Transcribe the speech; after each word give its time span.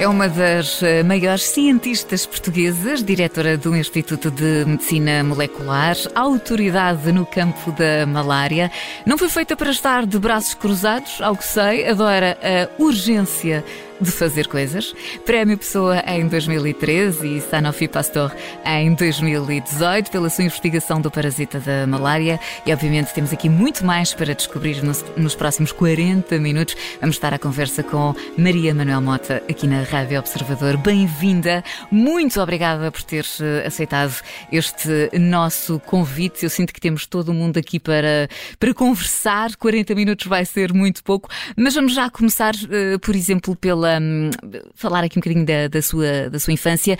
É 0.00 0.08
uma 0.08 0.30
das 0.30 0.82
eh, 0.82 1.02
maiores 1.02 1.42
cientistas 1.42 2.24
portuguesas, 2.24 3.04
diretora 3.04 3.58
do 3.58 3.76
Instituto 3.76 4.30
de 4.30 4.64
Medicina 4.64 5.22
Molecular, 5.22 5.94
autoridade 6.14 7.12
no 7.12 7.26
campo 7.26 7.70
da 7.72 8.06
malária. 8.06 8.70
Não 9.04 9.18
foi 9.18 9.28
feita 9.28 9.54
para 9.54 9.70
estar 9.70 10.06
de 10.06 10.18
braços 10.18 10.54
cruzados, 10.54 11.20
ao 11.20 11.36
que 11.36 11.44
sei, 11.44 11.86
adora 11.86 12.38
a 12.42 12.82
urgência 12.82 13.62
de 14.00 14.10
fazer 14.10 14.46
coisas. 14.46 14.94
Prémio 15.26 15.58
Pessoa 15.58 16.02
em 16.06 16.26
2013 16.26 17.36
e 17.36 17.40
Sanofi 17.40 17.86
Pasteur 17.86 18.34
em 18.64 18.94
2018 18.94 20.10
pela 20.10 20.30
sua 20.30 20.44
investigação 20.44 21.00
do 21.00 21.10
parasita 21.10 21.60
da 21.60 21.86
malária. 21.86 22.40
E 22.64 22.72
obviamente 22.72 23.12
temos 23.12 23.32
aqui 23.32 23.48
muito 23.48 23.84
mais 23.84 24.14
para 24.14 24.34
descobrir 24.34 24.82
nos, 24.82 25.04
nos 25.16 25.34
próximos 25.34 25.72
40 25.72 26.38
minutos. 26.38 26.74
Vamos 27.00 27.16
estar 27.16 27.34
à 27.34 27.38
conversa 27.38 27.82
com 27.82 28.14
Maria 28.38 28.74
Manuel 28.74 29.00
Mota 29.00 29.42
aqui 29.48 29.66
na 29.66 29.82
Rádio 29.82 30.18
Observador. 30.18 30.76
Bem-vinda, 30.78 31.62
muito 31.90 32.40
obrigada 32.40 32.90
por 32.90 33.02
ter 33.02 33.26
eh, 33.40 33.66
aceitado 33.66 34.14
este 34.50 35.10
nosso 35.18 35.78
convite. 35.80 36.44
Eu 36.44 36.50
sinto 36.50 36.72
que 36.72 36.80
temos 36.80 37.06
todo 37.06 37.34
mundo 37.34 37.58
aqui 37.58 37.78
para, 37.78 38.28
para 38.58 38.72
conversar. 38.72 39.54
40 39.56 39.94
minutos 39.94 40.26
vai 40.26 40.44
ser 40.44 40.72
muito 40.72 41.02
pouco, 41.04 41.28
mas 41.56 41.74
vamos 41.74 41.92
já 41.92 42.08
começar, 42.08 42.54
eh, 42.70 42.96
por 42.98 43.14
exemplo, 43.14 43.54
pela 43.56 43.89
um, 43.98 44.30
falar 44.74 45.04
aqui 45.04 45.18
um 45.18 45.20
bocadinho 45.20 45.46
da, 45.46 45.68
da, 45.68 45.82
sua, 45.82 46.28
da 46.30 46.38
sua 46.38 46.52
infância. 46.52 46.98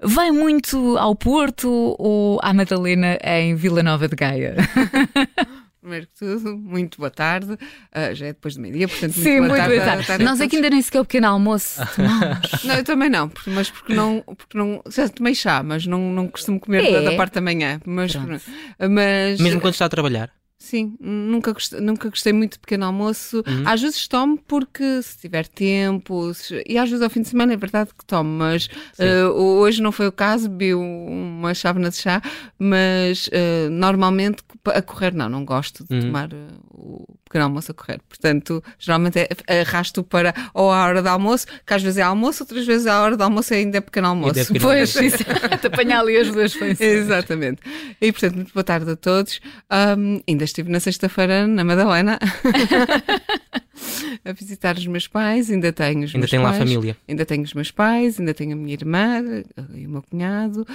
Vai 0.00 0.30
muito 0.30 0.96
ao 0.98 1.14
Porto 1.14 1.94
ou 1.98 2.38
à 2.42 2.52
Madalena 2.52 3.18
em 3.22 3.54
Vila 3.54 3.82
Nova 3.82 4.08
de 4.08 4.16
Gaia? 4.16 4.56
Primeiro 5.82 6.06
que 6.06 6.14
tudo, 6.14 6.56
muito 6.56 6.98
boa 6.98 7.10
tarde. 7.10 7.54
Uh, 7.54 8.14
já 8.14 8.26
é 8.26 8.32
depois 8.32 8.54
de 8.54 8.60
meio-dia, 8.60 8.86
portanto, 8.86 9.14
Sim, 9.14 9.40
muito 9.40 9.48
boa 9.48 9.48
muito 9.48 9.58
tarde. 9.58 9.74
boa 9.74 9.84
tarde. 9.84 10.06
tarde 10.06 10.24
Nós 10.24 10.40
aqui 10.40 10.54
ainda 10.54 10.70
nem 10.70 10.80
sequer 10.80 11.00
o 11.00 11.04
pequeno 11.04 11.26
almoço 11.26 11.80
tomamos. 11.96 12.64
Não, 12.64 12.76
eu 12.76 12.84
também 12.84 13.10
não, 13.10 13.32
mas 13.48 13.68
porque 13.68 13.92
não, 13.92 14.22
porque 14.22 14.56
não 14.56 14.80
já 14.88 15.08
tomei 15.08 15.34
chá, 15.34 15.60
mas 15.60 15.84
não, 15.84 15.98
não 16.12 16.28
costumo 16.28 16.60
comer 16.60 16.84
é. 16.84 16.92
da, 16.92 17.10
da, 17.10 17.16
parte 17.16 17.34
da 17.34 17.40
manhã. 17.40 17.80
Mas, 17.84 18.14
mas, 18.14 19.40
Mesmo 19.40 19.60
quando 19.60 19.74
está 19.74 19.86
a 19.86 19.88
trabalhar? 19.88 20.30
Sim, 20.62 20.94
nunca 21.00 21.52
gostei, 21.52 21.80
nunca 21.80 22.08
gostei 22.08 22.32
muito 22.32 22.52
de 22.52 22.60
pequeno 22.60 22.84
almoço. 22.84 23.42
Uhum. 23.44 23.64
Às 23.66 23.82
vezes 23.82 24.06
tomo 24.06 24.38
porque 24.46 25.02
se 25.02 25.18
tiver 25.18 25.48
tempo, 25.48 26.32
se, 26.32 26.62
e 26.64 26.78
às 26.78 26.88
vezes 26.88 27.02
ao 27.02 27.10
fim 27.10 27.20
de 27.20 27.28
semana 27.28 27.52
é 27.52 27.56
verdade 27.56 27.90
que 27.98 28.04
tomo, 28.06 28.30
mas 28.30 28.68
uh, 28.96 29.28
hoje 29.32 29.82
não 29.82 29.90
foi 29.90 30.06
o 30.06 30.12
caso, 30.12 30.48
bebi 30.48 30.72
uma 30.72 31.52
chávena 31.52 31.90
de 31.90 31.96
chá, 31.96 32.22
mas 32.56 33.26
uh, 33.26 33.70
normalmente 33.70 34.44
a 34.66 34.80
correr 34.80 35.12
não, 35.12 35.28
não 35.28 35.44
gosto 35.44 35.84
de 35.84 35.94
uhum. 35.96 36.00
tomar 36.02 36.32
uh, 36.32 36.46
o 36.70 37.06
pequeno 37.32 37.46
almoço 37.46 37.70
a 37.70 37.74
correr. 37.74 37.98
Portanto, 38.06 38.62
geralmente 38.78 39.18
é, 39.18 39.60
arrasto 39.62 40.04
para 40.04 40.34
ou 40.52 40.70
a 40.70 40.84
hora 40.84 41.02
do 41.02 41.08
almoço, 41.08 41.46
que 41.66 41.72
às 41.72 41.82
vezes 41.82 41.96
é 41.96 42.02
almoço, 42.02 42.42
outras 42.42 42.66
vezes 42.66 42.86
a 42.86 43.00
hora 43.00 43.16
do 43.16 43.24
almoço 43.24 43.54
ainda 43.54 43.78
é 43.78 43.80
pequeno 43.80 44.08
almoço. 44.08 44.38
É 44.38 44.44
pequeno 44.44 44.66
pois, 44.66 44.94
isso, 44.94 45.24
apanhar 45.66 46.00
ali 46.00 46.18
as 46.18 46.30
duas 46.30 46.54
coisas. 46.54 46.80
Exatamente. 46.80 47.62
E 48.00 48.12
portanto, 48.12 48.36
muito 48.36 48.52
boa 48.52 48.62
tarde 48.62 48.90
a 48.90 48.96
todos. 48.96 49.40
Um, 49.98 50.20
ainda 50.28 50.44
estive 50.44 50.70
na 50.70 50.78
sexta-feira 50.78 51.46
na 51.46 51.64
Madalena 51.64 52.18
a 54.24 54.32
visitar 54.32 54.76
os 54.76 54.86
meus 54.86 55.08
pais, 55.08 55.50
ainda 55.50 55.72
tenho 55.72 56.04
os 56.04 56.10
ainda 56.10 56.18
meus 56.18 56.30
tem 56.30 56.40
pais. 56.40 56.58
lá 56.58 56.62
a 56.62 56.66
família. 56.66 56.96
Ainda 57.08 57.24
tenho 57.24 57.44
os 57.44 57.54
meus 57.54 57.70
pais, 57.70 58.20
ainda 58.20 58.34
tenho 58.34 58.52
a 58.52 58.56
minha 58.56 58.74
irmã 58.74 59.22
e 59.74 59.86
o 59.86 59.90
meu 59.90 60.02
cunhado. 60.02 60.66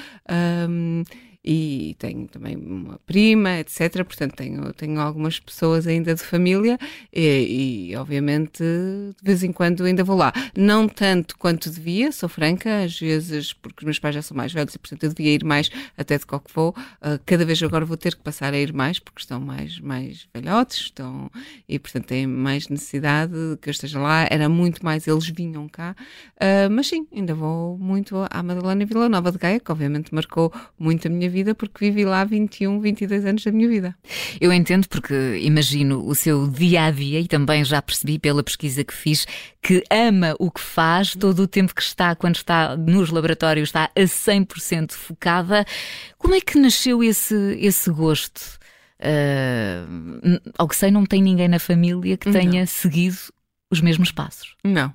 Um, 0.68 1.04
e 1.50 1.96
tenho 1.98 2.28
também 2.28 2.58
uma 2.58 3.00
prima, 3.06 3.60
etc. 3.60 4.04
Portanto, 4.04 4.36
tenho, 4.36 4.74
tenho 4.74 5.00
algumas 5.00 5.40
pessoas 5.40 5.88
ainda 5.88 6.14
de 6.14 6.22
família 6.22 6.78
e, 7.14 7.92
e, 7.92 7.96
obviamente, 7.96 8.62
de 8.62 9.24
vez 9.24 9.44
em 9.44 9.54
quando 9.54 9.86
ainda 9.86 10.04
vou 10.04 10.18
lá. 10.18 10.34
Não 10.54 10.90
tanto 10.90 11.38
quanto 11.38 11.70
devia, 11.70 12.12
sou 12.12 12.28
franca, 12.28 12.84
às 12.84 13.00
vezes, 13.00 13.54
porque 13.54 13.80
os 13.80 13.86
meus 13.86 13.98
pais 13.98 14.16
já 14.16 14.22
são 14.22 14.36
mais 14.36 14.52
velhos 14.52 14.76
e, 14.76 14.78
portanto, 14.78 15.04
eu 15.06 15.14
devia 15.14 15.36
ir 15.36 15.46
mais 15.46 15.72
até 15.98 16.18
de 16.18 16.26
qual 16.26 16.42
que 16.42 16.54
vou. 16.54 16.76
Uh, 16.98 17.18
cada 17.26 17.46
vez 17.46 17.64
agora 17.64 17.86
vou 17.86 17.96
ter 17.96 18.14
que 18.14 18.22
passar 18.22 18.54
a 18.54 18.58
ir 18.58 18.74
mais, 18.74 19.00
porque 19.00 19.22
estão 19.22 19.40
mais, 19.40 19.80
mais 19.80 20.28
velhotes 20.34 20.80
estão, 20.80 21.32
e, 21.70 21.80
portanto, 21.80 22.08
têm 22.08 22.28
mais 22.28 22.68
necessidade 22.68 23.32
que 23.62 23.70
eu 23.70 23.72
esteja 23.72 24.00
lá. 24.00 24.28
Era 24.30 24.50
muito 24.50 24.84
mais, 24.84 25.08
eles 25.08 25.30
vinham 25.30 25.70
cá. 25.70 25.96
Uh, 26.36 26.70
mas 26.70 26.88
sim, 26.88 27.08
ainda 27.16 27.34
vou 27.34 27.78
muito 27.78 28.18
à 28.30 28.44
Madalena 28.44 28.86
Vila 28.86 29.08
Nova 29.08 29.32
de 29.32 29.38
Gaia, 29.38 29.62
que 29.62 29.72
obviamente 29.72 30.14
marcou 30.14 30.52
muito 30.78 31.08
a 31.08 31.10
minha 31.10 31.30
vida 31.30 31.37
vida 31.38 31.54
porque 31.54 31.86
vivi 31.86 32.04
lá 32.04 32.24
21, 32.24 32.80
22 32.80 33.26
anos 33.26 33.44
da 33.44 33.52
minha 33.52 33.70
vida. 33.70 33.96
Eu 34.42 34.52
entendo 34.52 34.88
porque 34.88 35.40
imagino 35.42 36.06
o 36.06 36.16
seu 36.16 36.48
dia 36.48 36.86
a 36.86 36.92
dia 36.92 37.20
e 37.20 37.28
também 37.28 37.64
já 37.64 37.82
percebi 37.82 38.18
pela 38.18 38.44
pesquisa 38.44 38.84
que 38.84 38.94
fiz 38.94 39.28
que 39.62 39.84
ama 39.92 40.36
o 40.40 40.50
que 40.50 40.62
faz, 40.62 41.16
todo 41.16 41.44
o 41.44 41.48
tempo 41.48 41.76
que 41.76 41.82
está, 41.82 42.16
quando 42.16 42.36
está 42.36 42.76
nos 42.76 43.10
laboratórios, 43.10 43.70
está 43.70 43.90
a 43.96 44.02
100% 44.02 44.94
focada. 44.94 45.66
Como 46.18 46.34
é 46.34 46.42
que 46.42 46.58
nasceu 46.58 47.04
esse, 47.04 47.36
esse 47.60 47.90
gosto? 47.92 48.58
Uh, 49.00 50.42
ao 50.58 50.68
que 50.68 50.76
sei, 50.76 50.90
não 50.90 51.06
tem 51.06 51.22
ninguém 51.22 51.48
na 51.48 51.60
família 51.60 52.18
que 52.18 52.32
tenha 52.32 52.62
não. 52.62 52.68
seguido 52.68 53.18
os 53.70 53.82
mesmos 53.82 54.12
passos. 54.12 54.56
Não. 54.64 54.94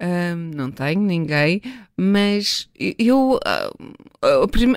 Um, 0.00 0.50
não 0.54 0.70
tenho 0.70 1.00
ninguém, 1.00 1.60
mas 1.96 2.68
eu 2.78 3.40
a, 3.44 3.68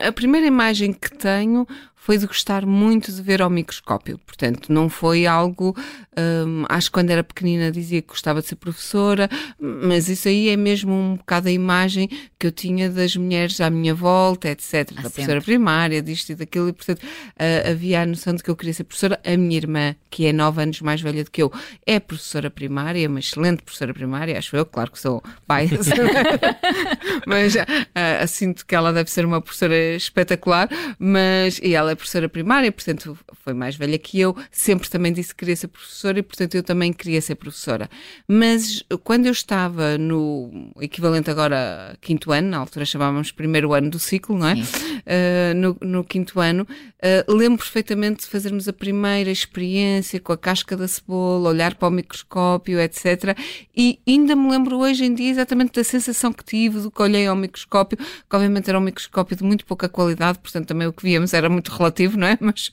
a, 0.08 0.12
primeira 0.12 0.48
imagem 0.48 0.92
que 0.92 1.16
tenho 1.16 1.68
foi 2.02 2.18
de 2.18 2.26
gostar 2.26 2.66
muito 2.66 3.12
de 3.12 3.22
ver 3.22 3.44
ao 3.44 3.50
microscópio. 3.50 4.20
Portanto, 4.26 4.74
não 4.74 4.90
foi 4.90 5.28
algo. 5.28 5.76
Hum, 6.18 6.66
acho 6.68 6.88
que 6.88 6.94
quando 6.94 7.12
era 7.12 7.24
pequenina 7.24 7.72
dizia 7.72 8.02
que 8.02 8.08
gostava 8.08 8.42
de 8.42 8.48
ser 8.48 8.56
professora, 8.56 9.30
mas 9.60 10.10
isso 10.10 10.28
aí 10.28 10.50
é 10.50 10.58
mesmo 10.58 10.92
um 10.92 11.16
bocado 11.16 11.48
a 11.48 11.52
imagem 11.52 12.10
que 12.40 12.48
eu 12.48 12.52
tinha 12.52 12.90
das 12.90 13.16
mulheres 13.16 13.62
à 13.62 13.70
minha 13.70 13.94
volta, 13.94 14.50
etc. 14.50 14.74
Ah, 14.74 15.02
da 15.04 15.10
professora 15.12 15.42
primária, 15.42 16.02
disto 16.02 16.32
e 16.32 16.36
daquilo, 16.36 16.70
e 16.70 16.74
portanto 16.74 17.04
uh, 17.04 17.70
havia 17.70 18.02
a 18.02 18.06
noção 18.08 18.34
de 18.34 18.42
que 18.42 18.50
eu 18.50 18.56
queria 18.56 18.74
ser 18.74 18.84
professora. 18.84 19.20
A 19.24 19.38
minha 19.38 19.58
irmã, 19.58 19.96
que 20.10 20.26
é 20.26 20.34
nove 20.34 20.64
anos 20.64 20.82
mais 20.82 21.02
velha 21.02 21.24
do 21.24 21.30
que 21.30 21.44
eu, 21.44 21.54
é 21.86 22.00
professora 22.00 22.50
primária, 22.50 23.08
uma 23.08 23.20
excelente 23.20 23.62
professora 23.62 23.94
primária, 23.94 24.40
acho 24.40 24.56
eu, 24.56 24.66
claro 24.66 24.92
que 24.92 25.00
sou 25.00 25.22
pai, 25.46 25.70
mas 27.28 27.54
uh, 27.54 28.28
sinto 28.28 28.66
que 28.66 28.74
ela 28.74 28.92
deve 28.92 29.12
ser 29.12 29.24
uma 29.24 29.40
professora 29.40 29.78
espetacular, 29.96 30.68
mas 30.98 31.60
e 31.62 31.76
ela 31.76 31.91
é 31.92 31.96
professora 31.96 32.30
primária, 32.30 32.72
portanto 32.72 33.18
foi 33.44 33.54
mais 33.54 33.76
velha 33.76 33.98
que 33.98 34.20
eu, 34.20 34.36
sempre 34.52 34.90
também 34.90 35.12
disse 35.12 35.30
que 35.30 35.40
queria 35.40 35.56
ser 35.56 35.68
professora 35.68 36.20
e, 36.20 36.24
portanto, 36.24 36.56
eu 36.56 36.64
também 36.64 36.94
queria 36.94 37.22
ser 37.22 37.36
professora. 37.36 37.90
Mas 38.28 38.84
quando 39.04 39.26
eu 39.26 39.32
estava 39.32 39.98
no 39.98 40.72
equivalente 40.80 41.30
agora 41.30 41.98
quinto 42.02 42.32
ano, 42.32 42.50
na 42.50 42.58
altura 42.58 42.86
chamávamos 42.86 43.32
primeiro 43.32 43.74
ano 43.74 43.90
do 43.90 44.00
ciclo, 44.00 44.38
não 44.38 44.48
é? 44.48 44.56
Uh, 45.02 45.54
no, 45.56 45.78
no, 45.82 46.04
quinto 46.04 46.40
ano, 46.40 46.64
uh, 46.64 47.34
lembro 47.34 47.58
perfeitamente 47.58 48.22
de 48.22 48.28
fazermos 48.28 48.68
a 48.68 48.74
primeira 48.74 49.32
experiência 49.32 50.20
com 50.20 50.32
a 50.32 50.38
casca 50.38 50.78
da 50.78 50.88
cebola, 50.88 51.50
olhar 51.50 51.76
para 51.76 51.88
o 51.88 51.92
microscópio, 51.92 52.80
etc. 52.80 53.38
E 53.76 54.00
ainda 54.08 54.36
me 54.36 54.50
lembro 54.50 54.78
hoje 54.78 55.06
em 55.06 55.14
dia 55.14 55.30
exatamente 55.32 55.74
da 55.74 55.84
sensação 55.84 56.32
que 56.32 56.44
tive 56.44 56.80
do 56.80 56.92
que 56.92 57.02
olhei 57.02 57.26
ao 57.28 57.36
microscópio, 57.36 57.98
que 57.98 58.36
obviamente 58.36 58.70
era 58.70 58.78
um 58.78 58.82
microscópio 58.82 59.36
de 59.36 59.44
muito 59.44 59.66
pouca 59.66 59.90
qualidade, 59.90 60.40
portanto 60.40 60.68
também 60.68 60.88
o 60.88 60.94
que 60.94 61.04
víamos 61.04 61.34
era 61.34 61.50
muito 61.50 61.70
relativo, 61.72 62.18
não 62.18 62.28
é? 62.28 62.38
Mas, 62.42 62.72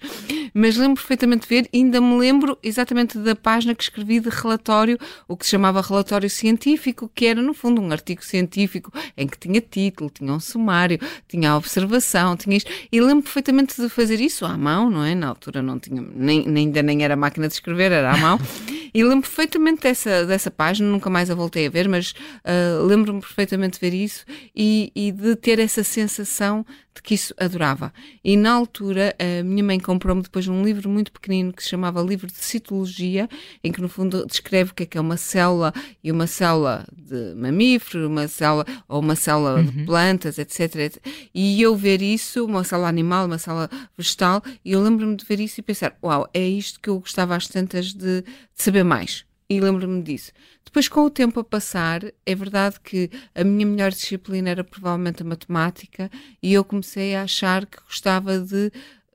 mas 0.55 0.76
lembro 0.76 0.97
perfeitamente 0.97 1.43
de 1.43 1.49
ver, 1.49 1.69
ainda 1.73 2.00
me 2.00 2.19
lembro 2.19 2.58
exatamente 2.62 3.19
da 3.19 3.37
página 3.37 3.75
que 3.75 3.82
escrevi 3.82 4.19
de 4.19 4.29
relatório, 4.29 4.99
o 5.29 5.37
que 5.37 5.44
se 5.44 5.52
chamava 5.52 5.81
relatório 5.81 6.29
científico, 6.29 7.11
que 7.14 7.26
era 7.26 7.41
no 7.41 7.55
fundo 7.55 7.81
um 7.81 7.93
artigo 7.93 8.25
científico 8.25 8.93
em 9.17 9.26
que 9.26 9.38
tinha 9.38 9.61
título, 9.61 10.11
tinha 10.11 10.32
um 10.32 10.41
sumário, 10.41 10.99
tinha 11.29 11.50
a 11.50 11.56
observação, 11.56 12.18
tinha 12.37 12.56
isto, 12.56 12.70
e 12.91 13.00
lembro 13.00 13.23
perfeitamente 13.23 13.81
de 13.81 13.88
fazer 13.88 14.20
isso 14.20 14.44
à 14.44 14.56
mão, 14.56 14.91
não 14.91 15.05
é? 15.05 15.15
Na 15.15 15.29
altura 15.29 15.62
não 15.62 15.79
tinha, 15.79 16.03
nem 16.15 16.44
ainda 16.47 16.82
nem 16.82 17.03
era 17.03 17.17
máquina 17.17 17.49
de 17.49 17.55
escrever, 17.55 17.93
era 17.93 18.12
à 18.12 18.17
mão. 18.17 18.38
E 18.94 19.05
lembro 19.05 19.20
perfeitamente 19.20 19.82
dessa, 19.82 20.25
dessa 20.25 20.50
página, 20.50 20.88
nunca 20.88 21.11
mais 21.11 21.31
a 21.31 21.35
voltei 21.35 21.67
a 21.67 21.70
ver, 21.70 21.87
mas 21.88 22.12
uh, 22.44 22.85
lembro-me 22.87 23.20
perfeitamente 23.20 23.79
de 23.79 23.81
ver 23.81 23.94
isso 23.94 24.25
e, 24.56 24.91
e 24.94 25.12
de 25.12 25.37
ter 25.37 25.59
essa 25.59 25.85
sensação 25.85 26.65
de 26.99 27.03
que 27.03 27.15
isso 27.15 27.33
adorava. 27.39 27.93
E 28.25 28.37
na 28.37 28.53
altura, 28.53 29.15
a 29.19 29.43
minha 29.45 29.62
mãe 29.62 29.79
comprou-me 29.79 30.21
depois 30.21 30.49
um 30.49 30.65
livro 30.65 30.91
muito 30.91 31.12
pequenino 31.12 31.53
que 31.53 31.62
se 31.62 31.69
chamava 31.69 32.03
Livro 32.03 32.27
de 32.27 32.37
Citologia, 32.37 33.29
em 33.62 33.71
que 33.71 33.81
no 33.81 33.89
fundo 33.89 34.27
descreve 34.27 34.73
o 34.73 34.75
que 34.75 34.83
é 34.83 34.87
que 34.87 34.99
é 34.99 35.00
uma 35.00 35.17
célula 35.17 35.73
e 36.03 36.11
uma 36.11 36.27
célula 36.27 36.85
de 36.93 37.35
mamífero, 37.37 38.09
uma 38.09 38.27
célula 38.27 38.67
ou 38.89 39.00
uma 39.00 39.15
célula 39.15 39.61
uhum. 39.61 39.65
de 39.65 39.85
plantas, 39.85 40.39
etc, 40.39 40.75
etc. 40.77 41.06
E 41.33 41.62
eu 41.62 41.77
ver 41.77 42.03
isso, 42.03 42.45
uma 42.45 42.65
célula 42.65 42.89
animal, 42.89 43.27
uma 43.27 43.39
célula 43.39 43.71
vegetal, 43.97 44.43
e 44.65 44.73
eu 44.73 44.83
lembro-me 44.83 45.15
de 45.15 45.25
ver 45.25 45.39
isso 45.39 45.61
e 45.61 45.62
pensar: 45.62 45.97
uau, 46.03 46.29
é 46.35 46.47
isto 46.47 46.81
que 46.81 46.91
eu 46.91 46.99
gostava 46.99 47.37
às 47.37 47.47
tantas 47.47 47.95
de, 47.95 48.23
de 48.23 48.25
saber 48.55 48.83
mais 48.83 49.25
e 49.50 49.61
lembro-me 49.61 50.03
disso. 50.03 50.33
Depois, 50.69 50.87
com 50.87 51.00
o 51.00 51.11
tempo 51.11 51.41
a 51.41 51.44
passar, 51.44 52.03
é 52.26 52.35
verdade 52.35 52.79
que 52.79 53.11
a 53.35 53.43
minha 53.43 53.65
melhor 53.65 53.91
disciplina 53.91 54.50
era 54.50 54.62
provavelmente 54.62 55.23
a 55.23 55.25
matemática 55.25 56.11
e 56.43 56.53
eu 56.53 56.62
comecei 56.62 57.15
a 57.15 57.23
achar 57.23 57.65
que 57.65 57.81
gostava 57.81 58.38
de 58.38 58.70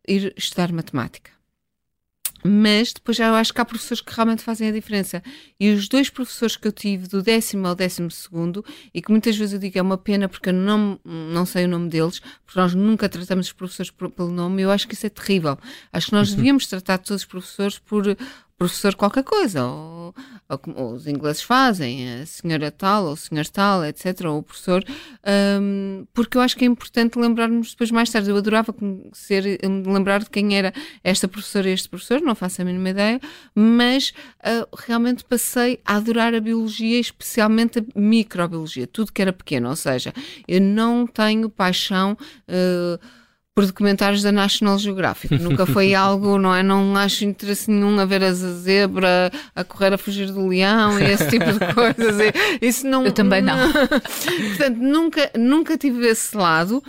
ir 0.08 0.34
estudar 0.36 0.72
matemática. 0.72 1.30
Mas 2.44 2.92
depois 2.92 3.16
já 3.16 3.28
eu 3.28 3.36
acho 3.36 3.54
que 3.54 3.62
há 3.62 3.66
professores 3.66 4.02
que 4.02 4.14
realmente 4.14 4.42
fazem 4.42 4.68
a 4.68 4.72
diferença. 4.72 5.24
E 5.60 5.72
os 5.72 5.88
dois 5.88 6.10
professores 6.10 6.58
que 6.58 6.68
eu 6.68 6.72
tive, 6.72 7.08
do 7.08 7.22
décimo 7.22 7.68
ao 7.68 7.76
décimo 7.76 8.10
segundo, 8.10 8.66
e 8.92 9.00
que 9.00 9.12
muitas 9.12 9.38
vezes 9.38 9.54
eu 9.54 9.60
digo 9.60 9.78
é 9.78 9.82
uma 9.82 9.98
pena 9.98 10.28
porque 10.28 10.50
eu 10.50 10.54
não, 10.54 11.00
não 11.06 11.46
sei 11.46 11.66
o 11.66 11.68
nome 11.70 11.88
deles, 11.88 12.20
porque 12.44 12.60
nós 12.60 12.74
nunca 12.74 13.08
tratamos 13.08 13.46
os 13.46 13.54
professores 13.54 13.92
por, 13.92 14.10
pelo 14.10 14.32
nome, 14.32 14.64
eu 14.64 14.72
acho 14.72 14.88
que 14.88 14.96
isso 14.96 15.06
é 15.06 15.10
terrível. 15.10 15.58
Acho 15.94 16.08
que 16.08 16.14
nós 16.14 16.32
uhum. 16.32 16.36
devíamos 16.36 16.66
tratar 16.66 16.98
todos 16.98 17.22
os 17.22 17.28
professores 17.28 17.78
por, 17.78 18.18
professor 18.58 18.96
qualquer 18.96 19.24
coisa, 19.24 19.66
ou, 19.66 20.14
ou, 20.76 20.94
os 20.94 21.08
ingleses 21.08 21.42
fazem, 21.42 22.22
a 22.22 22.26
senhora 22.26 22.72
tal, 22.72 23.06
ou 23.06 23.14
o 23.14 23.18
senhor 23.18 23.46
tal, 23.48 23.84
etc., 23.84 24.22
ou 24.26 24.40
o 24.40 24.44
professor, 24.44 24.84
um, 25.62 26.06
porque 26.14 26.38
eu 26.38 26.42
acho 26.42 26.56
que 26.56 26.64
é 26.64 26.68
importante 26.68 27.20
lembrarmos 27.20 27.72
depois 27.72 27.92
mais 27.92 28.10
tarde. 28.10 28.30
Eu 28.30 28.38
adorava 28.38 28.74
ser, 29.12 29.60
lembrar 29.86 30.20
de 30.24 30.30
quem 30.30 30.56
era 30.58 30.74
esta 31.04 31.28
professora 31.28 31.70
e 31.70 31.74
este 31.74 31.90
professor, 31.90 32.22
não 32.22 32.36
faço 32.36 32.62
a 32.62 32.66
mínima 32.66 32.90
ideia, 32.90 33.20
mas 33.56 34.14
uh, 34.40 34.68
realmente 34.78 35.24
passei 35.24 35.80
a 35.86 35.96
adorar 35.96 36.34
a 36.34 36.40
biologia, 36.40 37.00
especialmente 37.00 37.80
a 37.80 37.84
microbiologia, 37.96 38.88
tudo 38.88 39.12
que 39.12 39.22
era 39.22 39.34
pequeno, 39.34 39.70
ou 39.70 39.76
seja, 39.76 40.14
eu 40.48 40.62
não 40.62 41.08
tenho 41.08 41.50
paixão. 41.50 42.18
Uh, 42.48 43.23
por 43.56 43.66
documentários 43.66 44.24
da 44.24 44.32
National 44.32 44.78
Geographic. 44.80 45.38
Nunca 45.38 45.66
foi 45.66 45.94
algo, 45.96 46.38
não 46.38 46.54
é? 46.54 46.64
Não 46.64 46.96
acho 46.96 47.24
interesse 47.24 47.70
nenhum 47.70 48.00
a 48.00 48.06
ver 48.06 48.24
a 48.24 48.34
zebra 48.34 49.32
a 49.56 49.64
correr 49.64 49.94
a 49.94 49.98
fugir 49.98 50.32
do 50.32 50.48
leão 50.48 51.00
e 51.00 51.04
esse 51.04 51.30
tipo 51.30 51.46
de 51.46 51.60
coisas. 51.74 52.16
Isso 52.62 52.88
não. 52.88 53.06
Eu 53.06 53.12
também 53.12 53.42
não. 53.42 53.72
Portanto, 53.72 54.78
nunca, 54.78 55.32
nunca 55.38 55.78
tive 55.78 56.08
esse 56.08 56.36
lado, 56.36 56.84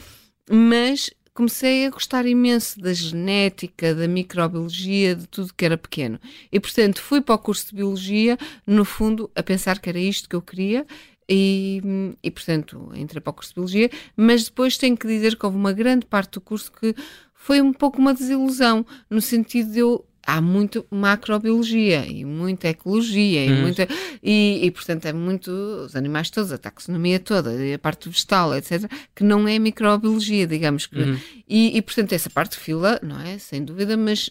mas 0.50 1.10
comecei 1.34 1.84
a 1.84 1.90
gostar 1.90 2.24
imenso 2.26 2.80
da 2.80 2.92
genética, 2.92 3.92
da 3.92 4.06
microbiologia, 4.06 5.16
de 5.16 5.26
tudo 5.26 5.52
que 5.52 5.64
era 5.64 5.76
pequeno. 5.76 6.18
E, 6.50 6.60
portanto, 6.60 7.02
fui 7.02 7.20
para 7.20 7.34
o 7.34 7.38
curso 7.38 7.66
de 7.68 7.74
biologia, 7.74 8.38
no 8.64 8.84
fundo, 8.84 9.28
a 9.34 9.42
pensar 9.42 9.80
que 9.80 9.88
era 9.88 9.98
isto 9.98 10.28
que 10.28 10.36
eu 10.36 10.40
queria 10.40 10.86
e, 11.28 11.82
e, 12.22 12.30
portanto, 12.30 12.90
entrei 12.94 13.20
para 13.20 13.30
o 13.30 13.34
curso 13.34 13.50
de 13.50 13.54
Biologia, 13.54 13.90
mas 14.16 14.44
depois 14.44 14.76
tenho 14.76 14.96
que 14.96 15.06
dizer 15.06 15.36
que 15.36 15.44
houve 15.44 15.56
uma 15.56 15.72
grande 15.72 16.06
parte 16.06 16.32
do 16.32 16.40
curso 16.40 16.70
que 16.72 16.94
foi 17.34 17.60
um 17.60 17.72
pouco 17.72 17.98
uma 17.98 18.14
desilusão, 18.14 18.86
no 19.08 19.20
sentido 19.20 19.72
de 19.72 19.78
eu 19.78 20.04
há 20.26 20.40
muito 20.40 20.86
macrobiologia 20.90 22.06
e 22.06 22.24
muita 22.24 22.68
ecologia 22.68 23.44
e, 23.44 23.50
uhum. 23.50 23.60
muita, 23.60 23.88
e, 24.22 24.60
e, 24.62 24.70
portanto 24.70 25.04
é 25.06 25.12
muito 25.12 25.50
os 25.50 25.94
animais 25.94 26.30
todos, 26.30 26.50
a 26.52 26.58
taxonomia 26.58 27.20
toda, 27.20 27.50
a 27.74 27.78
parte 27.78 28.08
vegetal, 28.08 28.54
etc, 28.56 28.90
que 29.14 29.22
não 29.22 29.46
é 29.46 29.58
microbiologia, 29.58 30.46
digamos 30.46 30.86
que 30.86 30.98
uhum. 30.98 31.18
e, 31.48 31.76
e, 31.76 31.82
portanto 31.82 32.12
essa 32.12 32.30
parte 32.30 32.56
fila, 32.56 32.98
não 33.02 33.20
é? 33.20 33.38
Sem 33.38 33.64
dúvida, 33.64 33.96
mas 33.96 34.30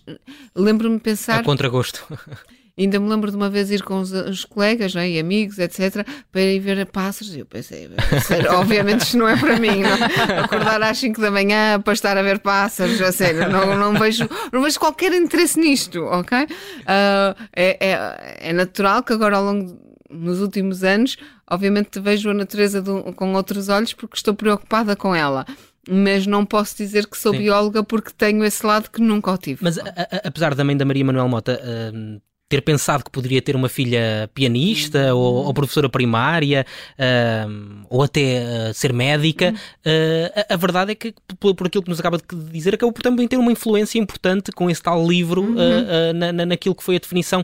lembro-me 0.56 1.00
pensar 1.00 1.40
a 1.40 1.44
contragosto 1.44 2.06
Ainda 2.76 3.00
me 3.00 3.08
lembro 3.08 3.30
de 3.30 3.38
uma 3.38 3.52
vez 3.52 3.70
ir 3.70 3.84
com 3.84 4.00
os, 4.00 4.12
os 4.12 4.46
colegas 4.46 4.96
né, 4.96 5.08
e 5.08 5.20
amigos, 5.20 5.60
etc., 5.60 6.04
para 6.32 6.42
ir 6.42 6.60
ver 6.60 6.84
pássaros. 6.88 7.36
E 7.36 7.40
eu 7.40 7.46
pensei, 7.46 7.88
obviamente 8.50 9.02
isto 9.02 9.18
não 9.18 9.28
é 9.28 9.38
para 9.38 9.60
mim. 9.60 9.84
Não? 9.84 10.44
Acordar 10.44 10.82
às 10.82 10.98
5 10.98 11.22
da 11.22 11.30
manhã 11.30 11.80
para 11.80 11.94
estar 11.94 12.18
a 12.18 12.24
ver 12.24 12.40
pássaros, 12.40 13.00
a 13.00 13.12
sério, 13.12 13.48
não, 13.48 13.78
não, 13.78 13.94
vejo, 13.94 14.28
não 14.52 14.64
vejo 14.64 14.80
qualquer 14.80 15.14
interesse 15.14 15.60
nisto, 15.60 16.04
ok? 16.04 16.46
Uh, 16.46 17.40
é, 17.56 17.78
é, 17.80 18.50
é, 18.50 18.54
natural 18.54 19.04
que 19.04 19.14
agora, 19.14 19.38
ao 19.38 19.44
longo, 19.44 19.80
nos 20.10 20.42
últimos 20.42 20.84
anos, 20.84 21.18
obviamente 21.48 22.00
vejo 22.00 22.32
a 22.32 22.34
natureza 22.34 22.82
do, 22.82 23.14
com 23.14 23.34
outros 23.34 23.70
olhos 23.70 23.94
porque 23.94 24.16
estou 24.16 24.34
preocupada 24.34 24.96
com 24.96 25.14
ela 25.14 25.46
mas 25.90 26.26
não 26.26 26.46
posso 26.46 26.78
dizer 26.78 27.08
que 27.08 27.18
sou 27.18 27.34
Sim. 27.34 27.40
bióloga 27.40 27.84
porque 27.84 28.12
tenho 28.18 28.42
esse 28.46 28.66
lado 28.66 28.90
que 28.90 29.02
nunca 29.02 29.32
o 29.32 29.38
tive. 29.38 29.62
Mas 29.62 29.78
a, 29.78 29.82
a, 29.82 30.28
apesar 30.30 30.56
da 30.56 30.64
mãe 30.64 30.78
da 30.78 30.86
Maria 30.86 31.04
Manuel 31.04 31.28
Mota 31.28 31.60
uh, 31.62 32.22
ter 32.54 32.62
pensado 32.62 33.04
que 33.04 33.10
poderia 33.10 33.42
ter 33.42 33.56
uma 33.56 33.68
filha 33.68 34.30
pianista 34.32 35.12
uhum. 35.16 35.20
ou, 35.20 35.46
ou, 35.46 35.54
professora 35.56 35.90
primária 35.90 36.64
uh, 37.00 37.86
ou 37.90 38.04
até 38.04 38.44
uh, 38.70 38.74
ser 38.76 38.94
médica, 38.94 39.52
uh, 39.52 40.46
a, 40.50 40.54
a, 40.54 40.58
verdade 40.58 40.92
é 40.92 40.96
que, 40.96 41.16
por, 41.40 41.56
por, 41.56 41.66
aquilo 41.66 41.84
que 41.84 41.90
nos 41.90 42.00
acaba 42.00 42.18
de 42.18 42.52
dizer, 42.52 42.76
acabou 42.76 42.94
por 42.94 43.02
também 43.02 43.28
ter 43.28 43.38
uma 43.38 43.52
influência 43.52 43.98
importante 43.98 44.52
com 44.52 44.70
esse 44.70 44.84
tal 44.84 45.08
livro 45.08 45.42
uhum. 45.42 45.56
na, 46.14 46.32
na, 46.32 46.46
naquilo 46.46 46.76
que 46.76 46.84
foi 46.84 46.98
a 46.98 47.00
definição 47.00 47.44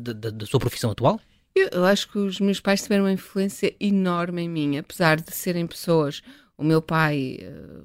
da, 0.00 0.30
da 0.30 0.46
sua 0.46 0.58
profissão 0.58 0.90
atual. 0.90 1.20
Eu, 1.54 1.68
eu 1.72 1.84
acho 1.84 2.10
que 2.10 2.18
os 2.18 2.40
meus 2.40 2.58
pais 2.58 2.82
tiveram 2.82 3.04
uma 3.04 3.12
influência 3.12 3.72
enorme 3.78 4.42
em 4.42 4.48
mim, 4.48 4.78
apesar 4.78 5.20
de 5.20 5.32
serem 5.32 5.66
pessoas 5.66 6.20
o 6.60 6.64
meu 6.64 6.82
pai 6.82 7.38
uh, 7.40 7.84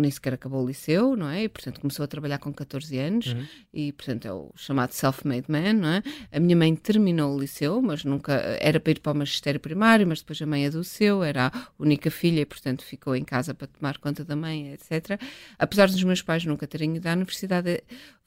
nem 0.00 0.10
sequer 0.10 0.32
acabou 0.32 0.64
o 0.64 0.66
liceu, 0.66 1.14
não 1.14 1.28
é? 1.28 1.44
E, 1.44 1.48
portanto, 1.50 1.80
começou 1.82 2.02
a 2.02 2.06
trabalhar 2.06 2.38
com 2.38 2.50
14 2.50 2.98
anos 2.98 3.26
uhum. 3.26 3.46
e, 3.74 3.92
portanto, 3.92 4.24
é 4.24 4.32
o 4.32 4.50
chamado 4.56 4.92
self-made 4.92 5.44
man, 5.50 5.74
não 5.74 5.88
é? 5.90 6.02
A 6.32 6.40
minha 6.40 6.56
mãe 6.56 6.74
terminou 6.74 7.36
o 7.36 7.38
liceu, 7.38 7.82
mas 7.82 8.02
nunca... 8.02 8.32
Era 8.58 8.80
para 8.80 8.92
ir 8.92 9.00
para 9.00 9.12
o 9.12 9.14
magistério 9.14 9.60
primário, 9.60 10.06
mas 10.06 10.20
depois 10.20 10.40
a 10.40 10.46
mãe 10.46 10.66
adoeceu, 10.66 11.22
era 11.22 11.48
a 11.48 11.68
única 11.78 12.10
filha 12.10 12.40
e, 12.40 12.46
portanto, 12.46 12.82
ficou 12.82 13.14
em 13.14 13.22
casa 13.22 13.52
para 13.52 13.66
tomar 13.66 13.98
conta 13.98 14.24
da 14.24 14.34
mãe, 14.34 14.72
etc. 14.72 15.20
Apesar 15.58 15.88
dos 15.88 16.02
meus 16.02 16.22
pais 16.22 16.42
nunca 16.46 16.66
terem 16.66 16.96
ido 16.96 17.06
à 17.06 17.12
universidade, 17.12 17.82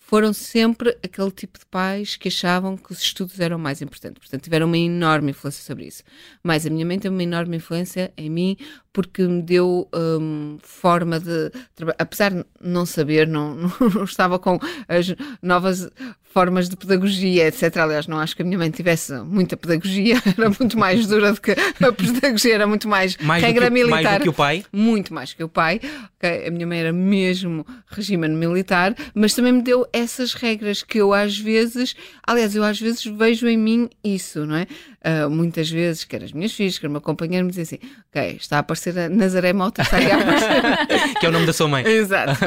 foram 0.06 0.34
sempre 0.34 0.98
aquele 1.02 1.32
tipo 1.32 1.58
de 1.58 1.66
pais 1.66 2.18
que 2.18 2.28
achavam 2.28 2.76
que 2.76 2.92
os 2.92 3.00
estudos 3.00 3.40
eram 3.40 3.58
mais 3.58 3.82
importantes. 3.82 4.20
Portanto, 4.20 4.44
tiveram 4.44 4.68
uma 4.68 4.78
enorme 4.78 5.32
influência 5.32 5.64
sobre 5.64 5.86
isso. 5.86 6.04
Mas 6.44 6.66
a 6.66 6.70
minha 6.70 6.86
mãe 6.86 7.00
teve 7.00 7.16
uma 7.16 7.24
enorme 7.24 7.56
influência 7.56 8.14
em 8.18 8.30
mim 8.30 8.58
porque 8.92 9.24
me 9.24 9.42
deu 9.42 9.90
um, 9.96 10.58
forma 10.62 11.20
de. 11.20 11.52
Apesar 11.98 12.32
de 12.32 12.46
não 12.62 12.86
saber, 12.86 13.28
não, 13.28 13.56
não 13.96 14.04
estava 14.04 14.38
com 14.38 14.60
as 14.88 15.16
novas 15.42 15.90
formas 16.34 16.68
de 16.68 16.76
pedagogia, 16.76 17.48
etc. 17.48 17.78
Aliás, 17.78 18.08
não 18.08 18.18
acho 18.18 18.36
que 18.36 18.42
a 18.42 18.46
minha 18.46 18.58
mãe 18.58 18.72
tivesse 18.72 19.14
muita 19.14 19.56
pedagogia, 19.56 20.16
era 20.38 20.50
muito 20.50 20.78
mais 20.78 21.06
dura 21.06 21.32
do 21.32 21.40
que 21.40 21.52
a 21.52 21.92
pedagogia, 21.92 22.56
era 22.56 22.66
muito 22.66 22.88
mais, 22.88 23.16
mais 23.22 23.44
regra 23.44 23.68
que, 23.68 23.72
militar. 23.72 24.04
Mais 24.04 24.18
do 24.18 24.24
que 24.24 24.30
o 24.30 24.34
pai? 24.34 24.66
Muito 24.74 25.14
mais 25.14 25.34
que 25.34 25.44
o 25.44 25.48
pai. 25.50 25.80
Okay? 26.18 26.48
A 26.48 26.52
minha 26.52 26.66
mãe 26.66 26.80
era 26.80 26.92
mesmo 26.92 27.66
regime 27.88 28.28
militar, 28.30 28.96
mas 29.14 29.36
também 29.36 29.54
me 29.54 29.62
deu 29.62 29.86
essas 29.94 30.34
regras 30.34 30.82
que 30.82 30.98
eu 30.98 31.14
às 31.14 31.38
vezes, 31.38 31.96
aliás, 32.26 32.56
eu 32.56 32.64
às 32.64 32.80
vezes 32.80 33.06
vejo 33.06 33.48
em 33.48 33.58
mim 33.58 33.90
isso, 34.04 34.46
não 34.46 34.56
é? 34.56 34.66
Uh, 35.06 35.30
muitas 35.30 35.70
vezes, 35.70 36.06
quer 36.06 36.24
as 36.24 36.32
minhas 36.32 36.54
filhas, 36.54 36.80
quer 36.80 36.88
o 36.88 36.90
meu 36.90 37.02
companheiro, 37.02 37.46
me 37.46 37.52
dizem 37.52 37.64
assim: 37.64 37.94
Ok, 38.10 38.38
está 38.40 38.56
a 38.56 38.60
aparecer 38.60 38.98
a 38.98 39.10
Nazaré 39.10 39.52
Mota, 39.52 39.82
está 39.82 39.98
aí 39.98 40.10
a 40.10 40.16
aparecer. 40.16 41.20
que 41.20 41.26
é 41.26 41.30
o 41.30 41.32
nome 41.32 41.46
da 41.46 41.52
sua 41.52 41.68
mãe. 41.68 41.86
Exato. 41.86 42.40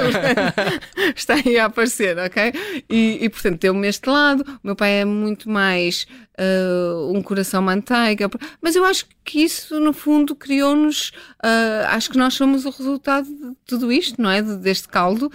está 1.14 1.34
aí 1.34 1.58
a 1.58 1.66
aparecer, 1.66 2.16
ok? 2.16 2.54
E, 2.88 3.18
e 3.20 3.28
portanto, 3.28 3.60
deu-me 3.60 3.86
este 3.86 4.08
lado. 4.08 4.42
O 4.42 4.66
meu 4.66 4.74
pai 4.74 5.00
é 5.00 5.04
muito 5.04 5.50
mais 5.50 6.06
uh, 6.38 7.12
um 7.14 7.20
coração 7.20 7.60
manteiga. 7.60 8.30
Mas 8.62 8.74
eu 8.74 8.86
acho 8.86 9.06
que 9.22 9.42
isso, 9.42 9.78
no 9.78 9.92
fundo, 9.92 10.34
criou-nos. 10.34 11.10
Uh, 11.44 11.84
acho 11.88 12.08
que 12.08 12.16
nós 12.16 12.32
somos 12.32 12.64
o 12.64 12.70
resultado 12.70 13.26
de 13.26 13.54
tudo 13.66 13.92
isto, 13.92 14.22
não 14.22 14.30
é? 14.30 14.40
De, 14.40 14.56
deste 14.56 14.88
caldo. 14.88 15.30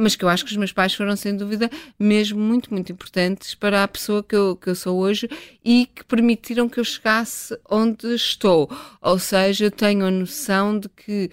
Mas 0.00 0.16
que 0.16 0.24
eu 0.24 0.28
acho 0.28 0.44
que 0.44 0.50
os 0.50 0.56
meus 0.56 0.72
pais 0.72 0.94
foram, 0.94 1.14
sem 1.14 1.36
dúvida, 1.36 1.70
mesmo 1.98 2.40
muito, 2.40 2.72
muito 2.72 2.90
importantes 2.90 3.54
para 3.54 3.84
a 3.84 3.88
pessoa 3.88 4.22
que 4.22 4.34
eu, 4.34 4.56
que 4.56 4.70
eu 4.70 4.74
sou 4.74 4.98
hoje 4.98 5.28
e 5.64 5.86
que 5.94 6.02
permitiram 6.40 6.68
que 6.68 6.80
eu 6.80 6.84
chegasse 6.84 7.56
onde 7.70 8.14
estou. 8.14 8.68
Ou 9.00 9.18
seja, 9.18 9.70
tenho 9.70 10.06
a 10.06 10.10
noção 10.10 10.78
de 10.78 10.88
que, 10.88 11.30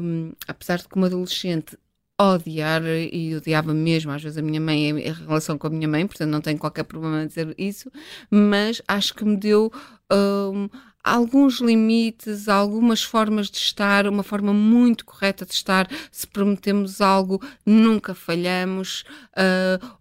um, 0.00 0.32
apesar 0.46 0.78
de 0.78 0.88
como 0.88 1.06
adolescente 1.06 1.78
odiar 2.20 2.84
e 2.84 3.34
odiava 3.34 3.74
mesmo 3.74 4.12
às 4.12 4.22
vezes 4.22 4.38
a 4.38 4.42
minha 4.42 4.60
mãe 4.60 4.88
em 4.88 5.12
relação 5.12 5.58
com 5.58 5.66
a 5.66 5.70
minha 5.70 5.88
mãe, 5.88 6.06
portanto 6.06 6.30
não 6.30 6.40
tenho 6.40 6.58
qualquer 6.58 6.84
problema 6.84 7.24
em 7.24 7.26
dizer 7.26 7.52
isso, 7.58 7.90
mas 8.30 8.80
acho 8.86 9.14
que 9.14 9.24
me 9.24 9.36
deu 9.36 9.72
um, 10.12 10.68
alguns 11.04 11.60
limites, 11.60 12.48
algumas 12.48 13.02
formas 13.02 13.50
de 13.50 13.58
estar, 13.58 14.06
uma 14.06 14.22
forma 14.22 14.54
muito 14.54 15.04
correta 15.04 15.44
de 15.44 15.52
estar. 15.52 15.86
Se 16.10 16.26
prometemos 16.26 17.02
algo, 17.02 17.40
nunca 17.66 18.14
falhamos. 18.14 19.04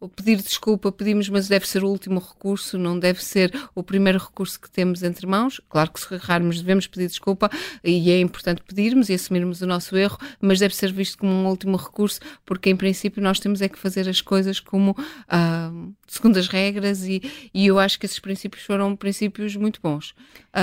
Uh, 0.02 0.08
pedir 0.10 0.42
desculpa, 0.42 0.92
pedimos, 0.92 1.28
mas 1.28 1.50
deve 1.50 1.68
ser 1.68 1.84
o 1.84 1.90
último 1.90 2.20
recurso, 2.20 2.78
não 2.78 2.98
deve 2.98 3.24
ser 3.24 3.54
o 3.76 3.84
primeiro 3.84 4.18
recurso 4.18 4.60
que 4.60 4.70
temos 4.70 5.04
entre 5.04 5.28
mãos. 5.28 5.60
Claro 5.70 5.92
que 5.92 6.00
se 6.00 6.14
errarmos, 6.14 6.62
devemos 6.62 6.88
pedir 6.88 7.08
desculpa 7.08 7.50
e 7.84 8.10
é 8.10 8.22
importante 8.22 8.62
pedirmos 8.62 9.10
e 9.10 9.14
assumirmos 9.14 9.62
o 9.62 9.68
nosso 9.68 9.98
erro, 9.98 10.18
mas 10.40 10.60
deve 10.60 10.74
ser 10.74 10.94
visto 10.94 11.18
como 11.18 11.32
um 11.32 11.48
último 11.48 11.76
recurso, 11.76 12.22
porque 12.46 12.70
em 12.70 12.76
princípio 12.78 13.22
nós 13.22 13.40
temos 13.40 13.62
é 13.62 13.68
que 13.68 13.78
fazer 13.78 14.08
as 14.08 14.22
coisas 14.22 14.60
como 14.60 14.92
uh, 14.92 15.94
segundo 16.08 16.38
as 16.38 16.48
regras 16.48 17.04
e, 17.04 17.22
e 17.54 17.68
eu 17.68 17.80
acho 17.80 18.00
que 18.00 18.06
esses 18.06 18.20
princípios 18.20 18.64
foram 18.64 18.96
princípios 18.96 19.56
muito 19.56 19.82
bons. 19.82 20.14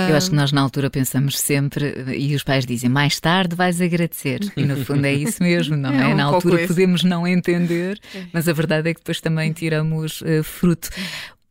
Eu 0.09 0.15
acho 0.15 0.30
que 0.31 0.35
nós 0.35 0.53
na 0.53 0.61
altura 0.61 0.89
pensamos 0.89 1.37
sempre, 1.37 1.93
e 2.15 2.33
os 2.33 2.41
pais 2.41 2.65
dizem, 2.65 2.89
mais 2.89 3.19
tarde 3.19 3.53
vais 3.53 3.81
agradecer. 3.81 4.39
E 4.55 4.63
no 4.63 4.77
fundo 4.85 5.05
é 5.05 5.13
isso 5.13 5.43
mesmo, 5.43 5.75
não 5.75 5.91
é? 5.93 6.03
é? 6.03 6.07
Um 6.07 6.15
na 6.15 6.23
altura 6.23 6.65
podemos 6.65 7.03
não 7.03 7.27
entender, 7.27 7.99
é. 8.15 8.27
mas 8.31 8.47
a 8.47 8.53
verdade 8.53 8.89
é 8.89 8.93
que 8.93 9.01
depois 9.01 9.19
também 9.19 9.51
tiramos 9.51 10.21
uh, 10.21 10.41
fruto. 10.41 10.89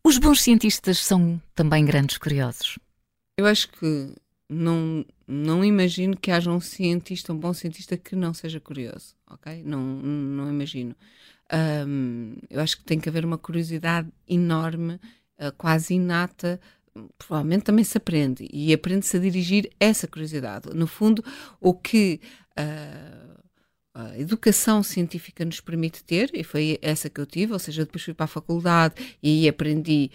Os 0.03 0.17
bons 0.17 0.41
cientistas 0.41 0.99
são 0.99 1.41
também 1.55 1.85
grandes 1.85 2.17
curiosos. 2.17 2.79
Eu 3.37 3.45
acho 3.45 3.69
que 3.69 4.15
não, 4.49 5.05
não 5.29 5.63
imagino 5.63 6.17
que 6.17 6.31
haja 6.31 6.51
um 6.51 6.61
cientista, 6.61 7.35
um 7.35 7.39
bom 7.39 7.53
cientista 7.53 7.99
que 7.99 8.17
não 8.17 8.33
seja 8.33 8.61
curioso, 8.61 9.15
ok? 9.31 9.63
Não, 9.63 9.79
não 9.79 10.49
imagino. 10.49 10.97
Um, 11.87 12.35
eu 12.49 12.63
acho 12.63 12.79
que 12.79 12.85
tem 12.85 12.99
que 12.99 13.11
haver 13.11 13.27
uma 13.27 13.37
curiosidade 13.37 14.09
enorme, 14.27 14.95
uh, 15.39 15.53
quase 15.59 15.93
inata, 15.93 16.59
provavelmente 17.19 17.65
também 17.65 17.85
se 17.85 17.97
aprende 17.97 18.49
e 18.53 18.73
aprende-se 18.73 19.17
a 19.17 19.21
dirigir 19.21 19.71
essa 19.79 20.07
curiosidade. 20.07 20.71
No 20.75 20.87
fundo, 20.87 21.25
o 21.61 21.75
que 21.75 22.21
uh, 22.59 23.41
a 23.95 24.19
educação 24.19 24.83
científica 24.83 25.45
nos 25.45 25.61
permite 25.61 26.05
ter, 26.05 26.31
e 26.35 26.45
foi 26.45 26.79
essa 26.81 27.11
que 27.11 27.21
eu 27.21 27.27
tive, 27.27 27.53
ou 27.53 27.59
seja, 27.59 27.85
depois 27.85 28.03
fui 28.03 28.15
para 28.15 28.25
a 28.25 28.29
faculdade 28.29 28.95
e 29.23 29.29
aí 29.29 29.49
aprendi 29.49 30.11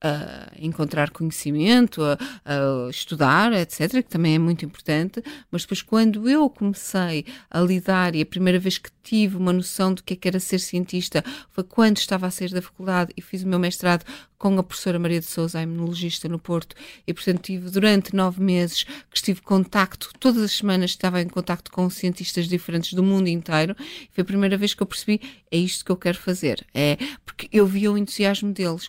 a 0.00 0.52
encontrar 0.60 1.10
conhecimento, 1.10 2.02
a, 2.02 2.16
a, 2.44 2.90
estudar, 2.90 3.52
etc., 3.52 3.94
que 3.94 4.08
também 4.08 4.36
é 4.36 4.38
muito 4.38 4.64
importante, 4.64 5.22
mas 5.50 5.62
depois 5.62 5.82
quando 5.82 6.28
eu 6.28 6.48
comecei 6.48 7.24
a 7.50 7.60
lidar 7.60 8.14
e 8.14 8.22
a 8.22 8.26
primeira 8.26 8.58
vez 8.58 8.78
que 8.78 8.90
tive 9.02 9.36
uma 9.36 9.52
noção 9.52 9.92
do 9.92 10.02
que, 10.02 10.14
é 10.14 10.16
que 10.16 10.28
era 10.28 10.38
ser 10.38 10.60
cientista 10.60 11.24
foi 11.50 11.64
quando 11.64 11.96
estava 11.96 12.26
a 12.26 12.30
sair 12.30 12.50
da 12.50 12.62
faculdade 12.62 13.12
e 13.16 13.22
fiz 13.22 13.42
o 13.42 13.48
meu 13.48 13.58
mestrado 13.58 14.04
com 14.38 14.58
a 14.58 14.62
professora 14.62 14.98
Maria 14.98 15.20
de 15.20 15.26
Souza, 15.26 15.58
a 15.58 15.62
imunologista 15.62 16.28
no 16.28 16.38
Porto, 16.38 16.76
e 17.06 17.12
portanto 17.12 17.42
tive 17.42 17.70
durante 17.70 18.14
nove 18.14 18.40
meses 18.40 18.84
que 18.84 19.16
estive 19.16 19.40
em 19.40 19.42
contacto, 19.42 20.10
todas 20.20 20.42
as 20.42 20.52
semanas 20.52 20.90
estava 20.90 21.20
em 21.20 21.28
contacto 21.28 21.70
com 21.70 21.90
cientistas 21.90 22.46
diferentes 22.46 22.92
do 22.92 23.02
mundo 23.02 23.28
inteiro, 23.28 23.76
foi 24.12 24.22
a 24.22 24.24
primeira 24.24 24.56
vez 24.56 24.74
que 24.74 24.82
eu 24.82 24.86
percebi, 24.86 25.20
é 25.50 25.56
isto 25.58 25.84
que 25.84 25.90
eu 25.90 25.96
quero 25.96 26.18
fazer, 26.18 26.64
é 26.72 26.96
porque 27.24 27.48
eu 27.52 27.66
via 27.66 27.90
o 27.90 27.98
entusiasmo 27.98 28.52
deles, 28.52 28.88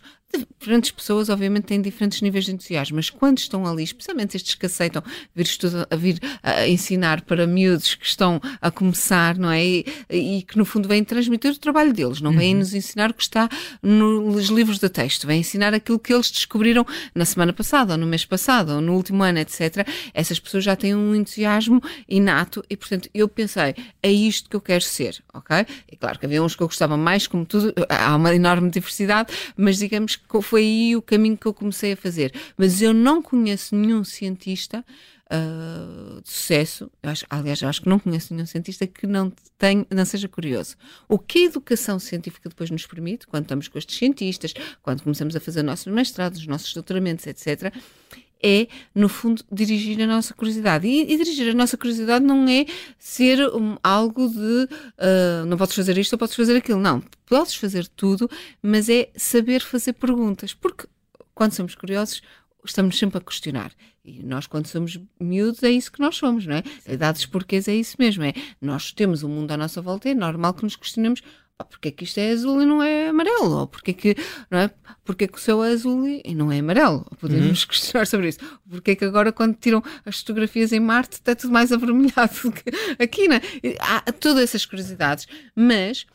diferentes 0.60 0.92
pessoas, 0.92 1.30
obviamente, 1.30 1.66
têm 1.66 1.82
diferentes 1.82 2.22
níveis 2.22 2.46
de 2.46 2.52
entusiasmo, 2.52 2.98
mas 2.98 3.10
quando 3.10 3.40
estão 3.40 3.66
ali, 3.66 3.84
especialmente 3.84 4.38
estes 4.38 4.56
que 4.56 4.66
aceitam 4.66 5.02
vir, 5.34 5.44
estudar, 5.46 5.88
vir 5.98 6.20
a 6.44 6.68
ensinar 6.68 7.22
para 7.22 7.48
miúdos 7.48 7.96
que 7.96 8.06
estão 8.06 8.40
a 8.62 8.70
começar, 8.70 9.38
não 9.38 9.50
é? 9.50 9.64
E, 9.66 9.86
e 10.10 10.42
que 10.44 10.58
no 10.58 10.66
fundo 10.66 10.88
vêm 10.88 11.04
transmitir 11.04 11.52
o 11.52 11.58
trabalho 11.58 11.94
deles, 11.94 12.22
não 12.22 12.32
vêm 12.32 12.54
uhum. 12.54 12.60
nos 12.60 12.74
ensinar 12.74 13.10
o 13.10 13.14
que 13.14 13.24
está 13.24 13.50
nos 13.82 14.48
livros 14.48 14.80
de 14.80 14.90
texto, 14.90 15.26
vêm 15.26 15.39
ensinar 15.40 15.74
aquilo 15.74 15.98
que 15.98 16.14
eles 16.14 16.30
descobriram 16.30 16.86
na 17.16 17.26
semana 17.26 17.52
passada, 17.52 17.94
ou 17.94 17.98
no 17.98 18.06
mês 18.06 18.26
passado, 18.26 18.74
ou 18.74 18.82
no 18.82 18.94
último 18.94 19.24
ano, 19.24 19.40
etc. 19.40 19.88
Essas 20.14 20.40
pessoas 20.40 20.64
já 20.64 20.76
têm 20.76 20.94
um 20.96 21.16
entusiasmo 21.16 21.82
inato 22.08 22.64
e, 22.70 22.78
portanto, 22.78 23.10
eu 23.14 23.28
pensei, 23.28 23.76
é 24.04 24.12
isto 24.12 24.50
que 24.50 24.56
eu 24.56 24.62
quero 24.62 24.84
ser, 24.84 25.24
ok? 25.34 25.66
E 25.92 25.96
claro 25.96 26.20
que 26.20 26.26
havia 26.26 26.44
uns 26.44 26.56
que 26.56 26.62
eu 26.62 26.68
gostava 26.68 26.96
mais, 26.98 27.26
como 27.28 27.46
tudo, 27.46 27.74
há 27.90 28.16
uma 28.16 28.36
enorme 28.36 28.70
diversidade, 28.70 29.34
mas 29.56 29.78
digamos 29.78 30.16
que 30.16 30.42
foi 30.42 30.62
aí 30.62 30.96
o 30.96 31.02
caminho 31.02 31.38
que 31.38 31.46
eu 31.46 31.54
comecei 31.54 31.94
a 31.94 31.98
fazer. 31.98 32.34
Mas 32.58 32.82
eu 32.82 32.94
não 32.94 33.22
conheço 33.22 33.76
nenhum 33.76 34.04
cientista 34.04 34.86
uh, 35.32 36.22
de 36.22 36.30
sucesso, 36.30 36.92
eu 37.02 37.10
acho, 37.10 37.26
aliás, 37.30 37.62
eu 37.62 37.70
acho 37.70 37.82
que 37.82 37.90
não 37.90 38.00
conheço 38.00 38.34
nenhum 38.34 38.46
cientista 38.46 38.86
que 38.88 39.06
não, 39.06 39.32
tenha, 39.58 39.86
não 39.90 40.06
seja 40.06 40.28
curioso. 40.28 40.76
O 41.08 41.18
que 41.18 41.40
a 41.40 41.46
educação 41.46 42.00
científica 42.00 42.50
depois 42.50 42.70
nos 42.70 42.86
permite, 42.86 43.28
quando 43.28 43.44
estamos 43.44 43.68
com 43.68 43.78
estes 43.78 43.98
cientistas, 43.98 44.54
quando 44.82 45.04
começamos 45.04 45.36
a 45.36 45.40
fazer 45.40 45.64
nossos 45.64 45.88
mestrados, 45.88 46.40
os 46.40 46.48
nossos 46.48 46.74
doutoramentos, 46.74 47.26
etc., 47.28 47.74
é, 48.42 48.68
no 48.96 49.10
fundo, 49.10 49.44
dirigir 49.52 50.02
a 50.02 50.08
nossa 50.08 50.34
curiosidade. 50.34 50.88
E, 50.88 51.02
e 51.02 51.18
dirigir 51.18 51.50
a 51.50 51.54
nossa 51.54 51.76
curiosidade 51.76 52.24
não 52.24 52.48
é 52.48 52.66
ser 52.98 53.42
um, 53.54 53.78
algo 53.84 54.30
de 54.30 54.40
uh, 54.40 55.46
não 55.46 55.58
podes 55.58 55.76
fazer 55.76 55.98
isto 55.98 56.14
ou 56.14 56.20
podes 56.20 56.36
fazer 56.36 56.56
aquilo. 56.56 56.80
Não, 56.80 57.04
podes 57.26 57.56
fazer 57.56 57.86
tudo, 57.88 58.30
mas 58.62 58.88
é 58.88 59.10
saber 59.16 59.62
fazer 59.62 59.92
perguntas. 59.92 60.54
Porque 60.54 60.88
quando 61.36 61.54
somos 61.54 61.76
curiosos, 61.76 62.22
estamos 62.66 62.98
sempre 62.98 63.18
a 63.18 63.22
questionar. 63.22 63.72
E 64.04 64.24
nós, 64.24 64.48
quando 64.48 64.68
somos 64.68 65.00
miúdos, 65.20 65.64
é 65.64 65.70
isso 65.70 65.92
que 65.92 66.00
nós 66.00 66.16
somos, 66.16 66.46
não 66.46 66.56
é? 66.56 66.64
A 66.88 66.94
idade 66.94 67.18
dos 67.18 67.26
porquês 67.26 67.68
é 67.68 67.76
isso 67.76 67.96
mesmo. 68.00 68.24
É, 68.24 68.34
nós 68.62 68.92
temos 68.92 69.24
o 69.24 69.28
um 69.28 69.30
mundo 69.30 69.52
à 69.52 69.58
nossa 69.58 69.82
volta, 69.82 70.10
é 70.10 70.14
normal 70.14 70.54
que 70.54 70.64
nos 70.64 70.76
questionemos 70.76 71.22
porque 71.64 71.90
é 71.90 71.92
que 71.92 72.04
isto 72.04 72.18
é 72.20 72.32
azul 72.32 72.62
e 72.62 72.66
não 72.66 72.82
é 72.82 73.10
amarelo? 73.10 73.52
Ou 73.52 73.68
porque 73.68 73.92
é 73.92 73.94
que, 73.94 74.16
não 74.50 74.60
é? 74.60 74.72
Porque 75.04 75.26
é 75.26 75.28
que 75.28 75.38
o 75.38 75.42
céu 75.42 75.64
é 75.64 75.72
azul 75.72 76.08
e 76.08 76.34
não 76.34 76.52
é 76.52 76.60
amarelo? 76.60 77.06
Podemos 77.20 77.64
uhum. 77.64 77.68
questionar 77.70 78.08
sobre 78.08 78.30
isso. 78.30 78.40
Porque 78.70 78.92
é 78.92 78.96
que 78.96 79.06
agora, 79.06 79.32
quando 79.32 79.56
tiram 79.56 79.84
as 80.06 80.20
fotografias 80.20 80.72
em 80.72 80.80
Marte, 80.80 81.14
está 81.14 81.36
tudo 81.36 81.52
mais 81.52 81.72
avermelhado 81.72 82.34
do 82.44 82.52
que 82.54 82.64
aqui, 83.02 83.28
não 83.28 83.36
é? 83.36 83.42
Há 83.80 84.12
todas 84.12 84.44
essas 84.44 84.66
curiosidades, 84.66 85.28
mas 85.56 86.06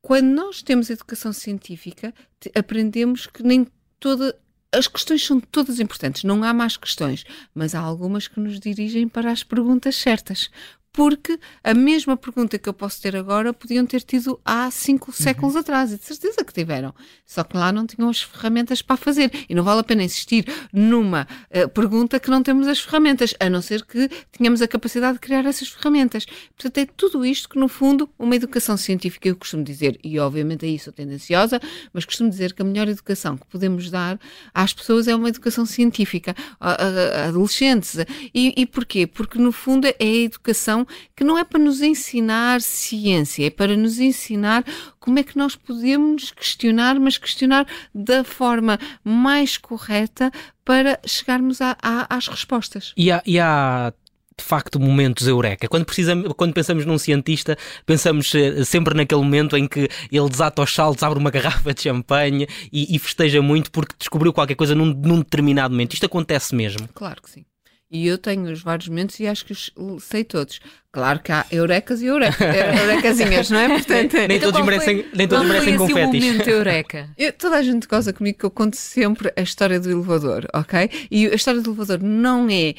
quando 0.00 0.26
nós 0.26 0.62
temos 0.62 0.90
educação 0.90 1.32
científica, 1.32 2.12
aprendemos 2.54 3.26
que 3.26 3.42
nem 3.42 3.66
toda. 3.98 4.38
As 4.74 4.88
questões 4.88 5.22
são 5.24 5.38
todas 5.38 5.80
importantes, 5.80 6.24
não 6.24 6.42
há 6.42 6.54
mais 6.54 6.78
questões, 6.78 7.26
mas 7.54 7.74
há 7.74 7.80
algumas 7.80 8.26
que 8.26 8.40
nos 8.40 8.58
dirigem 8.58 9.06
para 9.06 9.30
as 9.30 9.42
perguntas 9.44 9.96
certas 9.96 10.50
porque 10.92 11.38
a 11.64 11.72
mesma 11.72 12.16
pergunta 12.16 12.58
que 12.58 12.68
eu 12.68 12.74
posso 12.74 13.00
ter 13.00 13.16
agora 13.16 13.52
podiam 13.54 13.86
ter 13.86 14.02
tido 14.02 14.38
há 14.44 14.70
cinco 14.70 15.10
uhum. 15.10 15.14
séculos 15.14 15.56
atrás, 15.56 15.90
e 15.90 15.98
de 15.98 16.04
certeza 16.04 16.44
que 16.44 16.52
tiveram. 16.52 16.94
Só 17.24 17.42
que 17.42 17.56
lá 17.56 17.72
não 17.72 17.86
tinham 17.86 18.10
as 18.10 18.20
ferramentas 18.20 18.82
para 18.82 18.96
fazer. 18.96 19.32
E 19.48 19.54
não 19.54 19.64
vale 19.64 19.80
a 19.80 19.84
pena 19.84 20.02
insistir 20.02 20.44
numa 20.70 21.26
uh, 21.50 21.68
pergunta 21.70 22.20
que 22.20 22.30
não 22.30 22.42
temos 22.42 22.68
as 22.68 22.80
ferramentas, 22.80 23.34
a 23.40 23.48
não 23.48 23.62
ser 23.62 23.84
que 23.84 24.08
tenhamos 24.30 24.60
a 24.60 24.68
capacidade 24.68 25.14
de 25.14 25.20
criar 25.20 25.46
essas 25.46 25.68
ferramentas. 25.68 26.26
Portanto, 26.56 26.78
é 26.78 26.86
tudo 26.94 27.24
isto 27.24 27.48
que, 27.48 27.58
no 27.58 27.68
fundo, 27.68 28.08
uma 28.18 28.36
educação 28.36 28.76
científica, 28.76 29.28
eu 29.28 29.36
costumo 29.36 29.64
dizer, 29.64 29.98
e 30.04 30.18
obviamente 30.18 30.66
aí 30.66 30.78
sou 30.78 30.92
tendenciosa, 30.92 31.58
mas 31.92 32.04
costumo 32.04 32.28
dizer 32.28 32.52
que 32.52 32.60
a 32.60 32.64
melhor 32.64 32.88
educação 32.88 33.38
que 33.38 33.46
podemos 33.46 33.90
dar 33.90 34.20
às 34.52 34.74
pessoas 34.74 35.08
é 35.08 35.16
uma 35.16 35.30
educação 35.30 35.64
científica, 35.64 36.34
a, 36.60 36.70
a, 36.70 37.22
a 37.22 37.28
adolescentes. 37.28 37.96
E, 38.34 38.52
e 38.56 38.66
porquê? 38.66 39.06
Porque, 39.06 39.38
no 39.38 39.52
fundo, 39.52 39.86
é 39.86 39.94
a 39.98 40.04
educação 40.04 40.81
que 41.16 41.24
não 41.24 41.38
é 41.38 41.44
para 41.44 41.58
nos 41.58 41.80
ensinar 41.80 42.60
ciência, 42.60 43.46
é 43.46 43.50
para 43.50 43.76
nos 43.76 43.98
ensinar 43.98 44.64
como 44.98 45.18
é 45.18 45.22
que 45.22 45.36
nós 45.36 45.56
podemos 45.56 46.30
questionar, 46.30 46.98
mas 46.98 47.18
questionar 47.18 47.66
da 47.94 48.24
forma 48.24 48.78
mais 49.04 49.56
correta 49.56 50.30
para 50.64 51.00
chegarmos 51.06 51.60
a, 51.60 51.76
a, 51.82 52.14
às 52.14 52.28
respostas. 52.28 52.92
E 52.96 53.10
há, 53.10 53.22
e 53.26 53.38
há 53.38 53.92
de 54.36 54.44
facto 54.44 54.80
momentos 54.80 55.26
eureka. 55.26 55.68
Quando, 55.68 55.84
precisamos, 55.84 56.32
quando 56.36 56.52
pensamos 56.52 56.84
num 56.84 56.98
cientista, 56.98 57.56
pensamos 57.86 58.34
eh, 58.34 58.64
sempre 58.64 58.94
naquele 58.94 59.22
momento 59.22 59.56
em 59.56 59.66
que 59.66 59.88
ele 60.10 60.28
desata 60.28 60.62
os 60.62 60.74
saltos, 60.74 61.02
abre 61.02 61.18
uma 61.18 61.30
garrafa 61.30 61.72
de 61.72 61.82
champanhe 61.82 62.46
e, 62.72 62.94
e 62.94 62.98
festeja 62.98 63.40
muito 63.40 63.70
porque 63.70 63.94
descobriu 63.98 64.32
qualquer 64.32 64.54
coisa 64.54 64.74
num, 64.74 64.86
num, 64.86 65.18
determinado 65.18 65.72
momento. 65.72 65.94
Isto 65.94 66.06
acontece 66.06 66.54
mesmo? 66.54 66.88
Claro 66.94 67.22
que 67.22 67.30
sim. 67.30 67.44
E 67.92 68.06
eu 68.06 68.16
tenho 68.18 68.50
os 68.50 68.62
vários 68.62 68.88
momentos 68.88 69.20
e 69.20 69.26
acho 69.26 69.44
que 69.44 69.52
os 69.52 69.70
sei 70.00 70.24
todos. 70.24 70.60
Claro 70.92 71.20
que 71.20 71.32
há 71.32 71.46
eurecas 71.50 72.02
e 72.02 72.06
eurecazinhas, 72.06 73.48
não 73.48 73.58
é? 73.58 73.68
Portanto, 73.68 74.12
nem 74.12 74.36
então, 74.36 74.52
todos 74.52 74.66
merecem, 74.66 75.06
nem 75.14 75.26
todos 75.26 75.48
merecem 75.48 75.78
confetes. 75.78 76.22
momento 76.22 76.50
eureka? 76.50 77.08
Eu, 77.16 77.32
toda 77.32 77.56
a 77.56 77.62
gente 77.62 77.88
goza 77.88 78.12
comigo 78.12 78.38
que 78.40 78.44
eu 78.44 78.50
conto 78.50 78.76
sempre 78.76 79.32
a 79.34 79.40
história 79.40 79.80
do 79.80 79.90
elevador, 79.90 80.46
ok? 80.52 80.90
E 81.10 81.28
a 81.28 81.34
história 81.34 81.62
do 81.62 81.70
elevador 81.70 82.02
não 82.02 82.46
é 82.50 82.74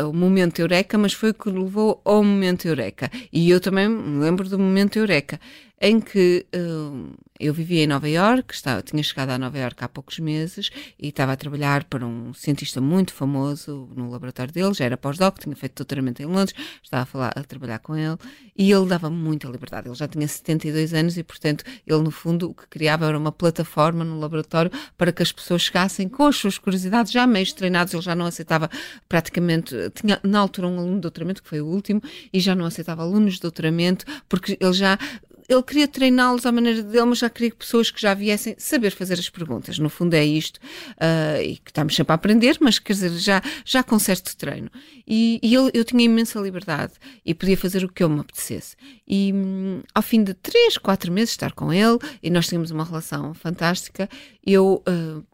uh, 0.00 0.08
o 0.08 0.14
momento 0.14 0.60
eureka, 0.60 0.96
mas 0.96 1.12
foi 1.12 1.30
o 1.30 1.34
que 1.34 1.50
levou 1.50 2.00
ao 2.06 2.24
momento 2.24 2.66
eureka. 2.66 3.10
E 3.30 3.50
eu 3.50 3.60
também 3.60 3.86
me 3.86 4.24
lembro 4.24 4.48
do 4.48 4.58
momento 4.58 4.98
eureka 4.98 5.38
em 5.82 6.00
que 6.00 6.46
uh, 6.54 7.12
eu 7.40 7.52
vivia 7.52 7.82
em 7.82 7.88
Nova 7.88 8.08
York, 8.08 8.54
estava, 8.54 8.82
tinha 8.82 9.02
chegado 9.02 9.30
a 9.30 9.38
Nova 9.38 9.58
York 9.58 9.82
há 9.82 9.88
poucos 9.88 10.20
meses 10.20 10.70
e 10.96 11.08
estava 11.08 11.32
a 11.32 11.36
trabalhar 11.36 11.82
para 11.84 12.06
um 12.06 12.32
cientista 12.32 12.80
muito 12.80 13.12
famoso 13.12 13.90
no 13.96 14.08
laboratório 14.08 14.52
dele, 14.52 14.72
já 14.74 14.84
era 14.84 14.96
pós-doc, 14.96 15.40
tinha 15.40 15.56
feito 15.56 15.74
doutoramento 15.74 16.22
em 16.22 16.26
Londres, 16.26 16.54
estava 16.80 17.02
a, 17.02 17.06
falar, 17.06 17.32
a 17.42 17.46
trabalhar 17.46 17.78
com 17.78 17.96
ele 17.96 18.16
e 18.56 18.70
ele 18.70 18.86
dava 18.86 19.10
muita 19.10 19.48
liberdade. 19.48 19.88
Ele 19.88 19.94
já 19.94 20.08
tinha 20.08 20.26
72 20.26 20.94
anos 20.94 21.16
e, 21.16 21.22
portanto, 21.22 21.64
ele 21.86 22.02
no 22.02 22.10
fundo 22.10 22.50
o 22.50 22.54
que 22.54 22.66
criava 22.68 23.06
era 23.06 23.18
uma 23.18 23.32
plataforma 23.32 24.04
no 24.04 24.18
laboratório 24.18 24.70
para 24.96 25.12
que 25.12 25.22
as 25.22 25.32
pessoas 25.32 25.62
chegassem 25.62 26.08
com 26.08 26.26
as 26.26 26.36
suas 26.36 26.58
curiosidades 26.58 27.12
já 27.12 27.26
meio 27.26 27.52
treinados. 27.54 27.92
Ele 27.92 28.02
já 28.02 28.14
não 28.14 28.26
aceitava 28.26 28.70
praticamente, 29.08 29.74
tinha 29.94 30.18
na 30.22 30.38
altura 30.38 30.68
um 30.68 30.78
aluno 30.78 30.94
de 30.96 31.00
doutoramento 31.02 31.42
que 31.42 31.48
foi 31.48 31.60
o 31.60 31.66
último 31.66 32.02
e 32.32 32.40
já 32.40 32.54
não 32.54 32.64
aceitava 32.64 33.02
alunos 33.02 33.34
de 33.34 33.40
doutoramento 33.40 34.04
porque 34.28 34.56
ele 34.60 34.72
já 34.72 34.98
ele 35.52 35.62
queria 35.62 35.88
treiná-los 35.88 36.46
à 36.46 36.52
maneira 36.52 36.82
dele, 36.82 37.04
mas 37.04 37.18
já 37.18 37.30
queria 37.30 37.50
que 37.50 37.56
pessoas 37.56 37.90
que 37.90 38.00
já 38.00 38.14
viessem 38.14 38.54
saber 38.58 38.90
fazer 38.90 39.14
as 39.14 39.28
perguntas. 39.28 39.78
No 39.78 39.88
fundo 39.88 40.14
é 40.14 40.24
isto, 40.24 40.58
uh, 40.58 41.42
e 41.42 41.56
que 41.56 41.70
estamos 41.70 41.94
sempre 41.94 42.12
a 42.12 42.14
aprender, 42.14 42.56
mas 42.60 42.78
quer 42.78 42.92
dizer, 42.94 43.10
já, 43.10 43.42
já 43.64 43.82
com 43.82 43.98
certo 43.98 44.36
treino. 44.36 44.70
E, 45.06 45.38
e 45.42 45.54
eu, 45.54 45.70
eu 45.74 45.84
tinha 45.84 46.04
imensa 46.04 46.40
liberdade 46.40 46.94
e 47.24 47.34
podia 47.34 47.56
fazer 47.56 47.84
o 47.84 47.88
que 47.88 48.02
eu 48.02 48.08
me 48.08 48.20
apetecesse. 48.20 48.76
E 49.06 49.32
hum, 49.32 49.82
ao 49.94 50.02
fim 50.02 50.22
de 50.22 50.34
3, 50.34 50.78
4 50.78 51.12
meses 51.12 51.30
estar 51.30 51.52
com 51.52 51.72
ele, 51.72 51.98
e 52.22 52.30
nós 52.30 52.46
tínhamos 52.46 52.70
uma 52.70 52.84
relação 52.84 53.34
fantástica, 53.34 54.08
eu. 54.44 54.82
Uh, 54.88 55.24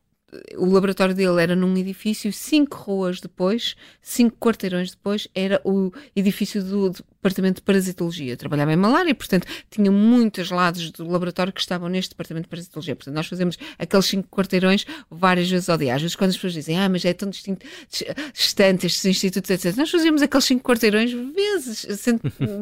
o 0.57 0.67
laboratório 0.67 1.15
dele 1.15 1.43
era 1.43 1.57
num 1.57 1.75
edifício, 1.77 2.33
cinco 2.33 2.77
ruas 2.77 3.21
depois, 3.21 3.75
cinco 4.03 4.37
quarteirões 4.39 4.91
depois, 4.91 5.27
era 5.35 5.61
o 5.65 5.91
edifício 6.15 6.63
do 6.63 6.93
departamento 7.19 7.57
de 7.57 7.63
parasitologia. 7.63 8.33
Eu 8.33 8.37
trabalhava 8.37 8.73
em 8.73 8.77
malária, 8.77 9.15
portanto, 9.15 9.47
tinha 9.71 9.91
muitos 9.91 10.51
lados 10.51 10.91
do 10.93 11.09
laboratório 11.09 11.53
que 11.53 11.61
estavam 11.61 11.89
neste 11.89 12.11
departamento 12.11 12.45
de 12.45 12.51
parasitologia. 12.51 12.97
Portanto, 12.97 13.15
nós 13.15 13.27
fazemos 13.27 13.59
aqueles 13.79 14.07
cinco 14.07 14.29
quarteirões 14.29 14.87
várias 15.11 15.51
vezes 15.51 15.69
ao 15.69 15.77
dia. 15.77 15.95
Às 15.95 16.03
vezes, 16.03 16.17
quando 16.17 16.31
as 16.31 16.37
pessoas 16.37 16.53
dizem, 16.53 16.79
ah, 16.79 16.89
mas 16.89 17.05
é 17.05 17.13
tão 17.13 17.29
distinto, 17.29 17.67
distante 18.33 18.87
estes 18.87 19.05
institutos, 19.05 19.51
etc. 19.51 19.77
Nós 19.77 19.91
fazíamos 19.91 20.23
aqueles 20.23 20.45
cinco 20.45 20.63
quarteirões 20.63 21.13
vezes, 21.13 21.87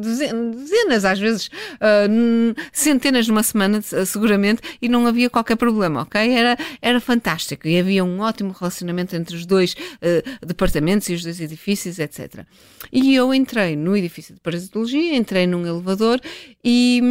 dezenas, 0.01 1.05
às 1.05 1.19
vezes, 1.19 1.47
uh, 1.47 2.55
centenas 2.71 3.27
numa 3.27 3.43
semana, 3.43 3.81
seguramente, 3.81 4.61
e 4.81 4.89
não 4.89 5.05
havia 5.05 5.29
qualquer 5.29 5.55
problema, 5.55 6.01
ok? 6.01 6.33
Era, 6.33 6.57
era 6.81 6.99
fantástico 6.99 7.67
e 7.67 7.79
havia 7.79 8.03
um 8.03 8.19
ótimo 8.21 8.55
relacionamento 8.57 9.15
entre 9.15 9.35
os 9.35 9.45
dois 9.45 9.73
uh, 9.73 10.45
departamentos 10.45 11.07
e 11.09 11.13
os 11.13 11.23
dois 11.23 11.39
edifícios, 11.39 11.99
etc. 11.99 12.45
E 12.91 13.13
eu 13.13 13.33
entrei 13.33 13.75
no 13.75 13.95
edifício 13.95 14.33
de 14.33 14.39
parasitologia, 14.47 15.17
entrei 15.17 15.45
num 15.45 15.65
elevador 15.67 16.21
e, 16.63 17.01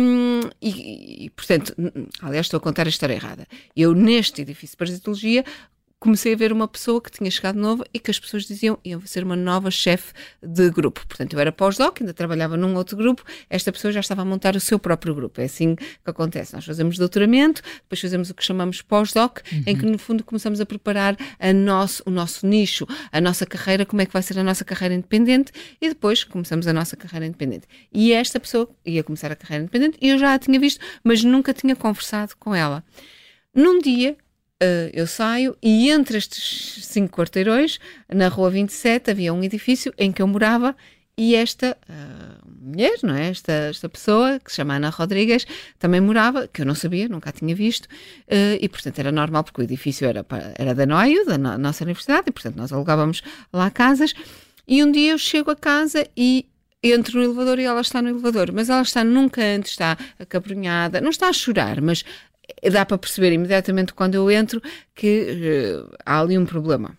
e, 0.62 1.26
e, 1.26 1.30
portanto, 1.30 1.74
aliás, 2.22 2.46
estou 2.46 2.56
a 2.56 2.60
contar 2.62 2.86
a 2.86 2.88
história 2.88 3.12
errada. 3.12 3.46
Eu, 3.76 3.94
neste 3.94 4.40
edifício 4.40 4.72
de 4.72 4.78
parasitologia, 4.78 5.44
comecei 6.06 6.34
a 6.34 6.36
ver 6.36 6.52
uma 6.52 6.68
pessoa 6.68 7.02
que 7.02 7.10
tinha 7.10 7.28
chegado 7.28 7.58
nova 7.58 7.84
e 7.92 7.98
que 7.98 8.12
as 8.12 8.18
pessoas 8.20 8.44
diziam 8.44 8.78
iam 8.84 9.04
ser 9.04 9.24
uma 9.24 9.34
nova 9.34 9.72
chefe 9.72 10.12
de 10.40 10.70
grupo. 10.70 11.04
Portanto, 11.04 11.32
eu 11.32 11.40
era 11.40 11.50
pós-doc, 11.50 12.00
ainda 12.00 12.14
trabalhava 12.14 12.56
num 12.56 12.76
outro 12.76 12.96
grupo, 12.96 13.24
esta 13.50 13.72
pessoa 13.72 13.90
já 13.90 13.98
estava 13.98 14.22
a 14.22 14.24
montar 14.24 14.54
o 14.54 14.60
seu 14.60 14.78
próprio 14.78 15.12
grupo. 15.16 15.40
É 15.40 15.46
assim 15.46 15.74
que 15.74 15.84
acontece. 16.04 16.54
Nós 16.54 16.64
fazemos 16.64 16.96
doutoramento, 16.96 17.60
depois 17.82 18.00
fazemos 18.00 18.30
o 18.30 18.34
que 18.34 18.44
chamamos 18.44 18.82
pós-doc, 18.82 19.40
uhum. 19.50 19.64
em 19.66 19.76
que 19.76 19.84
no 19.84 19.98
fundo 19.98 20.22
começamos 20.22 20.60
a 20.60 20.66
preparar 20.66 21.16
a 21.40 21.52
nosso, 21.52 22.04
o 22.06 22.10
nosso 22.10 22.46
nicho, 22.46 22.86
a 23.10 23.20
nossa 23.20 23.44
carreira, 23.44 23.84
como 23.84 24.00
é 24.00 24.06
que 24.06 24.12
vai 24.12 24.22
ser 24.22 24.38
a 24.38 24.44
nossa 24.44 24.64
carreira 24.64 24.94
independente 24.94 25.50
e 25.80 25.88
depois 25.88 26.22
começamos 26.22 26.68
a 26.68 26.72
nossa 26.72 26.96
carreira 26.96 27.26
independente. 27.26 27.66
E 27.92 28.12
esta 28.12 28.38
pessoa 28.38 28.70
ia 28.84 29.02
começar 29.02 29.32
a 29.32 29.34
carreira 29.34 29.64
independente 29.64 29.98
e 30.00 30.10
eu 30.10 30.18
já 30.18 30.34
a 30.34 30.38
tinha 30.38 30.60
visto, 30.60 30.80
mas 31.02 31.24
nunca 31.24 31.52
tinha 31.52 31.74
conversado 31.74 32.36
com 32.38 32.54
ela. 32.54 32.84
Num 33.52 33.80
dia, 33.80 34.16
Uh, 34.62 34.88
eu 34.94 35.06
saio 35.06 35.54
e 35.62 35.90
entre 35.90 36.16
estes 36.16 36.86
cinco 36.86 37.14
quarteirões, 37.14 37.78
na 38.08 38.28
rua 38.28 38.48
27, 38.48 39.10
havia 39.10 39.34
um 39.34 39.44
edifício 39.44 39.92
em 39.98 40.10
que 40.10 40.22
eu 40.22 40.26
morava 40.26 40.74
e 41.18 41.34
esta 41.34 41.76
uh, 41.88 42.50
mulher, 42.60 42.98
não 43.02 43.14
é? 43.14 43.28
Esta, 43.28 43.52
esta 43.52 43.88
pessoa, 43.88 44.38
que 44.38 44.50
se 44.50 44.56
chama 44.56 44.76
Ana 44.76 44.90
Rodrigues, 44.90 45.46
também 45.78 46.00
morava, 46.00 46.48
que 46.48 46.62
eu 46.62 46.66
não 46.66 46.74
sabia, 46.74 47.08
nunca 47.08 47.30
a 47.30 47.32
tinha 47.32 47.54
visto, 47.54 47.84
uh, 47.84 48.58
e 48.60 48.68
portanto 48.68 48.98
era 48.98 49.12
normal, 49.12 49.44
porque 49.44 49.60
o 49.60 49.64
edifício 49.64 50.06
era, 50.06 50.24
era 50.58 50.74
da 50.74 50.86
NOIO, 50.86 51.24
da 51.26 51.38
no, 51.38 51.58
nossa 51.58 51.84
universidade, 51.84 52.24
e 52.28 52.32
portanto 52.32 52.56
nós 52.56 52.72
alugávamos 52.72 53.22
lá 53.52 53.70
casas. 53.70 54.14
E 54.68 54.82
um 54.82 54.90
dia 54.90 55.12
eu 55.12 55.18
chego 55.18 55.50
a 55.50 55.56
casa 55.56 56.06
e 56.16 56.46
entro 56.82 57.18
no 57.18 57.24
elevador 57.24 57.58
e 57.58 57.64
ela 57.64 57.80
está 57.80 58.02
no 58.02 58.08
elevador, 58.08 58.52
mas 58.52 58.68
ela 58.68 58.82
está 58.82 59.02
num 59.02 59.28
canto, 59.28 59.66
está 59.66 59.96
acabrunhada, 60.18 61.00
não 61.00 61.10
está 61.10 61.28
a 61.28 61.32
chorar, 61.32 61.80
mas 61.80 62.04
dá 62.70 62.84
para 62.84 62.98
perceber 62.98 63.32
imediatamente 63.32 63.94
quando 63.94 64.14
eu 64.14 64.30
entro 64.30 64.62
que 64.94 65.82
uh, 65.84 65.96
há 66.04 66.20
ali 66.20 66.38
um 66.38 66.46
problema. 66.46 66.96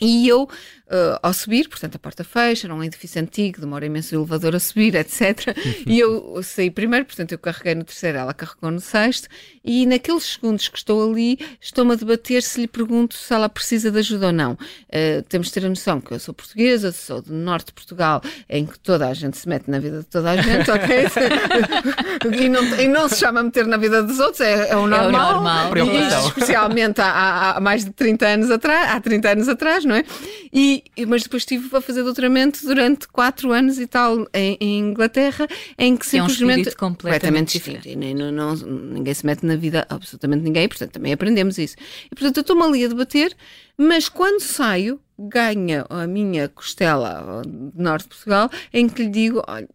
E 0.00 0.26
eu 0.26 0.48
uh, 0.90 1.18
ao 1.22 1.32
subir, 1.32 1.68
portanto 1.68 1.96
a 1.96 1.98
porta 1.98 2.24
fecha, 2.24 2.66
era 2.66 2.74
um 2.74 2.82
edifício 2.82 3.22
antigo, 3.22 3.60
demora 3.60 3.86
imenso 3.86 4.14
o 4.14 4.18
elevador 4.18 4.56
a 4.56 4.60
subir, 4.60 4.94
etc. 4.94 5.56
e 5.86 5.98
eu 5.98 6.42
saí 6.42 6.70
primeiro, 6.70 7.06
portanto 7.06 7.32
eu 7.32 7.38
carreguei 7.38 7.74
no 7.74 7.84
terceiro, 7.84 8.18
ela 8.18 8.34
carregou 8.34 8.70
no 8.70 8.80
sexto, 8.80 9.28
e 9.64 9.86
naqueles 9.86 10.24
segundos 10.24 10.68
que 10.68 10.78
estou 10.78 11.10
ali, 11.10 11.38
estou-me 11.60 11.92
a 11.92 11.94
debater 11.94 12.42
se 12.42 12.60
lhe 12.60 12.68
pergunto 12.68 13.14
se 13.14 13.32
ela 13.32 13.48
precisa 13.48 13.90
de 13.90 13.98
ajuda 13.98 14.26
ou 14.26 14.32
não. 14.32 14.52
Uh, 14.52 15.22
temos 15.28 15.48
de 15.48 15.52
ter 15.52 15.64
a 15.64 15.68
noção 15.68 16.00
que 16.00 16.12
eu 16.12 16.18
sou 16.18 16.34
portuguesa, 16.34 16.92
sou 16.92 17.22
do 17.22 17.32
norte 17.32 17.66
de 17.66 17.72
Portugal, 17.74 18.22
em 18.48 18.66
que 18.66 18.78
toda 18.78 19.08
a 19.08 19.14
gente 19.14 19.36
se 19.36 19.48
mete 19.48 19.70
na 19.70 19.78
vida 19.78 20.00
de 20.00 20.06
toda 20.06 20.30
a 20.30 20.36
gente, 20.36 20.70
ok? 20.70 21.06
e, 22.44 22.48
não, 22.48 22.64
e, 22.80 22.88
não, 22.88 23.08
se 23.08 23.16
chama 23.16 23.42
meter 23.42 23.66
na 23.66 23.76
vida 23.76 24.02
dos 24.02 24.18
outros, 24.18 24.40
é, 24.40 24.70
é 24.70 24.76
o 24.76 24.86
normal. 24.86 25.10
É 25.10 25.38
o 25.38 25.42
normal. 25.42 25.76
E, 25.76 26.28
especialmente 26.28 27.00
há, 27.00 27.56
há, 27.56 27.60
mais 27.60 27.84
de 27.84 27.90
30 27.90 28.26
anos 28.26 28.50
atrás, 28.50 28.90
há 28.90 29.00
30 29.00 29.30
anos 29.30 29.48
atrás, 29.48 29.84
não 29.84 29.94
é? 29.94 30.04
E, 30.52 30.79
mas 31.06 31.22
depois 31.22 31.42
estive 31.42 31.76
a 31.76 31.80
fazer 31.80 32.02
doutoramento 32.02 32.64
durante 32.64 33.08
quatro 33.08 33.52
anos 33.52 33.78
e 33.78 33.86
tal 33.86 34.26
em, 34.32 34.56
em 34.60 34.78
Inglaterra, 34.78 35.46
em 35.78 35.96
que 35.96 36.06
simplesmente. 36.06 36.68
É 36.68 36.72
um 36.72 36.74
completamente, 36.74 37.58
distinto. 37.58 37.88
E 37.88 37.96
nem, 37.96 38.14
não, 38.14 38.30
não, 38.30 38.54
ninguém 38.54 39.14
se 39.14 39.24
mete 39.24 39.44
na 39.44 39.56
vida, 39.56 39.86
absolutamente 39.88 40.42
ninguém, 40.42 40.68
portanto 40.68 40.92
também 40.92 41.12
aprendemos 41.12 41.58
isso. 41.58 41.76
E 42.06 42.14
portanto 42.14 42.36
eu 42.38 42.40
estou-me 42.42 42.62
ali 42.62 42.84
a 42.84 42.88
debater, 42.88 43.34
mas 43.76 44.08
quando 44.08 44.40
saio, 44.40 45.00
ganha 45.18 45.84
a 45.90 46.06
minha 46.06 46.48
costela 46.48 47.42
de 47.46 47.82
norte 47.82 48.04
de 48.04 48.08
Portugal, 48.08 48.50
em 48.72 48.88
que 48.88 49.02
lhe 49.02 49.10
digo: 49.10 49.42
olha, 49.46 49.68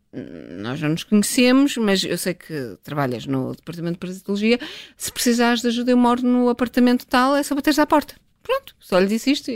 nós 0.60 0.82
não 0.82 0.90
nos 0.90 1.04
conhecemos, 1.04 1.78
mas 1.78 2.04
eu 2.04 2.18
sei 2.18 2.34
que 2.34 2.78
trabalhas 2.84 3.26
no 3.26 3.56
departamento 3.56 3.94
de 3.94 4.00
parasitologia. 4.00 4.60
Se 4.98 5.12
precisares 5.12 5.62
de 5.62 5.68
ajuda, 5.68 5.92
eu 5.92 5.98
moro 5.98 6.22
no 6.24 6.50
apartamento 6.50 7.06
tal, 7.06 7.36
é 7.36 7.44
só 7.44 7.54
bateres 7.54 7.80
à 7.80 7.86
porta. 7.86 8.16
Pronto, 8.46 8.76
só 8.80 9.00
lhe 9.00 9.08
disse 9.08 9.32
isto. 9.32 9.52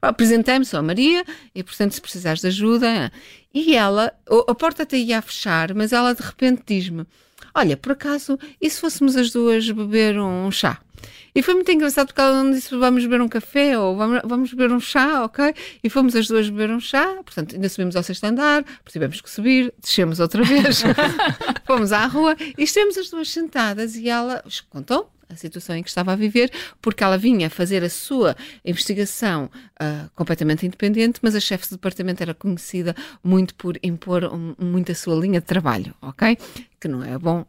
Apresentei-me 0.00 0.64
só 0.64 0.78
a 0.78 0.82
Maria 0.82 1.24
e, 1.52 1.64
portanto, 1.64 1.92
se 1.92 2.00
precisares 2.00 2.40
de 2.40 2.46
ajuda. 2.46 3.10
E 3.52 3.74
ela, 3.74 4.12
a 4.46 4.54
porta 4.54 4.84
até 4.84 4.96
ia 4.96 5.18
a 5.18 5.22
fechar, 5.22 5.74
mas 5.74 5.92
ela 5.92 6.14
de 6.14 6.22
repente 6.22 6.62
diz-me: 6.64 7.04
Olha, 7.52 7.76
por 7.76 7.92
acaso, 7.92 8.38
e 8.60 8.70
se 8.70 8.80
fôssemos 8.80 9.16
as 9.16 9.30
duas 9.32 9.68
beber 9.68 10.16
um 10.20 10.48
chá? 10.52 10.80
E 11.34 11.42
foi 11.42 11.54
muito 11.54 11.70
engraçado 11.72 12.08
porque 12.08 12.20
ela 12.20 12.42
não 12.42 12.52
disse 12.52 12.76
vamos 12.76 13.02
beber 13.04 13.20
um 13.20 13.28
café 13.28 13.76
ou 13.76 13.96
vamos, 13.96 14.20
vamos 14.24 14.50
beber 14.52 14.72
um 14.72 14.80
chá, 14.80 15.24
ok? 15.24 15.52
E 15.82 15.90
fomos 15.90 16.14
as 16.14 16.28
duas 16.28 16.48
beber 16.48 16.70
um 16.70 16.78
chá, 16.78 17.06
portanto, 17.24 17.54
ainda 17.54 17.68
subimos 17.68 17.96
ao 17.96 18.02
sexto 18.02 18.24
andar, 18.24 18.64
tivemos 18.88 19.20
que 19.20 19.30
subir, 19.30 19.72
descemos 19.80 20.20
outra 20.20 20.44
vez, 20.44 20.82
fomos 21.66 21.92
à 21.92 22.06
rua 22.06 22.36
e 22.56 22.62
estivemos 22.62 22.96
as 22.96 23.10
duas 23.10 23.28
sentadas 23.30 23.96
e 23.96 24.08
ela 24.08 24.44
contou 24.68 25.10
a 25.30 25.36
situação 25.36 25.76
em 25.76 25.82
que 25.82 25.88
estava 25.88 26.12
a 26.12 26.16
viver, 26.16 26.50
porque 26.82 27.04
ela 27.04 27.16
vinha 27.16 27.48
fazer 27.48 27.82
a 27.84 27.90
sua 27.90 28.36
investigação 28.64 29.50
uh, 29.80 30.10
completamente 30.14 30.66
independente, 30.66 31.20
mas 31.22 31.34
a 31.34 31.40
chefe 31.40 31.64
de 31.64 31.70
departamento 31.72 32.22
era 32.22 32.34
conhecida 32.34 32.94
muito 33.22 33.54
por 33.54 33.78
impor 33.82 34.24
um, 34.24 34.54
muito 34.58 34.92
a 34.92 34.94
sua 34.94 35.14
linha 35.14 35.40
de 35.40 35.46
trabalho, 35.46 35.94
ok? 36.02 36.36
Que 36.80 36.88
não 36.88 37.04
é 37.04 37.18
bom. 37.18 37.44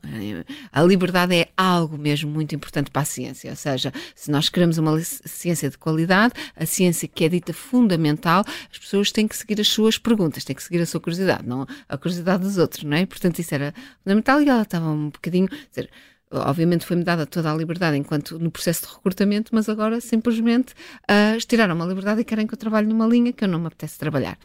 A 0.74 0.84
liberdade 0.84 1.34
é 1.34 1.48
algo 1.56 1.98
mesmo 1.98 2.30
muito 2.30 2.54
importante 2.54 2.92
para 2.92 3.02
a 3.02 3.06
ciência, 3.06 3.50
ou 3.50 3.56
seja, 3.56 3.94
se 4.14 4.30
nós 4.30 4.50
queremos 4.50 4.78
uma 4.78 5.00
ciência 5.02 5.70
de 5.70 5.78
qualidade, 5.78 6.34
a 6.54 6.66
ciência 6.66 7.08
que 7.08 7.24
é 7.24 7.30
dita 7.30 7.54
fundamental, 7.54 8.44
as 8.70 8.78
pessoas 8.78 9.10
têm 9.10 9.28
que 9.28 9.38
seguir 9.38 9.62
as 9.62 9.70
suas 9.70 9.98
perguntas, 9.98 10.44
têm 10.44 10.56
que 10.56 10.62
seguir 10.62 10.82
a 10.82 10.86
sua 10.86 11.00
curiosidade, 11.00 11.48
não 11.48 11.66
a 11.88 11.98
curiosidade 11.98 12.44
dos 12.44 12.58
outros, 12.58 12.84
não 12.84 12.98
é? 12.98 13.06
Portanto, 13.06 13.40
isso 13.40 13.56
era 13.56 13.74
fundamental 14.04 14.42
e 14.42 14.50
ela 14.50 14.64
estava 14.64 14.90
um 14.90 15.10
bocadinho. 15.10 15.48
Dizer, 15.70 15.90
obviamente 16.32 16.86
foi-me 16.86 17.04
dada 17.04 17.26
toda 17.26 17.52
a 17.52 17.56
liberdade 17.56 17.98
enquanto 17.98 18.40
no 18.40 18.50
processo 18.50 18.88
de 18.88 18.94
recrutamento, 18.94 19.54
mas 19.54 19.68
agora 19.70 20.00
simplesmente 20.00 20.74
uh, 21.10 21.36
estiraram 21.38 21.76
uma 21.76 21.86
liberdade 21.86 22.22
e 22.22 22.24
querem 22.24 22.48
que 22.48 22.54
eu 22.54 22.58
trabalhe 22.58 22.88
numa 22.88 23.08
linha 23.08 23.34
que 23.34 23.44
eu 23.44 23.48
não 23.48 23.60
me 23.60 23.68
apetece 23.68 23.98
trabalhar. 23.98 24.38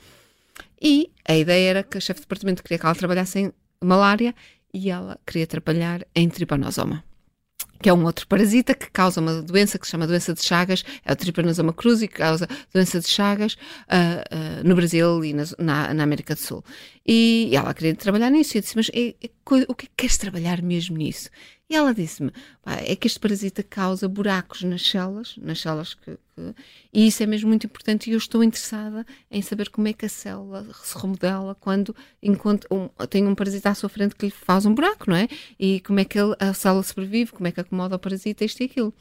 E 0.81 1.11
a 1.27 1.37
ideia 1.37 1.71
era 1.71 1.83
que 1.83 1.99
a 1.99 2.01
chefe 2.01 2.21
de 2.21 2.27
departamento 2.27 2.63
queria 2.63 2.79
que 2.79 2.87
ela 2.87 2.95
trabalhasse 2.95 3.39
em 3.39 3.53
malária 3.83 4.35
e 4.73 4.91
ela 4.91 5.19
queria 5.25 5.47
trabalhar 5.47 6.05
em 6.15 6.29
tripanosoma 6.29 7.05
que 7.81 7.89
é 7.89 7.95
um 7.95 8.05
outro 8.05 8.27
parasita 8.27 8.75
que 8.75 8.91
causa 8.91 9.21
uma 9.21 9.43
doença 9.43 9.79
que 9.79 9.87
se 9.87 9.93
chama 9.93 10.07
doença 10.07 10.33
de 10.35 10.43
Chagas, 10.43 10.85
é 11.05 11.13
o 11.13 11.17
Trypanosoma 11.17 11.73
cruzi, 11.73 12.09
que 12.09 12.15
causa 12.15 12.49
doença 12.73 13.01
de 13.01 13.09
Chagas 13.09 13.55
uh, 13.55 13.57
uh, 14.63 14.69
no 14.69 14.75
Brasil 14.75 15.25
e 15.25 15.33
na, 15.33 15.95
na, 15.95 16.03
América 16.03 16.35
do 16.35 16.41
Sul. 16.41 16.65
E, 17.07 17.51
ela 17.53 17.73
queria 17.75 17.95
trabalhar 17.95 18.31
nisso, 18.31 18.57
e 18.57 18.59
eu 18.59 18.63
disse, 18.63 18.77
mas 18.77 18.89
e, 18.93 19.17
e, 19.23 19.31
o 19.49 19.57
é 19.57 19.75
que 19.77 19.89
queres 19.97 20.17
trabalhar 20.17 20.63
mesmo 20.63 20.97
nisso? 20.97 21.29
E 21.69 21.75
ela 21.75 21.93
disse-me: 21.93 22.31
é 22.65 22.95
que 22.95 23.09
este 23.09 23.19
parasita 23.19 23.63
causa 23.63 24.09
buracos 24.09 24.63
nas 24.63 24.83
células, 24.83 25.37
nas 25.37 25.61
células 25.61 25.95
que, 25.95 26.13
que, 26.13 26.55
e 26.93 27.09
isso 27.09 27.23
é 27.23 27.27
mesmo 27.27 27.49
muito 27.49 27.67
importante. 27.67 28.09
E 28.09 28.13
eu 28.13 28.19
estou 28.19 28.43
interessada 28.43 29.05
em 29.31 29.43
saber 29.43 29.71
como 29.71 29.89
é 29.89 29.93
que 29.93 30.07
a 30.07 30.09
célula 30.09 30.67
se 30.83 30.97
remodela 30.97 31.57
quando 31.57 31.95
enquanto 32.23 32.67
um, 32.71 32.89
tem 33.07 33.27
um 33.27 33.35
parasita 33.35 33.71
à 33.71 33.75
sua 33.75 33.89
frente 33.89 34.15
que 34.15 34.27
lhe 34.27 34.33
faz 34.33 34.65
um 34.65 34.75
buraco, 34.75 35.11
não 35.11 35.17
é? 35.17 35.29
E 35.59 35.81
como 35.81 35.99
é 35.99 36.05
que 36.05 36.19
ele, 36.19 36.37
a 36.39 36.55
célula 36.55 36.85
sobrevive, 36.85 37.33
como 37.33 37.49
é 37.49 37.53
que 37.53 37.61
acomoda 37.61 37.97
o 37.97 37.99
parasita, 37.99 38.45
isto 38.45 38.61
e 38.63 38.67
aquilo. 38.67 38.95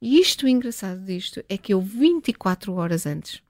E 0.00 0.20
isto, 0.20 0.46
o 0.46 0.48
engraçado 0.48 1.04
disto, 1.04 1.42
é 1.48 1.58
que 1.58 1.74
eu 1.74 1.80
24 1.80 2.74
horas 2.74 3.06
antes 3.06 3.42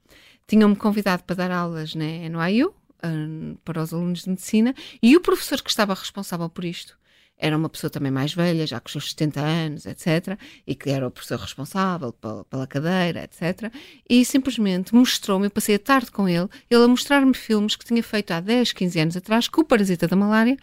tinham-me 0.47 0.75
convidado 0.75 1.23
para 1.23 1.35
dar 1.35 1.51
aulas 1.51 1.95
na 1.95 2.05
NYU, 2.05 2.73
um, 3.03 3.57
para 3.63 3.81
os 3.81 3.93
alunos 3.93 4.23
de 4.23 4.29
medicina, 4.29 4.75
e 5.01 5.15
o 5.15 5.21
professor 5.21 5.61
que 5.61 5.69
estava 5.69 5.93
responsável 5.93 6.49
por 6.49 6.63
isto 6.63 6.97
era 7.37 7.57
uma 7.57 7.69
pessoa 7.69 7.89
também 7.89 8.11
mais 8.11 8.33
velha, 8.33 8.65
já 8.65 8.79
com 8.79 8.87
os 8.87 8.91
seus 8.93 9.09
70 9.09 9.41
anos, 9.41 9.85
etc., 9.85 10.37
e 10.65 10.73
que 10.73 10.89
era 10.89 11.07
o 11.07 11.11
professor 11.11 11.39
responsável 11.39 12.13
pela, 12.13 12.45
pela 12.45 12.67
cadeira, 12.67 13.23
etc., 13.23 13.71
e 14.09 14.23
simplesmente 14.23 14.95
mostrou-me, 14.95 15.47
eu 15.47 15.51
passei 15.51 15.75
a 15.75 15.79
tarde 15.79 16.11
com 16.11 16.29
ele, 16.29 16.47
ele 16.69 16.83
a 16.83 16.87
mostrar-me 16.87 17.33
filmes 17.33 17.75
que 17.75 17.85
tinha 17.85 18.01
feito 18.01 18.31
há 18.31 18.39
10, 18.39 18.71
15 18.71 18.99
anos 18.99 19.17
atrás, 19.17 19.47
com 19.47 19.61
o 19.61 19.65
parasita 19.65 20.07
da 20.07 20.15
malária, 20.15 20.57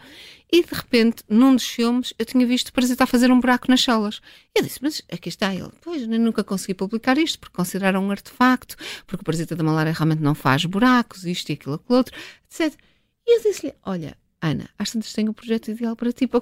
e 0.51 0.63
de 0.63 0.73
repente, 0.73 1.23
num 1.27 1.55
dos 1.55 1.65
filmes, 1.65 2.13
eu 2.19 2.25
tinha 2.25 2.45
visto 2.45 2.69
o 2.69 2.73
parasita 2.73 3.05
a 3.05 3.07
fazer 3.07 3.31
um 3.31 3.39
buraco 3.39 3.65
nas 3.71 3.81
células. 3.81 4.21
E 4.55 4.59
eu 4.59 4.63
disse, 4.63 4.77
mas 4.83 5.01
aqui 5.11 5.27
está 5.27 5.51
ele. 5.51 5.71
Pois, 5.81 6.05
nunca 6.05 6.43
consegui 6.43 6.75
publicar 6.75 7.17
isto, 7.17 7.39
porque 7.39 7.55
consideraram 7.55 8.05
um 8.05 8.11
artefacto, 8.11 8.75
porque 9.07 9.21
o 9.21 9.25
parasita 9.25 9.55
da 9.55 9.63
malária 9.63 9.91
realmente 9.91 10.21
não 10.21 10.35
faz 10.35 10.63
buracos, 10.65 11.25
isto 11.25 11.49
e 11.49 11.53
aquilo, 11.53 11.73
aquilo 11.73 11.97
outro, 11.97 12.15
etc. 12.45 12.79
E 13.25 13.37
eu 13.37 13.41
disse-lhe, 13.41 13.73
olha, 13.83 14.15
Ana, 14.43 14.69
às 14.77 14.91
tantas 14.91 15.13
tenho 15.13 15.31
um 15.31 15.33
projeto 15.33 15.71
ideal 15.71 15.95
para 15.95 16.11
ti 16.11 16.27
para 16.27 16.41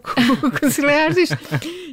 conciliar 0.60 1.16
isto. 1.16 1.38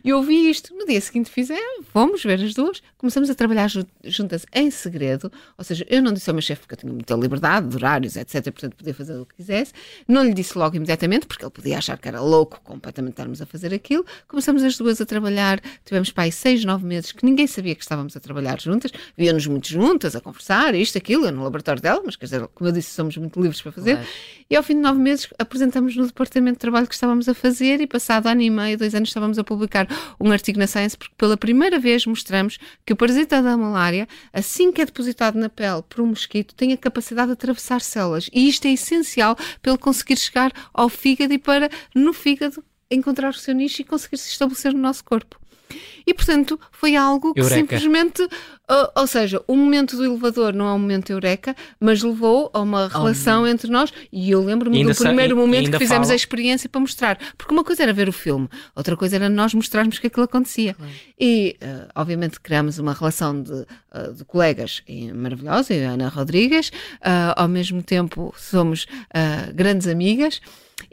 E 0.03 0.11
ouvi 0.11 0.49
isto. 0.49 0.75
No 0.75 0.87
dia 0.87 0.99
seguinte 1.03 1.31
fizemos, 1.31 1.87
fomos 1.93 2.23
ver 2.25 2.43
as 2.43 2.55
duas, 2.55 2.83
começamos 2.97 3.29
a 3.29 3.35
trabalhar 3.35 3.69
juntas 4.05 4.47
em 4.55 4.71
segredo. 4.71 5.31
Ou 5.59 5.65
seja, 5.65 5.87
eu 5.87 6.01
não 6.01 6.11
disse 6.15 6.31
ao 6.31 6.35
meu 6.35 6.41
chefe 6.41 6.63
porque 6.63 6.75
eu 6.75 6.79
tinha 6.79 6.93
muita 6.93 7.15
liberdade 7.15 7.69
de 7.69 7.77
horários, 7.77 8.17
etc. 8.17 8.43
Portanto, 8.45 8.75
podia 8.75 8.95
fazer 8.95 9.19
o 9.19 9.27
que 9.27 9.35
quisesse. 9.35 9.75
Não 10.09 10.25
lhe 10.25 10.33
disse 10.33 10.57
logo 10.57 10.77
imediatamente, 10.77 11.27
porque 11.27 11.45
ele 11.45 11.51
podia 11.51 11.77
achar 11.77 11.99
que 11.99 12.09
era 12.09 12.23
louco 12.23 12.59
completamente 12.65 13.13
estarmos 13.13 13.43
a 13.43 13.47
fazer 13.47 13.75
aquilo. 13.75 14.07
Começamos 14.27 14.63
as 14.63 14.79
duas 14.79 15.03
a 15.03 15.05
trabalhar. 15.05 15.61
Tivemos 15.85 16.11
aí 16.17 16.33
seis, 16.33 16.65
nove 16.65 16.87
meses 16.87 17.13
que 17.13 17.23
ninguém 17.23 17.47
sabia 17.47 17.75
que 17.75 17.83
estávamos 17.83 18.17
a 18.17 18.21
trabalhar 18.21 18.59
juntas. 18.59 18.91
Víamos 19.15 19.47
muito 19.47 19.69
juntas 19.69 20.17
a 20.17 20.23
conversar, 20.23 20.75
isto, 20.75 20.97
aquilo, 20.97 21.27
eu 21.27 21.33
no 21.33 21.43
laboratório 21.43 21.83
dela, 21.83 22.01
mas 22.03 22.17
quer 22.17 22.25
dizer, 22.25 22.47
como 22.49 22.71
eu 22.71 22.73
disse, 22.73 22.93
somos 22.93 23.15
muito 23.19 23.39
livres 23.39 23.61
para 23.61 23.73
fazer. 23.73 23.97
Claro. 23.97 24.09
E 24.49 24.57
ao 24.57 24.63
fim 24.63 24.75
de 24.75 24.81
nove 24.81 24.99
meses 24.99 25.29
apresentamos 25.39 25.98
no 25.99 26.07
departamento 26.07 26.55
de 26.55 26.61
trabalho 26.61 26.87
que 26.87 26.95
estávamos 26.95 27.29
a 27.29 27.35
fazer 27.35 27.81
e 27.81 27.87
passado 27.87 28.27
ano 28.27 28.41
e 28.41 28.49
meio, 28.49 28.79
dois 28.79 28.95
anos, 28.95 29.09
estávamos 29.09 29.39
a 29.39 29.45
publicar 29.45 29.87
um 30.21 30.31
artigo 30.31 30.59
na 30.59 30.67
Science 30.67 30.97
porque 30.97 31.15
pela 31.17 31.37
primeira 31.37 31.79
vez 31.79 32.07
mostramos 32.07 32.59
que 32.87 32.93
o 32.93 32.97
parasita 32.97 33.43
da 33.43 33.57
malária, 33.57 34.07
assim 34.33 34.73
que 34.73 34.81
é 34.81 34.87
depositado 34.87 35.39
na 35.39 35.49
pele 35.49 35.83
por 35.89 36.01
um 36.01 36.07
mosquito, 36.07 36.55
tem 36.55 36.73
a 36.73 36.77
capacidade 36.77 37.29
de 37.29 37.33
atravessar 37.33 37.81
células 37.81 38.31
e 38.33 38.49
isto 38.49 38.67
é 38.67 38.73
essencial 38.73 39.37
para 39.61 39.73
ele 39.73 39.79
conseguir 39.79 40.17
chegar 40.17 40.53
ao 40.73 40.89
fígado 40.89 41.35
e 41.35 41.39
para, 41.39 41.69
no 41.95 42.13
fígado, 42.13 42.65
encontrar 42.91 43.31
o 43.31 43.35
seu 43.35 43.55
nicho 43.55 43.83
e 43.83 43.85
conseguir 43.85 44.19
se 44.19 44.31
estabelecer 44.31 44.73
no 44.73 44.81
nosso 44.81 45.05
corpo. 45.05 45.39
E, 46.07 46.15
portanto, 46.15 46.59
foi 46.73 46.97
algo 46.97 47.35
que 47.35 47.41
eureka. 47.41 47.61
simplesmente. 47.61 48.23
Uh, 48.23 48.87
ou 48.97 49.07
seja, 49.07 49.43
o 49.47 49.57
momento 49.57 49.97
do 49.97 50.05
elevador 50.05 50.53
não 50.53 50.67
é 50.69 50.73
um 50.75 50.79
momento 50.79 51.11
eureka, 51.11 51.57
mas 51.81 52.03
levou 52.03 52.51
a 52.53 52.61
uma 52.61 52.87
relação 52.89 53.47
entre 53.47 53.71
nós. 53.71 53.93
E 54.13 54.31
eu 54.31 54.45
lembro-me 54.45 54.85
do 54.85 54.95
primeiro 54.95 55.37
momento 55.37 55.71
que 55.71 55.79
fizemos 55.79 56.09
fala. 56.09 56.13
a 56.13 56.17
experiência 56.17 56.69
para 56.69 56.81
mostrar. 56.81 57.19
Porque 57.37 57.53
uma 57.53 57.65
coisa 57.65 57.83
era 57.83 57.93
ver 57.93 58.09
o 58.09 58.13
filme, 58.13 58.49
outra 58.77 58.97
coisa 58.97 59.17
era 59.17 59.29
nós 59.29 59.55
mostrarmos 59.55 59.99
que 59.99 60.07
aquilo 60.07 60.25
acontecia. 60.25 60.75
Claro. 60.75 60.93
E, 61.19 61.57
uh, 61.63 61.89
obviamente, 61.95 62.39
criámos 62.41 62.79
uma 62.79 62.93
relação 62.93 63.43
de, 63.43 63.53
uh, 63.53 64.13
de 64.15 64.25
colegas 64.25 64.83
maravilhosa, 65.15 65.73
eu 65.73 65.83
e 65.83 65.87
a 65.87 65.91
Ana 65.91 66.09
Rodrigues. 66.09 66.71
ao 67.37 67.49
mesmo 67.49 67.83
tempo, 67.83 68.35
somos 68.37 68.87
grandes 69.55 69.87
amigas 69.87 70.41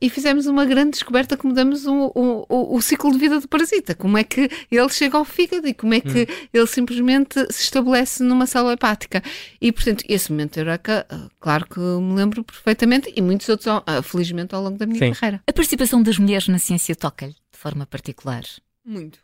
e 0.01 0.09
fizemos 0.09 0.45
uma 0.45 0.65
grande 0.65 0.91
descoberta 0.91 1.37
que 1.37 1.45
mudamos 1.45 1.85
o, 1.85 2.11
o, 2.13 2.45
o, 2.49 2.75
o, 2.75 2.81
ciclo 2.81 3.11
de 3.11 3.17
vida 3.17 3.39
do 3.39 3.47
parasita. 3.47 3.95
Como 3.95 4.17
é 4.17 4.23
que 4.23 4.49
ele 4.71 4.89
chega 4.89 5.17
ao 5.17 5.25
fígado 5.25 5.67
e 5.67 5.73
como 5.73 5.93
é 5.93 6.01
que 6.01 6.23
hum. 6.23 6.47
ele 6.53 6.67
simplesmente 6.67 7.39
se 7.51 7.63
estabelece 7.63 8.23
numa 8.23 8.45
célula 8.45 8.73
hepática. 8.73 9.23
E, 9.61 9.71
portanto, 9.71 10.03
esse 10.07 10.31
momento 10.31 10.57
Eureka, 10.57 11.05
ah, 11.09 11.29
claro 11.39 11.67
que 11.67 11.79
me 11.79 12.13
lembro 12.13 12.43
perfeitamente 12.43 13.11
e 13.15 13.21
muitos 13.21 13.47
outros, 13.47 13.67
ah, 13.67 14.01
felizmente, 14.01 14.53
ao 14.53 14.63
longo 14.63 14.77
da 14.77 14.85
minha 14.85 14.99
Sim. 14.99 15.13
carreira. 15.13 15.41
A 15.47 15.53
participação 15.53 16.01
das 16.01 16.17
mulheres 16.17 16.47
na 16.47 16.59
ciência 16.59 16.95
toca-lhe 16.95 17.33
de 17.33 17.57
forma 17.57 17.85
particular? 17.85 18.43
Muito. 18.83 19.19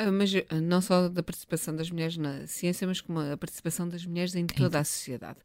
Uh, 0.00 0.10
mas 0.12 0.32
não 0.62 0.80
só 0.80 1.08
da 1.08 1.22
participação 1.22 1.76
das 1.76 1.90
mulheres 1.90 2.16
na 2.16 2.46
ciência, 2.46 2.86
mas 2.86 3.00
como 3.00 3.20
a 3.20 3.36
participação 3.36 3.88
das 3.88 4.06
mulheres 4.06 4.34
em 4.34 4.46
toda 4.46 4.78
a 4.78 4.84
sociedade. 4.84 5.38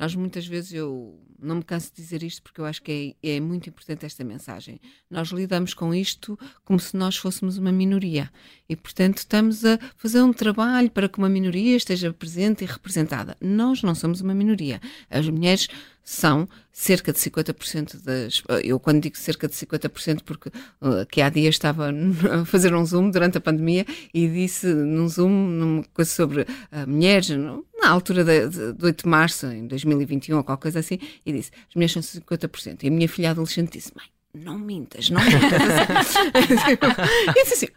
Nós 0.00 0.14
muitas 0.14 0.46
vezes, 0.46 0.72
eu 0.72 1.20
não 1.38 1.56
me 1.56 1.62
canso 1.62 1.90
de 1.90 2.00
dizer 2.00 2.22
isto 2.22 2.42
porque 2.42 2.58
eu 2.58 2.64
acho 2.64 2.80
que 2.80 3.14
é, 3.22 3.36
é, 3.36 3.40
muito 3.40 3.68
importante 3.68 4.06
esta 4.06 4.24
mensagem. 4.24 4.80
Nós 5.10 5.28
lidamos 5.28 5.74
com 5.74 5.94
isto 5.94 6.38
como 6.64 6.80
se 6.80 6.96
nós 6.96 7.18
fôssemos 7.18 7.58
uma 7.58 7.70
minoria 7.70 8.32
e, 8.66 8.74
portanto, 8.74 9.18
estamos 9.18 9.62
a 9.62 9.78
fazer 9.98 10.22
um 10.22 10.32
trabalho 10.32 10.90
para 10.90 11.06
que 11.06 11.18
uma 11.18 11.28
minoria 11.28 11.76
esteja 11.76 12.14
presente 12.14 12.64
e 12.64 12.66
representada. 12.66 13.36
Nós 13.42 13.82
não 13.82 13.94
somos 13.94 14.22
uma 14.22 14.32
minoria. 14.32 14.80
As 15.10 15.28
mulheres 15.28 15.68
são 16.02 16.48
cerca 16.72 17.12
de 17.12 17.18
50% 17.18 18.02
das. 18.02 18.42
Eu, 18.64 18.80
quando 18.80 19.02
digo 19.02 19.16
cerca 19.16 19.46
de 19.46 19.54
50%, 19.54 20.22
porque 20.24 20.48
uh, 20.48 21.06
que 21.10 21.20
há 21.20 21.28
dias 21.28 21.54
estava 21.54 21.90
a 22.32 22.44
fazer 22.44 22.74
um 22.74 22.84
Zoom 22.84 23.10
durante 23.10 23.38
a 23.38 23.40
pandemia 23.40 23.84
e 24.12 24.28
disse 24.28 24.66
num 24.66 25.08
Zoom, 25.08 25.30
numa 25.30 25.84
coisa 25.92 26.10
sobre 26.10 26.42
uh, 26.42 26.46
mulheres, 26.86 27.28
na 27.28 27.88
altura 27.88 28.24
de, 28.24 28.48
de, 28.48 28.72
de 28.72 28.84
8 28.84 29.02
de 29.04 29.08
março, 29.08 29.46
em 29.46 29.66
2021 29.66 30.36
ou 30.38 30.44
qualquer 30.44 30.62
coisa 30.62 30.78
assim, 30.80 30.98
e 31.24 31.32
disse: 31.32 31.50
as 31.68 31.74
mulheres 31.74 31.92
são 31.92 32.02
50%. 32.02 32.82
E 32.82 32.88
a 32.88 32.90
minha 32.90 33.08
filha 33.08 33.30
adolescente 33.30 33.72
disse: 33.72 33.92
mãe, 33.94 34.06
não 34.34 34.58
mintas, 34.58 35.10
não 35.10 35.20
mintas. 35.22 36.14
e 37.28 37.32
disse 37.34 37.54
assim: 37.54 37.68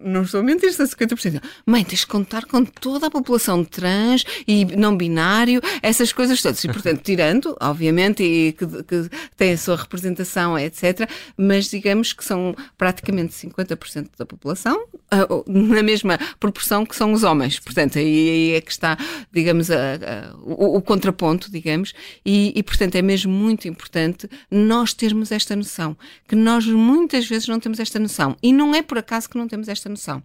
não 0.00 0.22
estou 0.22 0.40
a 0.40 0.42
mentir, 0.42 0.68
está 0.68 0.84
50%. 0.84 1.42
Mãe, 1.64 1.84
tens 1.84 2.00
de 2.00 2.06
contar 2.06 2.44
com 2.46 2.64
toda 2.64 3.06
a 3.06 3.10
população 3.10 3.64
trans 3.64 4.24
e 4.46 4.64
não 4.64 4.96
binário, 4.96 5.60
essas 5.82 6.12
coisas 6.12 6.40
todas. 6.40 6.62
E, 6.64 6.68
portanto, 6.68 7.02
tirando, 7.02 7.56
obviamente, 7.60 8.22
e 8.22 8.52
que, 8.52 8.66
que 8.84 9.10
tem 9.36 9.52
a 9.52 9.58
sua 9.58 9.76
representação, 9.76 10.58
etc., 10.58 11.08
mas 11.36 11.68
digamos 11.68 12.12
que 12.12 12.24
são 12.24 12.54
praticamente 12.78 13.34
50% 13.34 14.10
da 14.18 14.24
população, 14.24 14.86
ah, 15.10 15.26
na 15.46 15.82
mesma 15.82 16.18
proporção 16.40 16.84
que 16.84 16.96
são 16.96 17.12
os 17.12 17.22
homens. 17.22 17.58
Portanto, 17.58 17.98
aí 17.98 18.52
é 18.52 18.60
que 18.60 18.70
está, 18.70 18.96
digamos, 19.32 19.70
a, 19.70 19.76
a, 19.76 20.36
o, 20.36 20.76
o, 20.76 20.82
contraponto, 20.82 21.50
digamos, 21.50 21.92
e, 22.24 22.52
e, 22.56 22.62
portanto, 22.62 22.96
é 22.96 23.02
mesmo 23.02 23.32
muito 23.32 23.68
importante 23.68 24.28
nós 24.50 24.92
termos 24.92 25.30
esta 25.30 25.54
noção, 25.54 25.96
que 26.26 26.34
nós 26.34 26.66
muitas 26.66 27.26
vezes 27.28 27.46
não 27.48 27.60
temos 27.60 27.78
esta 27.78 27.98
noção. 27.98 28.36
E 28.42 28.52
não 28.52 28.74
é 28.74 28.82
por 28.82 28.98
acaso 28.98 29.25
que 29.28 29.38
não 29.38 29.48
temos 29.48 29.68
esta 29.68 29.88
noção. 29.88 30.22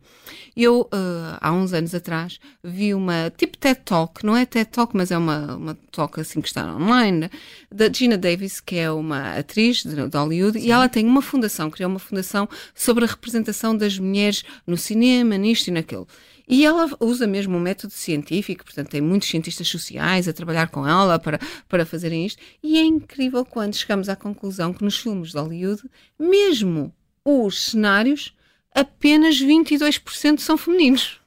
Eu, 0.56 0.82
uh, 0.82 1.38
há 1.40 1.52
uns 1.52 1.74
anos 1.74 1.94
atrás, 1.96 2.40
vi 2.64 2.94
uma 2.94 3.32
tipo 3.36 3.58
TED 3.58 3.82
Talk, 3.84 4.26
não 4.26 4.36
é 4.36 4.46
TED 4.46 4.70
Talk, 4.70 4.96
mas 4.96 5.12
é 5.12 5.18
uma, 5.18 5.56
uma 5.56 5.78
talk 5.92 6.20
assim 6.20 6.42
que 6.42 6.48
está 6.48 6.76
online, 6.76 7.30
da 7.72 7.92
Gina 7.92 8.18
Davis, 8.18 8.60
que 8.60 8.78
é 8.78 8.92
uma 8.92 9.38
atriz 9.38 9.84
de, 9.84 10.08
de 10.08 10.18
Hollywood, 10.18 10.60
Sim. 10.60 10.68
e 10.68 10.72
ela 10.72 10.90
tem 10.90 11.06
uma 11.06 11.22
fundação, 11.22 11.70
criou 11.70 11.90
uma 11.90 12.00
fundação 12.00 12.48
sobre 12.74 13.06
a 13.06 13.08
representação 13.08 13.76
das 13.76 13.98
mulheres 13.98 14.44
no 14.66 14.78
cinema, 14.78 15.38
nisto 15.38 15.68
e 15.68 15.72
naquilo. 15.72 16.08
E 16.48 16.66
ela 16.66 16.90
usa 17.00 17.26
mesmo 17.26 17.56
um 17.56 17.62
método 17.62 17.94
científico, 17.94 18.66
portanto, 18.66 18.90
tem 18.90 19.00
muitos 19.00 19.30
cientistas 19.30 19.70
sociais 19.70 20.28
a 20.28 20.34
trabalhar 20.34 20.68
com 20.68 20.86
ela 20.86 21.18
para, 21.18 21.40
para 21.70 21.86
fazerem 21.86 22.26
isto. 22.26 22.42
E 22.62 22.78
é 22.78 22.84
incrível 22.84 23.46
quando 23.46 23.74
chegamos 23.74 24.10
à 24.10 24.18
conclusão 24.18 24.74
que 24.74 24.84
nos 24.84 24.98
filmes 24.98 25.32
de 25.32 25.38
Hollywood, 25.38 25.82
mesmo 26.20 26.94
os 27.24 27.68
cenários 27.68 28.34
apenas 28.74 29.42
22% 29.42 30.40
são 30.40 30.58
femininos. 30.58 31.22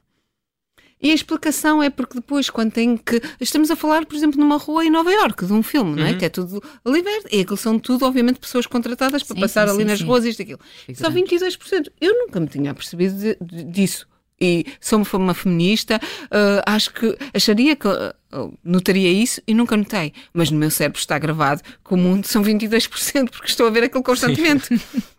E 1.01 1.11
a 1.11 1.13
explicação 1.13 1.83
é 1.83 1.89
porque 1.89 2.15
depois, 2.15 2.49
quando 2.49 2.71
tem 2.71 2.97
que. 2.97 3.21
Estamos 3.39 3.69
a 3.69 3.75
falar, 3.75 4.05
por 4.05 4.15
exemplo, 4.15 4.39
numa 4.39 4.57
rua 4.57 4.85
em 4.85 4.89
Nova 4.89 5.11
Iorque, 5.11 5.45
de 5.45 5.53
um 5.53 5.61
filme, 5.61 5.95
não 5.95 6.05
é? 6.05 6.11
Uhum. 6.11 6.17
Que 6.17 6.25
é 6.25 6.29
tudo 6.29 6.63
liberto. 6.85 7.27
E 7.31 7.41
aquilo 7.41 7.57
são 7.57 7.77
tudo, 7.77 8.05
obviamente, 8.05 8.39
pessoas 8.39 8.65
contratadas 8.65 9.21
para 9.21 9.35
sim, 9.35 9.41
passar 9.41 9.67
sim, 9.67 9.75
ali 9.75 9.83
sim, 9.83 9.89
nas 9.89 10.01
ruas, 10.01 10.25
isto 10.25 10.39
e 10.39 10.43
aquilo. 10.43 10.59
Só 10.95 11.11
22%. 11.11 11.91
Eu 11.99 12.13
nunca 12.13 12.39
me 12.39 12.47
tinha 12.47 12.73
percebido 12.73 13.15
de, 13.19 13.37
de, 13.39 13.63
disso. 13.65 14.07
E 14.39 14.65
sou 14.81 15.01
uma 15.13 15.33
feminista, 15.33 15.97
uh, 16.23 16.61
acho 16.65 16.91
que 16.91 17.17
acharia 17.33 17.75
que 17.75 17.87
uh, 17.87 18.57
notaria 18.63 19.11
isso 19.11 19.41
e 19.47 19.53
nunca 19.53 19.77
notei. 19.77 20.11
Mas 20.33 20.49
no 20.49 20.57
meu 20.57 20.71
cérebro 20.71 20.99
está 20.99 21.19
gravado 21.19 21.61
que 21.63 21.93
o 21.93 21.97
mundo 21.97 22.25
são 22.25 22.43
22%, 22.43 23.29
porque 23.29 23.47
estou 23.47 23.67
a 23.67 23.69
ver 23.69 23.83
aquilo 23.83 24.03
constantemente. 24.03 24.69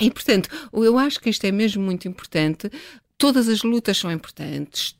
E, 0.00 0.10
portanto, 0.10 0.48
eu 0.72 0.98
acho 0.98 1.20
que 1.20 1.30
isto 1.30 1.44
é 1.44 1.52
mesmo 1.52 1.82
muito 1.82 2.08
importante 2.08 2.70
todas 3.22 3.48
as 3.48 3.62
lutas 3.62 3.98
são 3.98 4.10
importantes 4.10 4.96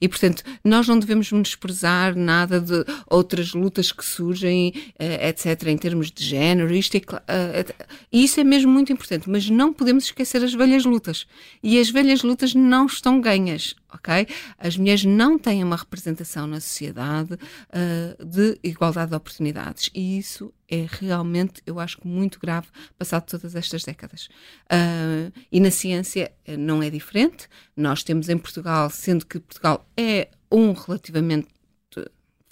e, 0.00 0.08
portanto, 0.08 0.44
nós 0.62 0.86
não 0.86 1.00
devemos 1.00 1.32
desprezar 1.42 2.14
nada 2.14 2.60
de 2.60 2.84
outras 3.10 3.54
lutas 3.54 3.90
que 3.90 4.04
surgem, 4.04 4.72
uh, 5.00 5.26
etc., 5.26 5.66
em 5.66 5.76
termos 5.76 6.12
de 6.12 6.24
género. 6.24 6.72
Isto 6.72 6.96
é, 6.96 7.00
isso 8.12 8.38
é 8.38 8.44
mesmo 8.44 8.70
muito 8.70 8.92
importante, 8.92 9.28
mas 9.28 9.50
não 9.50 9.72
podemos 9.72 10.04
esquecer 10.04 10.44
as 10.44 10.54
velhas 10.54 10.84
lutas. 10.84 11.26
E 11.60 11.80
as 11.80 11.90
velhas 11.90 12.22
lutas 12.22 12.54
não 12.54 12.86
estão 12.86 13.20
ganhas, 13.20 13.74
ok? 13.96 14.26
As 14.58 14.76
mulheres 14.76 15.04
não 15.04 15.38
têm 15.38 15.64
uma 15.64 15.76
representação 15.76 16.46
na 16.46 16.60
sociedade 16.60 17.34
uh, 17.34 18.24
de 18.24 18.58
igualdade 18.62 19.10
de 19.10 19.16
oportunidades 19.16 19.90
e 19.94 20.18
isso 20.18 20.52
é 20.68 20.86
realmente, 20.88 21.62
eu 21.66 21.78
acho 21.78 21.98
que 21.98 22.06
muito 22.06 22.38
grave, 22.40 22.68
passado 22.98 23.24
todas 23.26 23.54
estas 23.54 23.84
décadas. 23.84 24.28
Uh, 24.64 25.32
e 25.50 25.60
na 25.60 25.70
ciência 25.70 26.32
eh, 26.44 26.56
não 26.56 26.82
é 26.82 26.90
diferente. 26.90 27.48
Nós 27.76 28.02
temos 28.02 28.28
em 28.28 28.36
Portugal, 28.36 28.90
sendo 28.90 29.24
que 29.24 29.38
Portugal 29.38 29.88
é 29.96 30.28
um 30.50 30.72
relativamente 30.72 31.48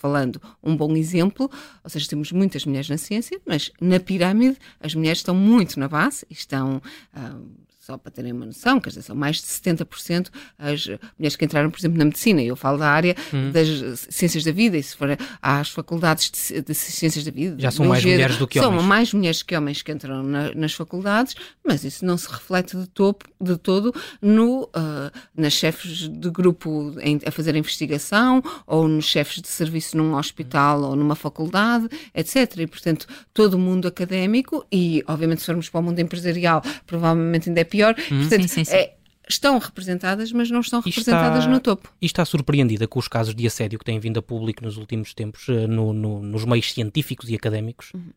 falando 0.05 0.39
um 0.63 0.77
bom 0.77 0.95
exemplo, 0.95 1.51
ou 1.83 1.89
seja, 1.89 2.07
temos 2.07 2.31
muitas 2.31 2.67
mulheres 2.67 2.91
na 2.91 2.99
ciência, 2.99 3.41
mas 3.47 3.73
na 3.81 3.99
pirâmide 3.99 4.59
as 4.79 4.95
mulheres 4.95 5.21
estão 5.21 5.35
muito 5.35 5.81
na 5.81 5.89
base 5.89 6.27
estão 6.29 6.77
uh, 7.17 7.51
só 7.85 7.99
para 7.99 8.11
terem 8.11 8.33
uma 8.33 8.47
noção, 8.47 8.81
quer 8.81 8.89
dizer, 8.89 9.03
são 9.03 9.15
mais 9.15 9.37
de 9.37 9.43
70% 9.43 10.29
as 10.59 10.87
mulheres 11.19 11.37
que 11.37 11.45
entraram, 11.45 11.71
por 11.71 11.79
exemplo, 11.79 11.99
na 11.99 12.07
medicina. 12.07 12.43
Eu 12.43 12.57
falo 12.57 12.79
da 12.79 12.89
área 12.89 13.15
uhum. 13.31 13.53
das 13.53 14.07
ciências 14.09 14.43
da 14.43 14.53
vida, 14.53 14.79
e 14.79 14.83
se 14.83 14.97
for 14.97 15.09
às 15.43 15.69
faculdades 15.69 16.31
de, 16.31 16.63
de 16.63 16.75
ciências 16.75 17.23
da 17.27 17.31
vida. 17.31 17.57
Já 17.59 17.71
são 17.71 17.85
mais 17.85 18.03
mulheres 18.03 18.39
do 18.39 18.49
que 18.49 18.59
homens. 18.59 18.81
São 18.81 18.89
mais 18.89 19.13
mulheres 19.13 19.43
que 19.43 19.55
homens 19.55 19.83
que 19.83 19.93
entram 19.93 20.23
na, 20.23 20.55
nas 20.55 20.73
faculdades, 20.73 21.35
mas 21.63 21.85
isso 21.85 22.07
não 22.07 22.17
se 22.17 22.27
reflete 22.27 22.75
de, 22.75 22.87
topo, 22.87 23.27
de 23.39 23.59
todo 23.59 23.95
no, 24.23 24.63
uh, 24.63 25.11
nas 25.37 25.53
chefes 25.53 26.09
de 26.09 26.31
grupo 26.31 26.95
em, 27.03 27.21
a 27.27 27.31
fazer 27.31 27.55
a 27.55 27.59
investigação, 27.59 28.43
ou 28.67 28.89
nos 28.89 29.05
chefes 29.05 29.43
de 29.43 29.49
serviço 29.49 29.95
num 29.95 30.15
hospital 30.15 30.81
uhum. 30.81 30.89
ou 30.89 30.97
numa 30.97 31.15
faculdade, 31.15 31.87
etc. 32.15 32.61
E, 32.61 32.67
portanto, 32.67 33.07
todo 33.35 33.55
o 33.55 33.59
mundo 33.59 33.87
académico, 33.87 34.65
e 34.73 35.05
obviamente 35.07 35.41
se 35.41 35.47
formos 35.47 35.69
para 35.69 35.81
o 35.81 35.83
mundo 35.83 35.99
empresarial, 35.99 36.63
provavelmente 36.87 37.51
ainda 37.51 37.61
é 37.61 37.74
pior. 37.75 37.95
Hum, 38.11 38.21
Portanto, 38.21 38.43
sim, 38.43 38.49
sim, 38.49 38.65
sim. 38.65 38.77
É, 38.77 38.95
estão 39.29 39.59
representadas, 39.59 40.33
mas 40.33 40.51
não 40.51 40.61
estão 40.61 40.81
representadas 40.81 41.41
está, 41.41 41.51
no 41.51 41.61
topo. 41.61 41.93
E 42.01 42.07
está 42.07 42.25
surpreendida 42.25 42.87
com 42.87 42.99
os 42.99 43.09
casos 43.09 43.35
de 43.35 43.47
assédio 43.47 43.79
que 43.79 43.85
têm 43.85 43.99
vindo 43.99 44.19
a 44.19 44.23
público 44.23 44.63
nos 44.63 44.77
últimos 44.77 45.15
tempos 45.15 45.49
eh, 45.49 45.67
no, 45.67 45.93
no, 45.93 46.23
nos 46.23 46.45
meios 46.45 46.73
científicos 46.73 47.29
e 47.29 47.35
académicos? 47.35 47.93
Uhum. 47.95 48.11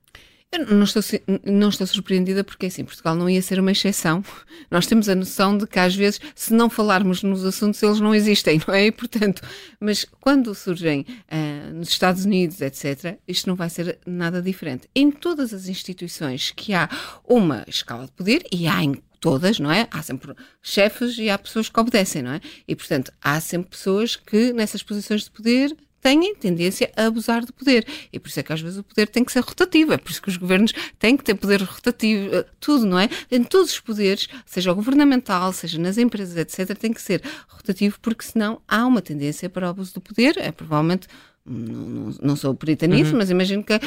Eu 0.50 0.65
não 0.65 0.84
estou, 0.86 1.04
não 1.43 1.67
estou 1.67 1.86
surpreendida 1.86 2.41
porque 2.41 2.67
assim, 2.67 2.86
Portugal 2.86 3.15
não 3.15 3.30
ia 3.30 3.41
ser 3.41 3.60
uma 3.60 3.72
exceção. 3.72 4.24
Nós 4.72 4.88
temos 4.88 5.10
a 5.10 5.15
noção 5.15 5.58
de 5.58 5.67
que 5.67 5.78
às 5.78 5.93
vezes, 5.93 6.22
se 6.34 6.54
não 6.54 6.70
falarmos 6.70 7.22
nos 7.22 7.43
assuntos, 7.43 7.84
eles 7.84 8.00
não 8.00 8.15
existem, 8.15 8.62
não 8.65 8.74
é? 8.74 8.86
E, 8.86 8.91
portanto, 8.91 9.41
mas 9.78 10.06
quando 10.22 10.56
surgem 10.56 11.06
uh, 11.30 11.74
nos 11.74 11.89
Estados 11.89 12.24
Unidos, 12.24 12.62
etc., 12.62 13.17
isto 13.28 13.48
não 13.48 13.58
vai 13.58 13.70
ser 13.70 14.00
nada 14.06 14.41
diferente. 14.41 14.89
Em 14.96 15.12
todas 15.12 15.54
as 15.54 15.67
instituições 15.67 16.52
que 16.56 16.74
há 16.74 16.89
uma 17.26 17.65
escala 17.67 18.06
de 18.06 18.13
poder, 18.13 18.46
e 18.50 18.67
há 18.67 18.82
em 18.82 18.96
todas, 19.28 19.60
não 19.60 19.70
é? 19.70 19.88
Há 19.92 20.02
sempre 20.02 20.34
chefes 20.62 21.18
e 21.18 21.30
há 21.30 21.38
pessoas 21.38 21.68
que 21.68 21.78
obedecem, 21.78 22.22
não 22.22 22.32
é? 22.32 22.42
E, 22.66 22.74
portanto, 22.74 23.12
há 23.22 23.42
sempre 23.42 23.72
pessoas 23.72 24.16
que 24.16 24.54
nessas 24.54 24.82
posições 24.82 25.26
de 25.26 25.32
poder 25.32 25.76
têm 26.02 26.34
tendência 26.36 26.90
a 26.96 27.08
abusar 27.08 27.46
do 27.46 27.52
poder. 27.52 27.86
E 28.13 28.18
por 28.18 28.30
isso 28.30 28.40
é 28.40 28.44
que 28.44 28.54
às 28.54 28.62
vezes 28.62 28.78
o 28.78 28.84
poder 28.84 29.08
tem 29.08 29.26
que 29.26 29.32
ser 29.34 29.42
rotativo. 29.42 29.92
É 29.92 29.98
por 29.98 30.10
isso 30.10 30.22
que 30.22 30.30
os 30.30 30.38
governos 30.38 30.72
têm 30.98 31.18
que 31.18 31.24
ter 31.26 31.36
poder 31.36 31.62
rotativo, 31.62 32.34
eh, 32.34 32.46
tudo, 32.58 32.86
não 32.86 32.98
é? 32.98 33.10
Em 33.30 33.44
todos 33.44 33.72
os 33.72 33.80
poderes, 33.82 34.30
seja 34.46 34.72
o 34.72 34.76
governamental, 34.76 35.52
seja 35.52 35.78
nas 35.78 35.98
empresas, 35.98 36.38
etc., 36.38 36.78
tem 36.78 36.94
que 36.94 37.02
ser 37.02 37.22
rotativo, 37.50 38.00
porque 38.02 38.24
senão 38.24 38.62
há 38.66 38.86
uma 38.86 39.02
tendência 39.02 39.50
para 39.50 39.68
o 39.68 39.70
abuso 39.70 39.96
do 39.96 40.00
poder. 40.00 40.38
É 40.38 40.54
provavelmente 40.54 41.08
não, 41.48 42.14
não, 42.22 42.36
sou 42.36 42.54
perita 42.54 42.86
nisso, 42.88 43.12
uhum. 43.12 43.18
mas 43.18 43.30
imagino 43.30 43.64
que 43.64 43.80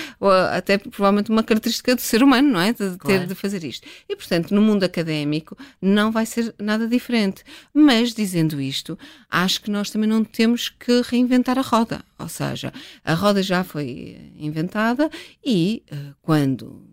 até 0.53 0.79
provavelmente 0.79 1.31
uma 1.31 1.43
característica 1.43 1.95
do 1.95 2.01
ser 2.01 2.23
humano, 2.23 2.51
não 2.51 2.61
é? 2.61 2.73
De, 2.73 2.91
de 2.91 2.99
claro. 2.99 3.21
ter 3.21 3.27
de 3.27 3.35
fazer 3.35 3.63
isto. 3.65 3.87
E, 4.09 4.17
portanto, 4.17 4.55
no 4.55 4.63
mundo 4.63 4.85
académico 4.85 5.57
não 5.81 6.11
vai 6.11 6.25
ser 6.25 6.55
nada 6.59 6.89
diferente. 6.89 7.45
Mas, 7.73 8.15
dizendo 8.15 8.61
isto, 8.61 8.99
acho 9.31 9.61
que 9.61 9.71
nós 9.71 9.91
também 9.91 10.09
não 10.09 10.25
temos 10.25 10.69
que 10.69 11.03
reinventar 11.05 11.59
a 11.59 11.63
roda. 11.63 12.03
Ou 12.19 12.29
seja, 12.29 12.73
a 13.05 13.15
roda 13.15 13.43
já 13.43 13.63
foi 13.63 14.33
inventada 14.39 15.11
e 15.45 15.83
eh, 15.91 15.97
quando 16.23 16.90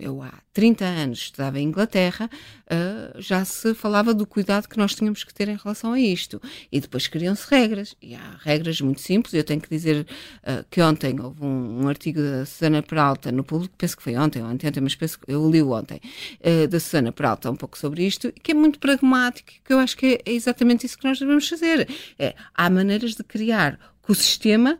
eu 0.00 0.22
há 0.22 0.32
30 0.52 0.84
anos 0.84 1.18
estudava 1.20 1.60
em 1.60 1.64
Inglaterra, 1.64 2.28
uh, 2.66 3.20
já 3.20 3.44
se 3.44 3.74
falava 3.74 4.12
do 4.12 4.26
cuidado 4.26 4.68
que 4.68 4.76
nós 4.76 4.94
tínhamos 4.94 5.22
que 5.22 5.32
ter 5.32 5.48
em 5.48 5.56
relação 5.56 5.92
a 5.92 6.00
isto. 6.00 6.40
E 6.72 6.80
depois 6.80 7.06
criam-se 7.06 7.46
regras, 7.48 7.94
e 8.02 8.14
há 8.14 8.36
regras 8.40 8.80
muito 8.80 9.00
simples. 9.00 9.34
Eu 9.34 9.44
tenho 9.44 9.60
que 9.60 9.68
dizer 9.68 10.06
uh, 10.42 10.64
que 10.70 10.80
ontem 10.82 11.20
houve 11.20 11.44
um, 11.44 11.84
um, 11.84 11.88
artigo 11.88 12.20
da 12.20 12.44
Susana 12.44 12.82
Peralta 12.82 13.30
no 13.30 13.44
público, 13.44 13.74
penso 13.76 13.96
que 13.96 14.02
foi 14.02 14.16
ontem 14.16 14.42
ou 14.42 14.48
ontem, 14.48 14.70
mas 14.80 14.94
penso 14.94 15.18
que 15.20 15.30
eu 15.30 15.48
li 15.50 15.62
ontem, 15.62 16.00
uh, 16.40 16.66
da 16.66 16.80
Susana 16.80 17.12
Peralta 17.12 17.50
um 17.50 17.56
pouco 17.56 17.78
sobre 17.78 18.06
isto, 18.06 18.32
que 18.42 18.52
é 18.52 18.54
muito 18.54 18.78
pragmático, 18.78 19.52
que 19.64 19.72
eu 19.72 19.78
acho 19.78 19.96
que 19.96 20.20
é, 20.26 20.30
é 20.30 20.32
exatamente 20.32 20.86
isso 20.86 20.98
que 20.98 21.06
nós 21.06 21.18
devemos 21.18 21.48
fazer. 21.48 21.88
É, 22.18 22.34
há 22.54 22.68
maneiras 22.70 23.14
de 23.14 23.22
criar 23.22 23.78
que 24.02 24.12
o 24.12 24.14
sistema 24.14 24.78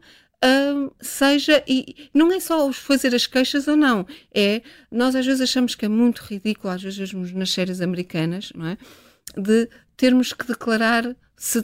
Seja, 1.01 1.63
e 1.67 2.09
não 2.15 2.33
é 2.33 2.41
só 2.41 2.73
fazer 2.73 3.15
as 3.15 3.27
queixas 3.27 3.69
ou 3.69 3.77
não, 3.77 4.07
é, 4.35 4.63
nós 4.91 5.15
às 5.15 5.25
vezes 5.25 5.41
achamos 5.41 5.75
que 5.75 5.85
é 5.85 5.89
muito 5.89 6.21
ridículo, 6.21 6.73
às 6.73 6.83
vezes 6.83 7.13
nas 7.13 7.51
séries 7.51 7.81
americanas, 7.81 8.53
não 8.55 8.67
é? 8.67 8.79
De 9.37 9.69
termos 9.97 10.33
que 10.33 10.47
declarar 10.47 11.15
se 11.37 11.61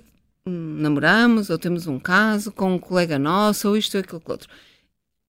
hum, 0.47 0.77
namoramos 0.81 1.49
ou 1.49 1.59
temos 1.59 1.87
um 1.87 1.99
caso 1.99 2.53
com 2.53 2.75
um 2.75 2.79
colega 2.79 3.19
nosso 3.19 3.69
ou 3.69 3.77
isto 3.77 3.95
ou 3.95 4.01
aquilo 4.01 4.21
que 4.21 4.31
outro. 4.31 4.49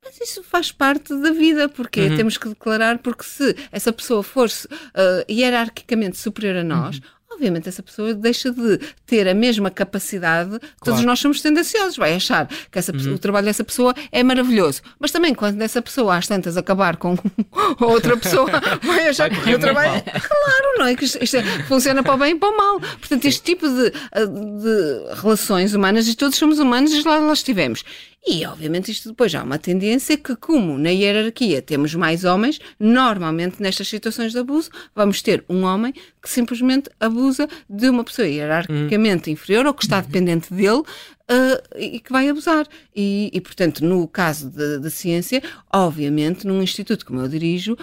Mas 0.03 0.19
isso 0.21 0.43
faz 0.43 0.71
parte 0.71 1.13
da 1.21 1.31
vida, 1.31 1.67
porque 1.67 2.01
uhum. 2.01 2.15
temos 2.15 2.37
que 2.37 2.47
declarar, 2.47 2.99
porque 2.99 3.23
se 3.23 3.55
essa 3.71 3.91
pessoa 3.91 4.23
fosse 4.23 4.67
uh, 4.67 5.29
hierarquicamente 5.29 6.17
superior 6.17 6.57
a 6.57 6.63
nós, 6.63 6.97
uhum 6.97 7.16
obviamente 7.37 7.69
essa 7.69 7.83
pessoa 7.83 8.13
deixa 8.13 8.51
de 8.51 8.79
ter 9.05 9.27
a 9.27 9.33
mesma 9.33 9.69
capacidade. 9.69 10.49
Claro. 10.49 10.71
Todos 10.83 11.03
nós 11.03 11.19
somos 11.19 11.41
tendenciosos, 11.41 11.95
vai 11.95 12.15
achar 12.15 12.47
que 12.71 12.79
essa, 12.79 12.91
uhum. 12.91 13.13
o 13.13 13.19
trabalho 13.19 13.45
dessa 13.45 13.63
pessoa 13.63 13.93
é 14.11 14.23
maravilhoso. 14.23 14.81
Mas 14.99 15.11
também, 15.11 15.33
quando 15.33 15.61
essa 15.61 15.81
pessoa, 15.81 16.17
às 16.17 16.27
tantas, 16.27 16.57
acabar 16.57 16.97
com 16.97 17.15
outra 17.79 18.17
pessoa, 18.17 18.49
vai 18.83 19.07
achar 19.07 19.29
que 19.29 19.53
o 19.53 19.59
trabalho. 19.59 20.03
Claro, 20.27 20.79
não 20.79 20.85
é? 20.87 20.95
Que 20.95 21.05
isto, 21.05 21.23
isto, 21.23 21.37
funciona 21.67 22.01
para 22.01 22.15
o 22.15 22.17
bem 22.17 22.33
e 22.33 22.35
para 22.35 22.49
o 22.49 22.57
mal. 22.57 22.79
Portanto, 22.79 23.25
este 23.25 23.41
tipo 23.43 23.67
de, 23.67 23.91
de 23.91 25.21
relações 25.21 25.73
humanas, 25.73 26.07
e 26.07 26.15
todos 26.15 26.37
somos 26.37 26.59
humanos 26.59 26.91
e 26.91 27.01
lá, 27.03 27.17
lá 27.19 27.33
estivemos. 27.33 27.83
E, 28.29 28.45
obviamente, 28.45 28.91
isto 28.91 29.07
depois 29.07 29.33
há 29.33 29.41
uma 29.41 29.57
tendência 29.57 30.17
que, 30.17 30.35
como 30.35 30.77
na 30.77 30.89
hierarquia 30.89 31.61
temos 31.61 31.95
mais 31.95 32.25
homens, 32.25 32.59
normalmente 32.77 33.61
nestas 33.61 33.87
situações 33.87 34.33
de 34.33 34.39
abuso, 34.39 34.69
vamos 34.93 35.21
ter 35.21 35.45
um 35.47 35.63
homem 35.63 35.93
que 35.93 36.29
simplesmente 36.29 36.89
abusa 36.99 37.47
de 37.69 37.89
uma 37.89 38.03
pessoa 38.03 38.27
hierarquicamente 38.27 39.31
inferior 39.31 39.65
ou 39.65 39.73
que 39.73 39.85
está 39.85 40.01
dependente 40.01 40.53
dele 40.53 40.83
Uh, 41.29 41.59
e 41.77 41.99
que 41.99 42.09
vai 42.09 42.29
abusar. 42.29 42.65
E, 42.95 43.29
e 43.33 43.41
portanto, 43.41 43.83
no 43.83 44.07
caso 44.07 44.49
da 44.49 44.89
ciência, 44.89 45.43
obviamente, 45.69 46.47
num 46.47 46.63
instituto 46.63 47.05
como 47.05 47.19
eu 47.19 47.27
dirijo, 47.27 47.77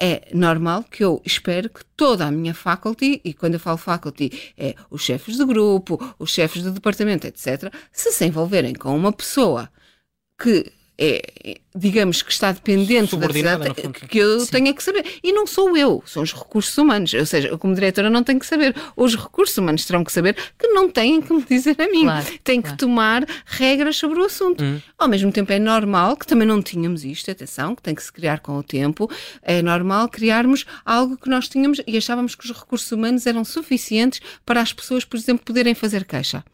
é 0.00 0.28
normal 0.32 0.84
que 0.84 1.02
eu 1.02 1.20
espero 1.24 1.68
que 1.68 1.84
toda 1.96 2.24
a 2.24 2.30
minha 2.30 2.54
faculty, 2.54 3.20
e 3.24 3.34
quando 3.34 3.54
eu 3.54 3.58
falo 3.60 3.78
faculty, 3.78 4.30
é 4.56 4.76
os 4.88 5.02
chefes 5.02 5.36
de 5.36 5.44
grupo, 5.44 5.98
os 6.20 6.30
chefes 6.30 6.62
de 6.62 6.70
departamento, 6.70 7.26
etc., 7.26 7.74
se 7.90 8.12
se 8.12 8.24
envolverem 8.26 8.74
com 8.74 8.96
uma 8.96 9.12
pessoa 9.12 9.68
que 10.38 10.72
é, 10.96 11.58
digamos 11.74 12.22
que 12.22 12.30
está 12.30 12.52
dependente 12.52 13.16
da 13.16 13.28
cidade, 13.28 13.74
que 14.08 14.18
eu 14.18 14.38
Sim. 14.40 14.50
tenha 14.50 14.74
que 14.74 14.82
saber. 14.82 15.04
E 15.24 15.32
não 15.32 15.44
sou 15.46 15.76
eu, 15.76 16.02
são 16.06 16.22
os 16.22 16.32
recursos 16.32 16.76
humanos. 16.78 17.12
Ou 17.12 17.26
seja, 17.26 17.48
eu 17.48 17.58
como 17.58 17.74
diretora 17.74 18.08
não 18.08 18.22
tenho 18.22 18.38
que 18.38 18.46
saber. 18.46 18.74
Os 18.96 19.16
recursos 19.16 19.56
humanos 19.58 19.84
terão 19.84 20.04
que 20.04 20.12
saber 20.12 20.36
que 20.56 20.68
não 20.68 20.88
têm 20.88 21.20
que 21.20 21.32
me 21.32 21.42
dizer 21.42 21.76
a 21.80 21.88
mim. 21.88 22.04
Claro, 22.04 22.26
têm 22.44 22.60
claro. 22.60 22.76
que 22.76 22.78
tomar 22.78 23.26
regras 23.44 23.96
sobre 23.96 24.20
o 24.20 24.24
assunto. 24.24 24.62
Hum. 24.62 24.80
Ao 24.96 25.08
mesmo 25.08 25.32
tempo 25.32 25.52
é 25.52 25.58
normal, 25.58 26.16
que 26.16 26.26
também 26.26 26.46
não 26.46 26.62
tínhamos 26.62 27.04
isto, 27.04 27.28
atenção, 27.28 27.74
que 27.74 27.82
tem 27.82 27.94
que 27.94 28.02
se 28.02 28.12
criar 28.12 28.38
com 28.38 28.56
o 28.56 28.62
tempo, 28.62 29.10
é 29.42 29.60
normal 29.62 30.08
criarmos 30.08 30.64
algo 30.84 31.16
que 31.16 31.28
nós 31.28 31.48
tínhamos 31.48 31.80
e 31.86 31.96
achávamos 31.96 32.36
que 32.36 32.44
os 32.44 32.56
recursos 32.56 32.90
humanos 32.92 33.26
eram 33.26 33.44
suficientes 33.44 34.20
para 34.46 34.60
as 34.60 34.72
pessoas, 34.72 35.04
por 35.04 35.16
exemplo, 35.16 35.44
poderem 35.44 35.74
fazer 35.74 36.04
queixa. 36.04 36.44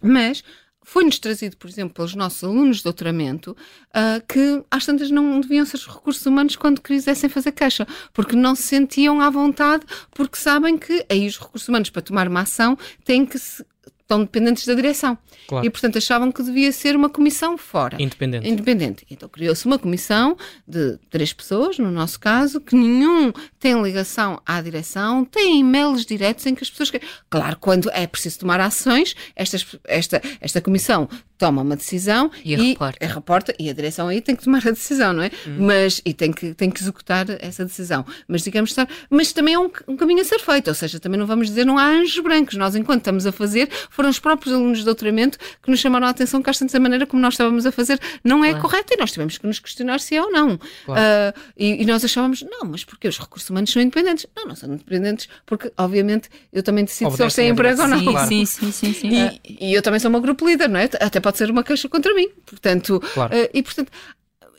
Mas 0.00 0.44
foi-nos 0.88 1.18
trazido, 1.18 1.56
por 1.56 1.68
exemplo, 1.68 1.92
pelos 1.92 2.14
nossos 2.14 2.44
alunos 2.44 2.76
de 2.76 2.84
doutoramento, 2.84 3.56
uh, 3.90 4.24
que 4.28 4.62
às 4.70 4.86
tantas 4.86 5.10
não 5.10 5.40
deviam 5.40 5.66
ser 5.66 5.78
os 5.78 5.86
recursos 5.86 6.24
humanos 6.24 6.54
quando 6.54 6.80
quisessem 6.80 7.28
fazer 7.28 7.50
queixa, 7.50 7.84
porque 8.14 8.36
não 8.36 8.54
se 8.54 8.62
sentiam 8.62 9.20
à 9.20 9.28
vontade, 9.28 9.84
porque 10.12 10.38
sabem 10.38 10.78
que 10.78 11.04
aí 11.10 11.26
os 11.26 11.40
recursos 11.40 11.68
humanos, 11.68 11.90
para 11.90 12.02
tomar 12.02 12.28
uma 12.28 12.42
ação, 12.42 12.78
têm 13.04 13.26
que 13.26 13.36
se 13.36 13.64
estão 14.06 14.20
dependentes 14.20 14.64
da 14.64 14.74
direção. 14.74 15.18
Claro. 15.48 15.66
E, 15.66 15.70
portanto, 15.70 15.98
achavam 15.98 16.30
que 16.30 16.42
devia 16.42 16.70
ser 16.70 16.94
uma 16.94 17.10
comissão 17.10 17.58
fora. 17.58 18.00
Independente. 18.00 18.48
Independente. 18.48 19.06
Então 19.10 19.28
criou-se 19.28 19.66
uma 19.66 19.78
comissão 19.78 20.36
de 20.66 20.96
três 21.10 21.32
pessoas, 21.32 21.78
no 21.78 21.90
nosso 21.90 22.18
caso, 22.18 22.60
que 22.60 22.76
nenhum 22.76 23.32
tem 23.58 23.80
ligação 23.82 24.40
à 24.46 24.60
direção, 24.60 25.24
tem 25.24 25.60
e-mails 25.60 26.06
diretos 26.06 26.46
em 26.46 26.54
que 26.54 26.62
as 26.62 26.70
pessoas. 26.70 26.92
Claro, 27.28 27.56
quando 27.58 27.90
é 27.90 28.06
preciso 28.06 28.40
tomar 28.40 28.60
ações, 28.60 29.14
estas, 29.34 29.66
esta, 29.84 30.22
esta 30.40 30.60
comissão 30.60 31.08
toma 31.38 31.62
uma 31.62 31.76
decisão 31.76 32.30
E 32.44 32.54
e, 32.54 32.56
reporta. 32.70 33.06
reporta 33.06 33.54
e 33.58 33.68
a 33.70 33.72
direção 33.72 34.08
aí 34.08 34.20
tem 34.20 34.34
que 34.36 34.44
tomar 34.44 34.66
a 34.66 34.70
decisão, 34.70 35.12
não 35.12 35.22
é? 35.22 35.30
Mas 35.58 36.00
e 36.04 36.12
tem 36.14 36.32
que 36.32 36.54
tem 36.54 36.70
que 36.70 36.80
executar 36.80 37.26
essa 37.40 37.64
decisão. 37.64 38.04
Mas 38.26 38.42
digamos 38.42 38.70
estar, 38.70 38.88
mas 39.10 39.32
também 39.32 39.54
é 39.54 39.58
um, 39.58 39.70
um 39.88 39.96
caminho 39.96 40.20
a 40.20 40.24
ser 40.24 40.38
feito, 40.38 40.68
ou 40.68 40.74
seja, 40.74 40.98
também 41.00 41.18
não 41.18 41.26
vamos 41.26 41.48
dizer 41.48 41.64
não 41.64 41.78
há 41.78 41.86
anjos 41.86 42.18
brancos. 42.22 42.54
Nós 42.56 42.74
enquanto 42.74 43.00
estamos 43.00 43.26
a 43.26 43.32
fazer, 43.32 43.68
foram 43.90 44.08
os 44.08 44.18
próprios 44.18 44.54
alunos 44.54 44.78
de 44.78 44.84
doutoramento 44.84 45.38
que 45.62 45.70
nos 45.70 45.80
chamaram 45.80 46.06
a 46.06 46.10
atenção 46.10 46.42
que 46.42 46.50
às 46.50 46.58
tantas 46.58 46.74
a 46.74 46.80
maneira 46.80 47.06
como 47.06 47.20
nós 47.22 47.34
estávamos 47.34 47.66
a 47.66 47.72
fazer 47.72 48.00
não 48.24 48.44
é 48.44 48.50
Claro. 48.50 48.62
correta 48.68 48.94
e 48.94 48.96
nós 48.96 49.12
tivemos 49.12 49.38
que 49.38 49.46
nos 49.46 49.58
questionar 49.58 50.00
se 50.00 50.14
é 50.16 50.22
ou 50.22 50.30
não. 50.30 50.58
Claro. 50.84 51.00
Ah, 51.00 51.34
e, 51.56 51.82
e 51.82 51.86
nós 51.86 52.04
achávamos, 52.04 52.42
não, 52.42 52.64
mas 52.70 52.84
porque 52.84 53.08
os 53.08 53.18
recursos 53.18 53.48
humanos 53.50 53.70
são 53.70 53.82
independentes? 53.82 54.26
Não, 54.36 54.46
não 54.46 54.56
são 54.56 54.72
independentes 54.72 55.28
porque, 55.44 55.72
obviamente, 55.76 56.28
eu 56.52 56.62
também 56.62 56.84
decido 56.84 57.10
se 57.14 57.22
eles 57.22 57.34
têm 57.34 57.48
emprego 57.50 57.82
ou 57.82 57.88
não. 57.88 57.98
Sim, 57.98 58.04
Claro. 58.06 58.28
sim, 58.28 58.46
sim, 58.46 58.72
sim, 58.72 58.92
sim. 58.92 59.08
E, 59.44 59.68
e 59.70 59.74
eu 59.74 59.82
também 59.82 60.00
sou 60.00 60.08
uma 60.08 60.20
grupo 60.20 60.46
líder, 60.46 60.68
não 60.68 60.78
é? 60.80 60.84
Até 61.00 61.20
pode 61.26 61.38
ser 61.38 61.50
uma 61.50 61.64
queixa 61.64 61.88
contra 61.88 62.14
mim. 62.14 62.28
Portanto, 62.46 63.00
Claro. 63.14 63.34
eh, 63.34 63.50
e 63.52 63.60
portanto. 63.62 63.90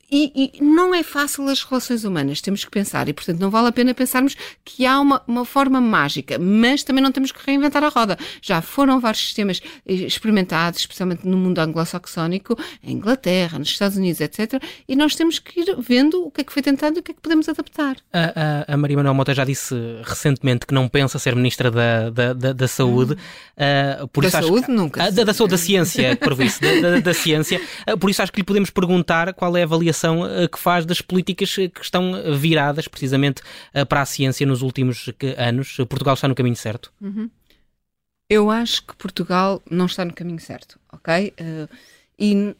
E, 0.10 0.52
e 0.58 0.64
não 0.64 0.96
é 0.96 1.04
fácil 1.04 1.48
as 1.50 1.62
relações 1.64 2.06
humanas, 2.06 2.40
temos 2.40 2.64
que 2.64 2.72
pensar, 2.72 3.10
e 3.10 3.14
portanto 3.14 3.40
não 3.42 3.50
vale 3.50 3.68
a 3.68 3.72
pena 3.74 3.94
pensarmos 3.94 4.38
que 4.64 4.86
há 4.86 5.00
uma, 5.02 5.22
uma 5.28 5.44
forma 5.44 5.82
mágica, 5.82 6.40
mas 6.40 6.82
também 6.82 7.04
não 7.04 7.12
temos 7.12 7.32
que 7.34 7.46
reinventar 7.46 7.84
a 7.84 7.90
roda. 7.90 8.18
Já 8.42 8.62
foram 8.62 9.02
vários 9.02 9.22
sistemas 9.26 9.62
eh, 9.86 9.94
experimentados, 9.94 10.80
especialmente 10.80 11.28
no 11.28 11.36
mundo 11.38 11.60
anglo-saxónico, 11.60 12.58
em 12.82 12.94
Inglaterra, 12.94 13.60
nos 13.60 13.68
Estados 13.68 13.98
Unidos, 13.98 14.22
etc. 14.22 14.64
E 14.88 14.96
nós 14.96 15.14
temos 15.14 15.40
que 15.40 15.60
ir 15.60 15.76
vendo 15.80 16.26
o 16.26 16.32
que 16.32 16.40
é 16.40 16.44
que 16.46 16.54
foi 16.54 16.62
tentado 16.62 16.96
e 16.98 17.00
o 17.00 17.04
que 17.04 17.12
é 17.12 17.14
que 17.14 17.20
podemos 17.22 17.50
adaptar. 17.50 17.98
A, 18.14 18.66
a, 18.70 18.74
a 18.74 18.78
Maria 18.78 18.96
Manuel 18.96 19.14
Mota 19.14 19.34
já 19.34 19.44
disse 19.44 19.76
recentemente 20.06 20.66
que 20.66 20.74
não 20.74 20.88
pensa 20.88 21.20
ser 21.20 21.36
Ministra 21.36 21.70
da, 21.70 22.10
da, 22.10 22.32
da, 22.34 22.54
da 22.54 22.68
Saúde. 22.70 23.18
ah, 23.58 24.08
por 24.14 24.22
Da 24.22 24.28
isso 24.30 24.38
acho 24.38 24.48
saúde, 24.48 24.66
que- 24.68 24.72
nunca. 24.72 25.04
Ah, 25.04 25.10
da, 25.10 25.24
da 25.26 25.34
saúde, 25.34 25.52
da 25.52 25.58
ciência, 25.58 26.16
por 26.16 26.42
isso, 26.42 26.62
da, 26.62 26.80
da, 26.92 27.00
da 27.02 27.14
ciência. 27.14 27.60
Ah, 27.86 27.98
por 27.98 28.10
isso 28.10 28.22
acho 28.22 28.32
que 28.32 28.40
lhe 28.40 28.46
podemos 28.46 28.70
perguntar 28.70 29.34
qual 29.34 29.58
é 29.58 29.62
a 29.62 29.66
avaliação 29.66 29.97
ah, 30.06 30.48
que 30.48 30.60
faz 30.60 30.86
das 30.86 31.02
políticas 31.02 31.56
ah, 31.60 31.70
que 31.70 31.82
estão 31.82 32.14
viradas 32.38 32.88
precisamente 32.88 33.42
ah, 33.74 33.86
para 33.86 34.02
a 34.02 34.06
ciência 34.06 34.46
nos 34.46 34.62
últimos 34.62 35.10
anos. 35.38 35.78
Portugal 35.90 36.14
está 36.14 36.28
no 36.28 36.36
caminho 36.36 36.56
certo? 36.56 36.92
Eu 38.30 38.52
acho 38.52 38.86
que 38.86 38.96
Portugal 38.96 39.62
não 39.70 39.86
está 39.86 40.04
no 40.04 40.14
caminho 40.14 40.40
certo, 40.40 40.78
ok? 40.92 41.34
Eh, 41.38 41.68
e 42.20 42.56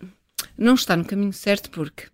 não 0.58 0.76
está 0.76 0.96
no 0.96 1.04
caminho 1.04 1.34
certo 1.34 1.70
porque 1.70 2.06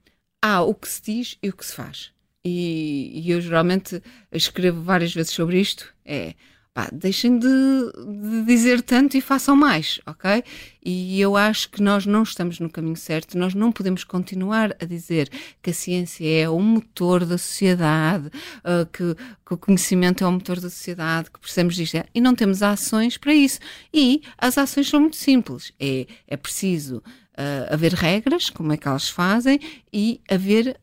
há 0.41 0.61
o 0.63 0.73
que 0.73 0.87
se 0.87 1.01
diz 1.03 1.37
e 1.41 1.49
o 1.49 1.53
que 1.53 1.65
se 1.65 1.75
faz. 1.75 2.11
E, 2.43 3.11
e 3.13 3.31
eu 3.31 3.39
geralmente 3.39 4.01
escrevo 4.31 4.81
várias 4.81 5.13
vezes 5.13 5.31
sobre 5.31 5.59
isto. 5.59 5.93
É 6.03 6.33
pá, 6.73 6.89
deixem 6.91 7.37
de, 7.37 7.47
de 7.47 8.43
dizer 8.45 8.81
tanto 8.81 9.15
e 9.15 9.21
façam 9.21 9.55
mais, 9.55 9.99
ok? 10.07 10.43
E 10.83 11.21
eu 11.21 11.37
acho 11.37 11.69
que 11.69 11.81
nós 11.81 12.05
não 12.05 12.23
estamos 12.23 12.59
no 12.59 12.69
caminho 12.69 12.95
certo. 12.95 13.37
Nós 13.37 13.53
não 13.53 13.71
podemos 13.71 14.03
continuar 14.03 14.75
a 14.81 14.85
dizer 14.85 15.29
que 15.61 15.69
a 15.69 15.73
ciência 15.73 16.25
é 16.25 16.49
o 16.49 16.59
motor 16.59 17.25
da 17.25 17.37
sociedade, 17.37 18.29
ah, 18.63 18.87
que, 18.91 19.15
que 19.45 19.53
o 19.53 19.57
conhecimento 19.57 20.23
é 20.23 20.27
o 20.27 20.31
motor 20.31 20.59
da 20.59 20.69
sociedade, 20.69 21.29
que 21.29 21.39
precisamos 21.39 21.75
disto. 21.75 22.03
E 22.13 22.19
não 22.19 22.33
temos 22.33 22.63
ações 22.63 23.17
para 23.17 23.33
isso. 23.33 23.59
E 23.93 24.21
as 24.37 24.57
ações 24.57 24.89
são 24.89 24.99
muito 25.01 25.15
simples. 25.15 25.71
É, 25.79 26.07
é 26.27 26.35
preciso 26.35 27.03
ah, 27.37 27.73
haver 27.73 27.93
regras, 27.93 28.49
como 28.49 28.73
é 28.73 28.77
que 28.77 28.87
elas 28.87 29.09
fazem, 29.09 29.59
e 29.91 30.19
haver 30.29 30.79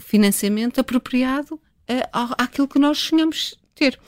financiamento 0.00 0.80
apropriado 0.80 1.60
ao- 2.12 2.34
àquilo 2.38 2.68
que 2.68 2.78
nós 2.78 2.98
sonhamos 2.98 3.58
ter. 3.74 3.98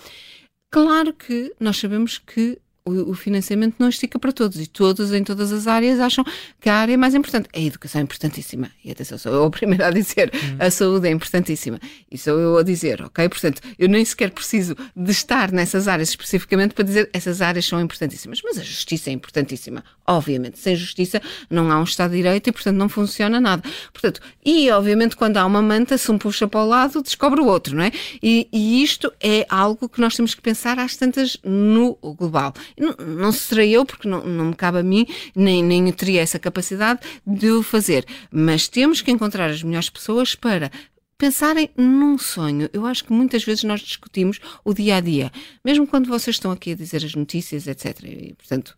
Claro 0.74 1.12
que 1.12 1.54
nós 1.60 1.76
sabemos 1.76 2.18
que 2.18 2.58
o, 2.87 3.14
financiamento 3.14 3.77
não 3.79 3.88
estica 3.88 4.18
para 4.18 4.31
todos 4.31 4.61
e 4.61 4.66
todos 4.66 5.11
em 5.11 5.25
todas 5.25 5.53
as 5.53 5.66
áreas 5.66 5.99
acham 5.99 6.23
que 6.61 6.68
a 6.68 6.75
área 6.75 6.92
é 6.92 6.97
mais 6.99 7.14
importante. 7.14 7.49
A 7.55 7.59
educação 7.59 7.99
é 7.99 8.05
importantíssima. 8.05 8.70
E 8.85 8.90
atenção, 8.90 9.16
sou 9.16 9.33
eu 9.33 9.44
a 9.44 9.51
primeira 9.51 9.87
a 9.87 9.90
dizer 9.90 10.31
a 10.59 10.70
saúde 10.70 11.09
é 11.09 11.11
importantíssima. 11.11 11.81
E 12.11 12.18
sou 12.18 12.38
eu 12.38 12.59
a 12.59 12.62
dizer, 12.62 13.01
ok? 13.01 13.27
Portanto, 13.27 13.62
eu 13.79 13.88
nem 13.88 14.05
sequer 14.05 14.31
preciso 14.31 14.77
de 14.94 15.11
estar 15.11 15.51
nessas 15.51 15.88
áreas 15.88 16.11
especificamente 16.11 16.75
para 16.75 16.85
dizer 16.85 17.09
essas 17.14 17.40
áreas 17.40 17.64
são 17.64 17.81
importantíssimas. 17.81 18.42
Mas 18.44 18.59
a 18.59 18.62
justiça 18.62 19.09
é 19.09 19.14
importantíssima. 19.14 19.83
Obviamente, 20.07 20.59
sem 20.59 20.77
justiça 20.77 21.23
não 21.49 21.73
há 21.73 21.81
um 21.81 21.85
Estado 21.85 22.11
de 22.11 22.18
Direito 22.18 22.51
e, 22.51 22.53
portanto, 22.53 22.77
não 22.77 22.90
funciona 22.90 23.40
nada. 23.40 23.62
Portanto, 23.94 24.20
e 24.44 24.70
obviamente 24.70 25.16
quando 25.16 25.38
há 25.38 25.47
uma 25.47 25.62
manta, 25.62 25.97
se 25.97 26.12
um 26.12 26.18
puxa 26.18 26.47
para 26.47 26.61
o 26.61 26.66
lado, 26.66 27.03
descobre 27.03 27.40
o 27.40 27.47
outro, 27.47 27.75
não 27.75 27.85
é? 27.85 27.90
E, 28.23 28.47
e 28.53 28.83
isto 28.83 29.11
é 29.23 29.47
algo 29.49 29.88
que 29.88 30.03
nós 30.03 30.14
temos 30.14 30.35
que 30.35 30.42
pensar 30.42 30.79
às 30.79 30.97
tantas 30.97 31.38
no 31.42 31.94
global. 32.03 32.53
Não, 32.78 32.94
não 33.06 33.32
serei 33.32 33.70
eu, 33.70 33.84
porque 33.84 34.08
não, 34.08 34.24
não 34.24 34.46
me 34.46 34.54
cabe 34.54 34.78
a 34.78 34.82
mim, 34.82 35.06
nem, 35.34 35.62
nem 35.62 35.87
eu 35.87 35.92
teria 35.92 36.20
essa 36.20 36.38
capacidade 36.38 37.00
de 37.26 37.50
o 37.50 37.62
fazer. 37.62 38.04
Mas 38.30 38.68
temos 38.68 39.00
que 39.00 39.10
encontrar 39.10 39.50
as 39.50 39.62
melhores 39.62 39.90
pessoas 39.90 40.34
para 40.34 40.70
pensarem 41.16 41.70
num 41.76 42.18
sonho. 42.18 42.68
Eu 42.72 42.84
acho 42.87 43.04
que 43.04 43.12
muitas 43.12 43.44
vezes 43.44 43.64
nós 43.64 43.80
discutimos 43.80 44.40
o 44.64 44.74
dia 44.74 44.96
a 44.96 45.00
dia, 45.00 45.30
mesmo 45.64 45.87
quando 45.87 46.08
vocês 46.08 46.37
estão 46.37 46.50
aqui 46.50 46.72
a 46.72 46.76
dizer 46.76 47.04
as 47.04 47.14
notícias, 47.14 47.66
etc. 47.66 48.00
E, 48.04 48.34
portanto, 48.34 48.76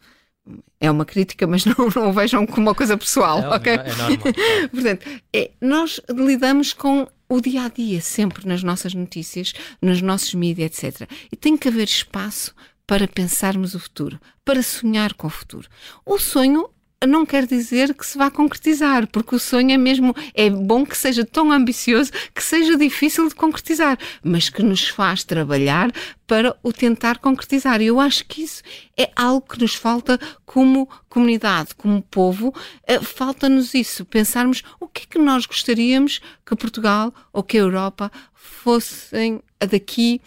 é 0.81 0.91
uma 0.91 1.05
crítica, 1.05 1.47
mas 1.47 1.65
não, 1.65 1.75
não 1.95 2.11
o 2.11 2.13
vejam 2.13 2.47
como 2.47 2.69
uma 2.69 2.75
coisa 2.75 2.97
pessoal, 2.97 3.41
É, 3.41 3.49
ok? 3.49 3.73
é 3.73 3.77
normal. 3.77 4.11
Portanto, 4.71 5.07
é, 5.35 5.51
nós 5.61 6.01
lidamos 6.11 6.73
com 6.73 7.09
o 7.29 7.41
dia 7.41 7.65
a 7.65 7.69
dia, 7.69 8.01
sempre 8.01 8.47
nas 8.47 8.63
nossas 8.63 8.95
notícias, 8.95 9.53
nos 9.83 10.01
nossos 10.01 10.33
mídias, 10.35 10.85
etc. 10.85 11.11
E 11.33 11.37
tem 11.37 11.57
que 11.57 11.67
haver 11.69 11.85
espaço 11.89 12.55
para 12.87 13.09
pensarmos 13.09 13.75
o 13.75 13.81
futuro, 13.81 14.21
para 14.45 14.63
sonhar 14.63 15.15
com 15.15 15.27
o 15.27 15.31
futuro. 15.31 15.69
O 16.05 16.19
sonho 16.19 16.71
não 17.07 17.27
quer 17.27 17.47
dizer 17.47 17.93
que 17.95 18.07
se 18.07 18.17
vá 18.17 18.31
concretizar, 18.31 19.07
porque 19.09 19.35
o 19.35 19.39
sonho 19.39 19.71
é 19.73 19.77
mesmo, 19.77 20.15
é 20.35 20.49
bom 20.49 20.87
que 20.87 20.97
seja 20.97 21.25
tão 21.25 21.53
ambicioso 21.53 22.11
que 22.35 22.43
seja 22.43 22.77
difícil 22.77 23.29
de 23.29 23.35
concretizar, 23.35 23.99
mas 24.23 24.49
que 24.49 24.63
nos 24.63 24.89
faz 24.89 25.23
trabalhar 25.23 25.93
para 26.27 26.57
o 26.63 26.73
tentar 26.73 27.19
concretizar. 27.19 27.83
E 27.83 27.87
eu 27.87 28.01
acho 28.01 28.25
que 28.25 28.43
isso 28.43 28.63
é 28.97 29.11
algo 29.15 29.47
que 29.47 29.61
nos 29.61 29.75
falta 29.75 30.19
como 30.47 30.89
comunidade, 31.09 31.75
como 31.75 32.01
povo, 32.03 32.55
eh, 32.87 33.01
falta-nos 33.01 33.75
isso, 33.75 34.05
pensarmos 34.05 34.63
o 34.81 34.89
que 34.89 35.03
é 35.03 35.07
que 35.07 35.19
nós 35.19 35.45
gostaríamos 35.45 36.21
que 36.45 36.57
Portugal 36.57 37.13
ou 37.33 37.43
que 37.43 37.59
a 37.59 37.61
Europa 37.61 38.11
fossem 38.33 39.43
daqui 39.59 40.21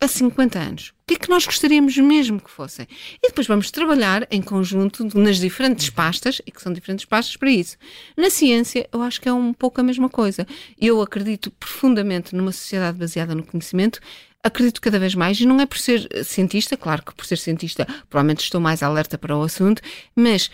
a 0.00 0.06
50 0.06 0.58
anos. 0.58 0.88
O 0.88 0.94
que 1.08 1.14
é 1.14 1.16
que 1.18 1.28
nós 1.28 1.44
gostaríamos 1.44 1.96
mesmo 1.96 2.40
que 2.40 2.50
fossem? 2.50 2.86
E 3.22 3.28
depois 3.28 3.46
vamos 3.46 3.70
trabalhar 3.70 4.26
em 4.30 4.40
conjunto 4.40 5.06
nas 5.18 5.38
diferentes 5.38 5.90
pastas, 5.90 6.40
e 6.46 6.52
que 6.52 6.62
são 6.62 6.72
diferentes 6.72 7.04
pastas 7.04 7.36
para 7.36 7.50
isso. 7.50 7.76
Na 8.16 8.30
ciência, 8.30 8.88
eu 8.92 9.02
acho 9.02 9.20
que 9.20 9.28
é 9.28 9.32
um 9.32 9.52
pouco 9.52 9.80
a 9.80 9.84
mesma 9.84 10.08
coisa. 10.08 10.46
Eu 10.80 11.02
acredito 11.02 11.50
profundamente 11.50 12.34
numa 12.36 12.52
sociedade 12.52 12.98
baseada 12.98 13.34
no 13.34 13.42
conhecimento. 13.42 14.00
Acredito 14.42 14.80
cada 14.80 15.00
vez 15.00 15.14
mais, 15.14 15.40
e 15.40 15.46
não 15.46 15.60
é 15.60 15.66
por 15.66 15.78
ser 15.78 16.08
cientista, 16.24 16.76
claro 16.76 17.02
que 17.02 17.14
por 17.14 17.26
ser 17.26 17.38
cientista 17.38 17.84
provavelmente 18.08 18.44
estou 18.44 18.60
mais 18.60 18.84
alerta 18.84 19.18
para 19.18 19.36
o 19.36 19.42
assunto, 19.42 19.82
mas 20.14 20.48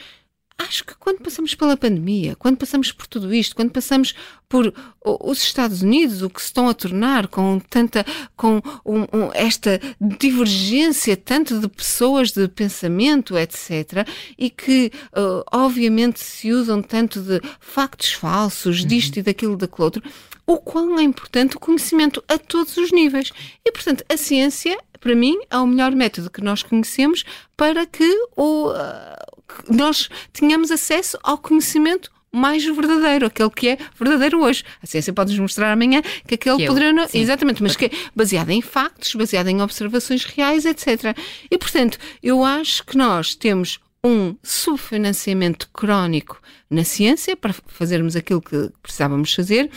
acho 0.58 0.84
que 0.84 0.94
quando 0.96 1.20
passamos 1.20 1.54
pela 1.54 1.76
pandemia, 1.76 2.36
quando 2.36 2.56
passamos 2.56 2.92
por 2.92 3.06
tudo 3.06 3.34
isto, 3.34 3.56
quando 3.56 3.70
passamos 3.70 4.14
por 4.48 4.72
os 5.04 5.42
Estados 5.42 5.82
Unidos, 5.82 6.22
o 6.22 6.30
que 6.30 6.40
se 6.40 6.46
estão 6.46 6.68
a 6.68 6.74
tornar 6.74 7.26
com 7.28 7.58
tanta, 7.58 8.04
com 8.36 8.62
um- 8.86 9.02
um- 9.02 9.30
esta 9.34 9.80
divergência 10.00 11.16
tanto 11.16 11.58
de 11.60 11.68
pessoas, 11.68 12.30
de 12.30 12.46
pensamento, 12.48 13.36
etc., 13.36 14.06
e 14.38 14.48
que 14.48 14.90
uh, 15.16 15.44
obviamente 15.52 16.20
se 16.20 16.52
usam 16.52 16.80
tanto 16.82 17.20
de 17.20 17.40
factos 17.60 18.12
falsos, 18.12 18.84
disto 18.84 19.18
e 19.18 19.22
daquilo, 19.22 19.56
daquele 19.56 19.84
outro, 19.84 20.02
o 20.46 20.58
quão 20.58 20.98
é 20.98 21.02
importante 21.02 21.56
o 21.56 21.60
conhecimento 21.60 22.22
a 22.28 22.38
todos 22.38 22.76
os 22.76 22.92
níveis. 22.92 23.32
E, 23.64 23.72
portanto, 23.72 24.04
a 24.08 24.16
ciência, 24.16 24.78
para 25.00 25.14
mim, 25.14 25.38
é 25.50 25.56
o 25.58 25.66
melhor 25.66 25.92
método 25.92 26.30
que 26.30 26.42
nós 26.42 26.62
conhecemos 26.62 27.24
para 27.56 27.86
que 27.86 28.04
o, 28.36 28.70
que 29.33 29.33
nós 29.68 30.08
tenhamos 30.32 30.70
acesso 30.70 31.18
ao 31.22 31.38
conhecimento 31.38 32.10
mais 32.34 32.64
verdadeiro, 32.64 33.26
aquele 33.26 33.50
que 33.50 33.68
é 33.68 33.78
verdadeiro 33.98 34.42
hoje. 34.42 34.64
A 34.82 34.86
ciência 34.86 35.12
pode-nos 35.12 35.38
mostrar 35.38 35.72
amanhã 35.72 36.02
que 36.26 36.34
aquele 36.34 36.56
Que 36.56 36.64
é 36.64 36.66
poderá 36.66 36.92
não... 36.92 37.06
Exatamente, 37.14 37.62
mas 37.62 37.76
que 37.76 37.86
é 37.86 37.90
baseado 38.14 38.50
em 38.50 38.60
factos, 38.60 39.14
baseado 39.14 39.48
em 39.48 39.62
observações 39.62 40.24
reais, 40.24 40.64
etc. 40.64 41.16
E, 41.48 41.56
portanto, 41.56 41.96
eu 42.20 42.44
acho 42.44 42.84
que 42.84 42.96
nós 42.96 43.36
temos 43.36 43.78
um 44.02 44.34
subfinanciamento 44.42 45.70
crónico 45.72 46.40
na 46.68 46.84
ciência 46.84 47.36
para 47.36 47.54
fazermos 47.66 48.16
aquilo 48.16 48.42
que 48.42 48.70
precisávamos 48.82 49.32
fazer 49.32 49.70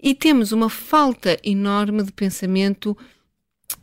e 0.00 0.14
temos 0.14 0.52
uma 0.52 0.70
falta 0.70 1.36
enorme 1.42 2.04
de 2.04 2.12
pensamento 2.12 2.96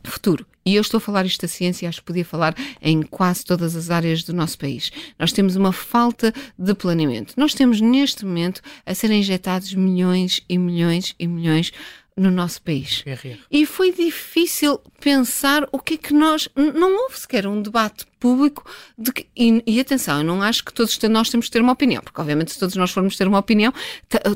futuro. 0.02 0.46
E 0.66 0.74
eu 0.74 0.82
estou 0.82 0.98
a 0.98 1.00
falar 1.00 1.24
isto 1.24 1.42
da 1.42 1.48
ciência, 1.48 1.88
acho 1.88 2.00
que 2.00 2.06
podia 2.06 2.24
falar 2.24 2.52
em 2.82 3.00
quase 3.00 3.44
todas 3.44 3.76
as 3.76 3.88
áreas 3.88 4.24
do 4.24 4.34
nosso 4.34 4.58
país. 4.58 4.90
Nós 5.16 5.30
temos 5.30 5.54
uma 5.54 5.72
falta 5.72 6.34
de 6.58 6.74
planeamento. 6.74 7.34
Nós 7.36 7.54
temos 7.54 7.80
neste 7.80 8.26
momento 8.26 8.60
a 8.84 8.92
serem 8.92 9.20
injetados 9.20 9.72
milhões 9.72 10.40
e 10.48 10.58
milhões 10.58 11.14
e 11.20 11.28
milhões 11.28 11.72
no 12.16 12.30
nosso 12.30 12.62
país. 12.62 13.04
E 13.50 13.66
foi 13.66 13.92
difícil 13.92 14.80
pensar 15.00 15.68
o 15.70 15.78
que 15.78 15.94
é 15.94 15.96
que 15.98 16.14
nós. 16.14 16.48
Não 16.56 16.96
houve 17.02 17.20
sequer 17.20 17.46
um 17.46 17.60
debate 17.60 18.06
público 18.18 18.68
de 18.98 19.12
que, 19.12 19.26
e, 19.36 19.62
e, 19.66 19.78
atenção, 19.78 20.18
eu 20.18 20.24
não 20.24 20.42
acho 20.42 20.64
que 20.64 20.72
todos 20.72 20.98
nós 21.10 21.28
temos 21.28 21.46
que 21.46 21.52
ter 21.52 21.60
uma 21.60 21.72
opinião, 21.72 22.02
porque 22.02 22.20
obviamente 22.20 22.52
se 22.52 22.58
todos 22.58 22.74
nós 22.74 22.90
formos 22.90 23.16
ter 23.16 23.28
uma 23.28 23.38
opinião, 23.38 23.72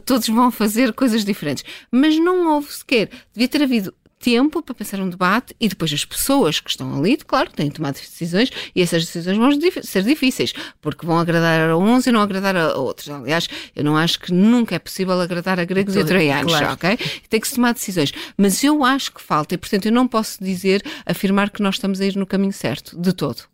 todos 0.05 0.29
vão 0.29 0.51
fazer 0.51 0.93
coisas 0.93 1.25
diferentes. 1.25 1.65
Mas 1.91 2.17
não 2.19 2.55
houve 2.55 2.73
sequer. 2.73 3.09
Devia 3.33 3.49
ter 3.49 3.63
havido 3.63 3.95
tempo 4.21 4.63
para 4.63 4.75
pensar 4.75 5.01
um 5.01 5.09
debate 5.09 5.57
e 5.59 5.67
depois 5.67 5.93
as 5.93 6.05
pessoas 6.05 6.61
que 6.61 6.71
estão 6.71 6.95
ali, 6.97 7.17
claro, 7.17 7.51
têm 7.51 7.71
que 7.71 7.77
tomar 7.77 7.93
decisões 7.93 8.51
e 8.75 8.83
essas 8.83 9.07
decisões 9.07 9.39
vão 9.39 9.51
ser 9.83 10.03
difíceis, 10.03 10.53
porque 10.81 11.07
vão 11.07 11.19
agradar 11.19 11.71
a 11.71 11.77
uns 11.77 12.07
e 12.07 12.13
não 12.13 12.21
agradar 12.21 12.55
a 12.55 12.77
outros. 12.77 13.09
Aliás, 13.09 13.49
eu 13.75 13.83
não 13.83 13.97
acho 13.97 14.21
que 14.21 14.33
nunca 14.33 14.75
é 14.75 14.79
possível 14.79 15.19
agradar 15.19 15.59
a 15.59 15.65
gregos 15.65 15.97
e 15.97 16.01
a 16.01 16.05
troianos, 16.05 16.53
claro. 16.53 16.75
ok? 16.75 16.99
Tem 17.29 17.41
que 17.41 17.49
se 17.49 17.55
tomar 17.55 17.73
decisões. 17.73 18.13
Mas 18.37 18.63
eu 18.63 18.85
acho 18.85 19.13
que 19.13 19.23
falta 19.23 19.55
e, 19.55 19.59
portanto, 19.59 19.87
eu 19.87 19.93
não 19.93 20.07
posso 20.07 20.43
dizer, 20.45 20.85
afirmar 21.07 21.51
que 21.51 21.63
nós 21.63 21.77
estamos 21.77 22.01
a 22.01 22.05
ir 22.05 22.17
no 22.17 22.27
caminho 22.27 22.53
certo, 22.53 23.01
de 23.01 23.13
todo. 23.15 23.51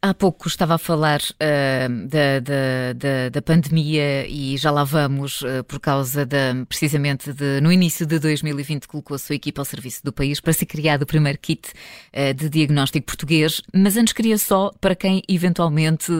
Há 0.00 0.14
pouco 0.14 0.46
estava 0.46 0.76
a 0.76 0.78
falar 0.78 1.20
uh, 1.20 2.06
da, 2.06 2.38
da, 2.38 2.92
da, 2.94 3.28
da, 3.30 3.42
pandemia 3.42 4.28
e 4.28 4.56
já 4.56 4.70
lá 4.70 4.84
vamos 4.84 5.42
uh, 5.42 5.64
por 5.66 5.80
causa 5.80 6.24
da, 6.24 6.54
precisamente 6.68 7.32
de, 7.32 7.60
no 7.60 7.72
início 7.72 8.06
de 8.06 8.16
2020 8.20 8.86
colocou 8.86 9.16
a 9.16 9.18
sua 9.18 9.34
equipa 9.34 9.60
ao 9.60 9.64
serviço 9.64 10.04
do 10.04 10.12
país 10.12 10.38
para 10.38 10.52
ser 10.52 10.66
criado 10.66 11.02
o 11.02 11.06
primeiro 11.06 11.36
kit 11.40 11.72
uh, 12.14 12.32
de 12.32 12.48
diagnóstico 12.48 13.06
português, 13.06 13.60
mas 13.74 13.96
antes 13.96 14.12
queria 14.12 14.38
só, 14.38 14.70
para 14.80 14.94
quem 14.94 15.20
eventualmente 15.28 16.12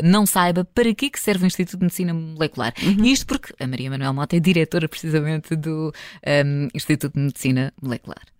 não 0.00 0.24
saiba, 0.24 0.64
para 0.64 0.94
que 0.94 1.10
serve 1.16 1.44
o 1.44 1.46
Instituto 1.46 1.78
de 1.78 1.84
Medicina 1.84 2.14
Molecular. 2.14 2.72
Uhum. 2.80 3.04
Isto 3.04 3.26
porque 3.26 3.52
a 3.58 3.66
Maria 3.66 3.90
Manuel 3.90 4.14
Mota 4.14 4.36
é 4.36 4.40
diretora 4.40 4.88
precisamente 4.88 5.56
do 5.56 5.92
um, 6.24 6.68
Instituto 6.72 7.14
de 7.14 7.20
Medicina 7.20 7.72
Molecular. 7.82 8.35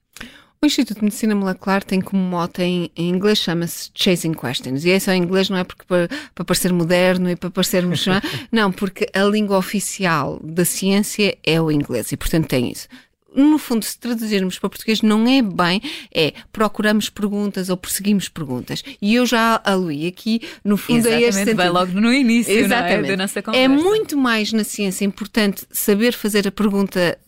O 0.63 0.67
Instituto 0.67 0.99
de 0.99 1.05
Medicina 1.05 1.35
Molecular 1.35 1.85
tem 1.85 2.01
como 2.01 2.23
mote 2.23 2.63
em, 2.63 2.91
em 2.97 3.09
inglês 3.09 3.39
chama-se 3.39 3.91
Chasing 3.95 4.33
Questions. 4.33 4.85
E 4.85 4.91
é 4.91 4.99
só 4.99 5.13
em 5.13 5.23
inglês 5.23 5.51
não 5.51 5.59
é 5.59 5.65
porque 5.65 5.85
para, 5.87 6.09
para 6.35 6.45
parecer 6.45 6.73
moderno 6.73 7.31
e 7.31 7.37
para 7.37 7.51
parecermos. 7.51 8.05
não, 8.51 8.73
porque 8.73 9.07
a 9.13 9.23
língua 9.25 9.59
oficial 9.59 10.41
da 10.43 10.65
ciência 10.65 11.37
é 11.45 11.61
o 11.61 11.71
inglês 11.71 12.11
e, 12.11 12.17
portanto, 12.17 12.49
tem 12.49 12.71
isso 12.71 12.89
no 13.37 13.59
fundo, 13.59 13.85
se 13.85 13.99
traduzirmos 13.99 14.59
para 14.59 14.71
português, 14.71 15.03
não 15.03 15.29
é 15.29 15.43
bem, 15.43 15.83
é 16.13 16.33
procuramos 16.51 17.11
perguntas 17.11 17.69
ou 17.69 17.77
perseguimos 17.77 18.29
perguntas. 18.29 18.83
E 19.01 19.15
eu 19.15 19.27
já 19.27 19.61
aluí 19.63 20.07
aqui, 20.07 20.41
no 20.65 20.77
fundo, 20.77 21.01
Exatamente, 21.01 21.25
é 21.25 21.29
este 21.29 21.39
sentido. 21.41 21.57
vai 21.57 21.69
logo 21.69 21.93
no 21.93 22.13
início 22.13 22.53
Exatamente. 22.53 23.09
É? 23.09 23.17
da 23.17 23.17
nossa 23.23 23.43
conversa. 23.43 23.65
É 23.65 23.69
muito 23.69 24.17
mais 24.17 24.53
na 24.53 24.65
ciência 24.65 25.05
importante 25.05 25.67
saber 25.71 26.15
fazer 26.15 26.49
a 26.49 26.51
pergunta 26.51 27.19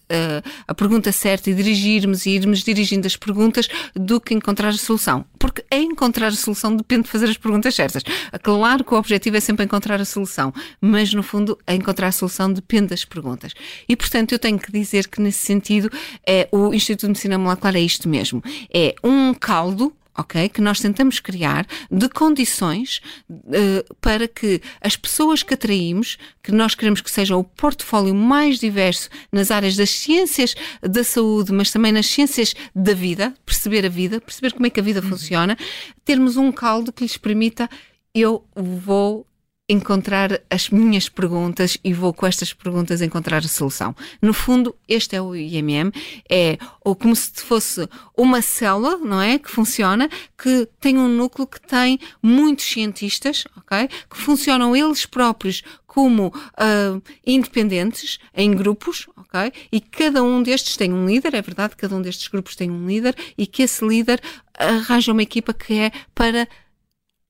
a 0.66 0.74
pergunta 0.74 1.12
certa 1.12 1.50
e 1.50 1.54
dirigirmos 1.54 2.26
e 2.26 2.30
irmos 2.30 2.62
dirigindo 2.62 3.06
as 3.06 3.16
perguntas 3.16 3.68
do 3.94 4.20
que 4.20 4.34
encontrar 4.34 4.68
a 4.68 4.72
solução. 4.72 5.24
Porque 5.38 5.64
a 5.70 5.76
encontrar 5.76 6.28
a 6.28 6.32
solução 6.32 6.74
depende 6.74 7.02
de 7.02 7.08
fazer 7.08 7.26
as 7.26 7.36
perguntas 7.36 7.74
certas. 7.74 8.02
Claro 8.42 8.84
que 8.84 8.94
o 8.94 8.98
objetivo 8.98 9.36
é 9.36 9.40
sempre 9.40 9.64
encontrar 9.64 10.00
a 10.00 10.04
solução, 10.04 10.52
mas 10.80 11.12
no 11.12 11.22
fundo 11.22 11.58
a 11.66 11.74
encontrar 11.74 12.08
a 12.08 12.12
solução 12.12 12.52
depende 12.52 12.88
das 12.88 13.04
perguntas. 13.04 13.52
E 13.88 13.96
portanto 13.96 14.32
eu 14.32 14.38
tenho 14.38 14.58
que 14.58 14.72
dizer 14.72 15.08
que 15.08 15.20
nesse 15.20 15.44
sentido 15.44 15.90
é, 16.26 16.48
o 16.50 16.72
Instituto 16.74 17.02
de 17.02 17.08
Medicina 17.08 17.38
Molecular 17.38 17.76
é 17.76 17.80
isto 17.80 18.08
mesmo. 18.08 18.42
É 18.72 18.94
um 19.04 19.34
caldo 19.34 19.92
ok? 20.18 20.48
Que 20.48 20.60
nós 20.60 20.80
tentamos 20.80 21.20
criar 21.20 21.66
de 21.90 22.08
condições 22.08 23.00
uh, 23.30 23.94
para 24.00 24.26
que 24.26 24.60
as 24.80 24.96
pessoas 24.96 25.42
que 25.42 25.54
atraímos, 25.54 26.18
que 26.42 26.50
nós 26.52 26.74
queremos 26.74 27.00
que 27.00 27.10
seja 27.10 27.36
o 27.36 27.44
portfólio 27.44 28.14
mais 28.14 28.58
diverso 28.58 29.08
nas 29.32 29.50
áreas 29.50 29.76
das 29.76 29.90
ciências 29.90 30.54
da 30.82 31.04
saúde, 31.04 31.52
mas 31.52 31.70
também 31.70 31.92
nas 31.92 32.06
ciências 32.06 32.54
da 32.74 32.92
vida, 32.92 33.32
perceber 33.46 33.86
a 33.86 33.88
vida, 33.88 34.20
perceber 34.20 34.52
como 34.52 34.66
é 34.66 34.70
que 34.70 34.80
a 34.80 34.82
vida 34.82 35.00
uhum. 35.00 35.08
funciona, 35.08 35.56
termos 36.04 36.36
um 36.36 36.50
caldo 36.50 36.92
que 36.92 37.04
lhes 37.04 37.16
permita 37.16 37.70
eu 38.14 38.44
vou 38.54 39.26
encontrar 39.68 40.40
as 40.48 40.70
minhas 40.70 41.08
perguntas 41.08 41.76
e 41.84 41.92
vou 41.92 42.14
com 42.14 42.26
estas 42.26 42.54
perguntas 42.54 43.02
encontrar 43.02 43.38
a 43.38 43.48
solução. 43.48 43.94
No 44.22 44.32
fundo, 44.32 44.74
este 44.88 45.14
é 45.14 45.20
o 45.20 45.36
IMM, 45.36 45.92
é 46.28 46.56
ou 46.82 46.96
como 46.96 47.14
se 47.14 47.30
fosse 47.42 47.86
uma 48.16 48.40
célula, 48.40 48.96
não 48.96 49.20
é, 49.20 49.38
que 49.38 49.50
funciona, 49.50 50.08
que 50.36 50.66
tem 50.80 50.96
um 50.96 51.08
núcleo 51.08 51.46
que 51.46 51.60
tem 51.60 51.98
muitos 52.22 52.64
cientistas, 52.64 53.44
ok, 53.56 53.88
que 54.08 54.16
funcionam 54.16 54.74
eles 54.74 55.04
próprios 55.04 55.62
como 55.86 56.28
uh, 56.28 57.02
independentes 57.26 58.18
em 58.34 58.54
grupos, 58.54 59.06
ok, 59.16 59.52
e 59.70 59.80
cada 59.80 60.22
um 60.22 60.42
destes 60.42 60.76
tem 60.76 60.92
um 60.92 61.06
líder, 61.06 61.34
é 61.34 61.42
verdade, 61.42 61.76
cada 61.76 61.94
um 61.94 62.00
destes 62.00 62.28
grupos 62.28 62.56
tem 62.56 62.70
um 62.70 62.86
líder 62.86 63.14
e 63.36 63.46
que 63.46 63.62
esse 63.62 63.84
líder 63.84 64.20
arranja 64.58 65.12
uma 65.12 65.22
equipa 65.22 65.52
que 65.52 65.74
é 65.74 65.92
para 66.14 66.48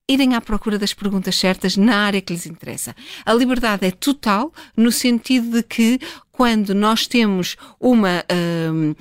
irem 0.09 0.34
à 0.34 0.40
procura 0.40 0.78
das 0.78 0.94
perguntas 0.94 1.36
certas 1.36 1.76
na 1.76 1.98
área 1.98 2.20
que 2.20 2.32
lhes 2.32 2.46
interessa. 2.46 2.96
A 3.24 3.32
liberdade 3.34 3.86
é 3.86 3.90
total 3.90 4.52
no 4.76 4.90
sentido 4.90 5.50
de 5.50 5.62
que 5.62 6.00
quando 6.32 6.74
nós 6.74 7.06
temos 7.06 7.56
uma. 7.78 8.24
Um, 8.72 8.94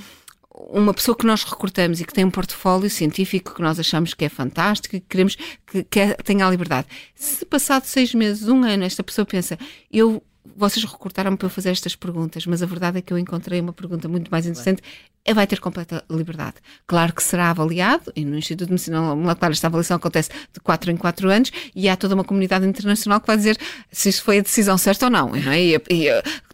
uma 0.69 0.91
pessoa 0.91 1.15
que 1.15 1.25
nós 1.25 1.43
recrutamos 1.43 2.01
e 2.01 2.05
que 2.05 2.11
tem 2.11 2.25
um 2.25 2.31
portfólio 2.31 2.89
científico 2.89 3.53
que 3.53 3.61
nós 3.61 3.79
achamos 3.79 4.15
que 4.15 4.25
é 4.25 4.29
fantástico 4.29 4.95
e 4.95 4.99
que 4.99 5.05
queremos 5.07 5.37
que, 5.67 5.83
que 5.83 6.15
tenha 6.23 6.47
a 6.47 6.49
liberdade. 6.49 6.87
Se 7.13 7.45
passado 7.45 7.85
seis 7.85 8.13
meses, 8.13 8.47
um 8.47 8.63
ano, 8.63 8.83
esta 8.83 9.03
pessoa 9.03 9.23
pensa, 9.23 9.57
eu 9.91 10.21
vocês 10.55 10.83
recrutaram-me 10.85 11.37
para 11.37 11.45
eu 11.45 11.49
fazer 11.49 11.69
estas 11.69 11.95
perguntas, 11.95 12.45
mas 12.45 12.61
a 12.63 12.65
verdade 12.65 12.99
é 12.99 13.01
que 13.01 13.11
eu 13.11 13.17
encontrei 13.17 13.59
uma 13.59 13.73
pergunta 13.73 14.07
muito 14.07 14.29
mais 14.29 14.45
interessante. 14.45 14.81
É, 15.25 15.33
vai 15.33 15.45
ter 15.45 15.59
completa 15.59 16.03
liberdade. 16.09 16.55
Claro 16.85 17.13
que 17.13 17.21
será 17.21 17.49
avaliado, 17.49 18.13
e 18.15 18.23
no 18.23 18.37
Instituto 18.37 18.67
de 18.67 18.73
Medicina 18.73 19.13
Molecular 19.13 19.51
esta 19.51 19.67
avaliação 19.67 19.97
acontece 19.97 20.29
de 20.53 20.59
4 20.61 20.91
em 20.91 20.95
4 20.95 21.29
anos, 21.29 21.51
e 21.75 21.89
há 21.89 21.97
toda 21.97 22.15
uma 22.15 22.23
comunidade 22.23 22.65
internacional 22.65 23.19
que 23.19 23.27
vai 23.27 23.35
dizer 23.35 23.57
se 23.91 24.09
isso 24.09 24.23
foi 24.23 24.39
a 24.39 24.41
decisão 24.41 24.77
certa 24.77 25.07
ou 25.07 25.11
não. 25.11 25.31
não 25.31 25.51
é? 25.51 25.61
e, 25.61 25.75
e, 25.89 26.07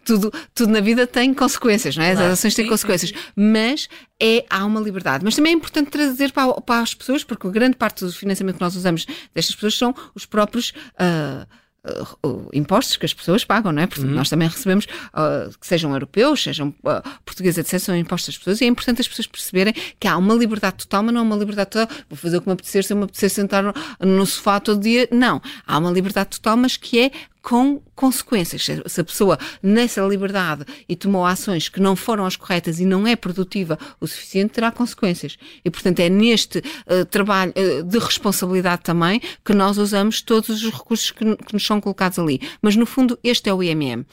tudo, 0.04 0.32
tudo 0.54 0.72
na 0.72 0.80
vida 0.80 1.06
tem 1.06 1.32
consequências, 1.32 1.96
não 1.96 2.04
é? 2.04 2.12
Claro, 2.12 2.26
As 2.26 2.38
ações 2.38 2.54
têm 2.54 2.64
sim, 2.64 2.70
consequências. 2.70 3.10
Sim. 3.10 3.16
Mas 3.34 3.88
é, 4.20 4.44
há 4.48 4.64
uma 4.64 4.80
liberdade. 4.80 5.24
Mas 5.24 5.34
também 5.34 5.52
é 5.52 5.56
importante 5.56 5.90
trazer 5.90 6.32
para, 6.32 6.52
para 6.60 6.80
as 6.80 6.94
pessoas, 6.94 7.24
porque 7.24 7.48
grande 7.50 7.76
parte 7.76 8.04
do 8.04 8.12
financiamento 8.12 8.56
que 8.56 8.62
nós 8.62 8.76
usamos 8.76 9.06
destas 9.34 9.54
pessoas 9.54 9.76
são 9.76 9.94
os 10.14 10.26
próprios. 10.26 10.70
Uh, 10.94 11.46
uh, 12.24 12.48
impostos 12.52 12.96
que 12.96 13.06
as 13.06 13.14
pessoas 13.14 13.44
pagam, 13.44 13.72
não 13.72 13.82
é? 13.82 13.86
Porque 13.86 14.02
uhum. 14.02 14.10
nós 14.10 14.28
também 14.28 14.48
recebemos, 14.48 14.86
uh, 15.12 15.56
que 15.58 15.66
sejam 15.66 15.92
europeus, 15.92 16.42
sejam 16.42 16.68
uh, 16.68 17.02
portugueses, 17.24 17.58
etc., 17.58 17.78
são 17.78 17.96
impostos 17.96 18.34
às 18.34 18.38
pessoas 18.38 18.60
e 18.60 18.64
é 18.64 18.66
importante 18.66 19.00
as 19.00 19.08
pessoas 19.08 19.26
perceberem 19.26 19.74
que 19.98 20.08
há 20.08 20.16
uma 20.16 20.34
liberdade 20.34 20.76
total, 20.78 21.02
mas 21.02 21.14
não 21.14 21.20
há 21.20 21.24
uma 21.24 21.36
liberdade 21.36 21.70
total. 21.70 21.96
Vou 22.08 22.16
fazer 22.16 22.38
o 22.38 22.40
que 22.40 22.48
me 22.48 22.54
apetecer, 22.54 22.84
se 22.84 22.92
eu 22.92 22.96
me 22.96 23.04
apetecer 23.04 23.30
sentar 23.30 23.62
no, 23.62 23.74
no 24.00 24.26
sofá 24.26 24.60
todo 24.60 24.80
dia. 24.80 25.08
Não. 25.10 25.40
Há 25.66 25.78
uma 25.78 25.90
liberdade 25.90 26.30
total, 26.30 26.56
mas 26.56 26.76
que 26.76 27.00
é 27.00 27.10
com 27.44 27.78
consequências. 27.94 28.66
Se 28.86 29.00
a 29.02 29.04
pessoa, 29.04 29.38
nessa 29.62 30.00
liberdade, 30.00 30.64
e 30.88 30.96
tomou 30.96 31.26
ações 31.26 31.68
que 31.68 31.78
não 31.78 31.94
foram 31.94 32.24
as 32.24 32.36
corretas 32.36 32.80
e 32.80 32.86
não 32.86 33.06
é 33.06 33.14
produtiva 33.14 33.78
o 34.00 34.06
suficiente, 34.06 34.54
terá 34.54 34.72
consequências. 34.72 35.36
E, 35.62 35.70
portanto, 35.70 36.00
é 36.00 36.08
neste 36.08 36.58
uh, 36.58 37.04
trabalho 37.04 37.52
uh, 37.52 37.82
de 37.82 37.98
responsabilidade 37.98 38.82
também 38.82 39.20
que 39.44 39.52
nós 39.52 39.76
usamos 39.76 40.22
todos 40.22 40.64
os 40.64 40.72
recursos 40.72 41.10
que, 41.10 41.36
que 41.36 41.52
nos 41.52 41.66
são 41.66 41.82
colocados 41.82 42.18
ali. 42.18 42.40
Mas, 42.62 42.76
no 42.76 42.86
fundo, 42.86 43.18
este 43.22 43.50
é 43.50 43.52
o 43.52 43.62
IMM. 43.62 44.06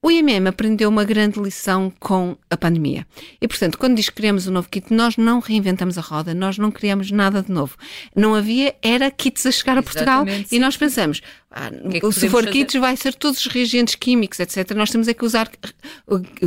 O 0.00 0.10
IMM 0.10 0.46
aprendeu 0.48 0.88
uma 0.88 1.04
grande 1.04 1.40
lição 1.40 1.92
com 1.98 2.36
a 2.48 2.56
pandemia. 2.56 3.04
E, 3.40 3.48
portanto, 3.48 3.76
quando 3.76 3.96
diz 3.96 4.08
que 4.08 4.14
criamos 4.14 4.46
um 4.46 4.52
novo 4.52 4.68
kit, 4.68 4.92
nós 4.94 5.16
não 5.16 5.40
reinventamos 5.40 5.98
a 5.98 6.00
roda, 6.00 6.32
nós 6.32 6.56
não 6.56 6.70
criamos 6.70 7.10
nada 7.10 7.42
de 7.42 7.50
novo. 7.50 7.76
Não 8.14 8.34
havia, 8.34 8.76
era 8.80 9.10
kits 9.10 9.44
a 9.46 9.50
chegar 9.50 9.76
a 9.76 9.82
Portugal 9.82 10.24
sim. 10.26 10.56
e 10.56 10.58
nós 10.60 10.76
pensamos, 10.76 11.20
ah, 11.50 11.70
que 11.70 11.96
é 11.96 12.00
que 12.00 12.12
se 12.12 12.28
for 12.28 12.44
fazer? 12.44 12.52
kits 12.52 12.74
vai 12.74 12.96
ser 12.96 13.14
todos 13.14 13.40
os 13.40 13.46
reagentes 13.46 13.96
químicos, 13.96 14.38
etc. 14.38 14.70
Nós 14.76 14.90
temos 14.90 15.08
é 15.08 15.14
que 15.14 15.24
usar 15.24 15.50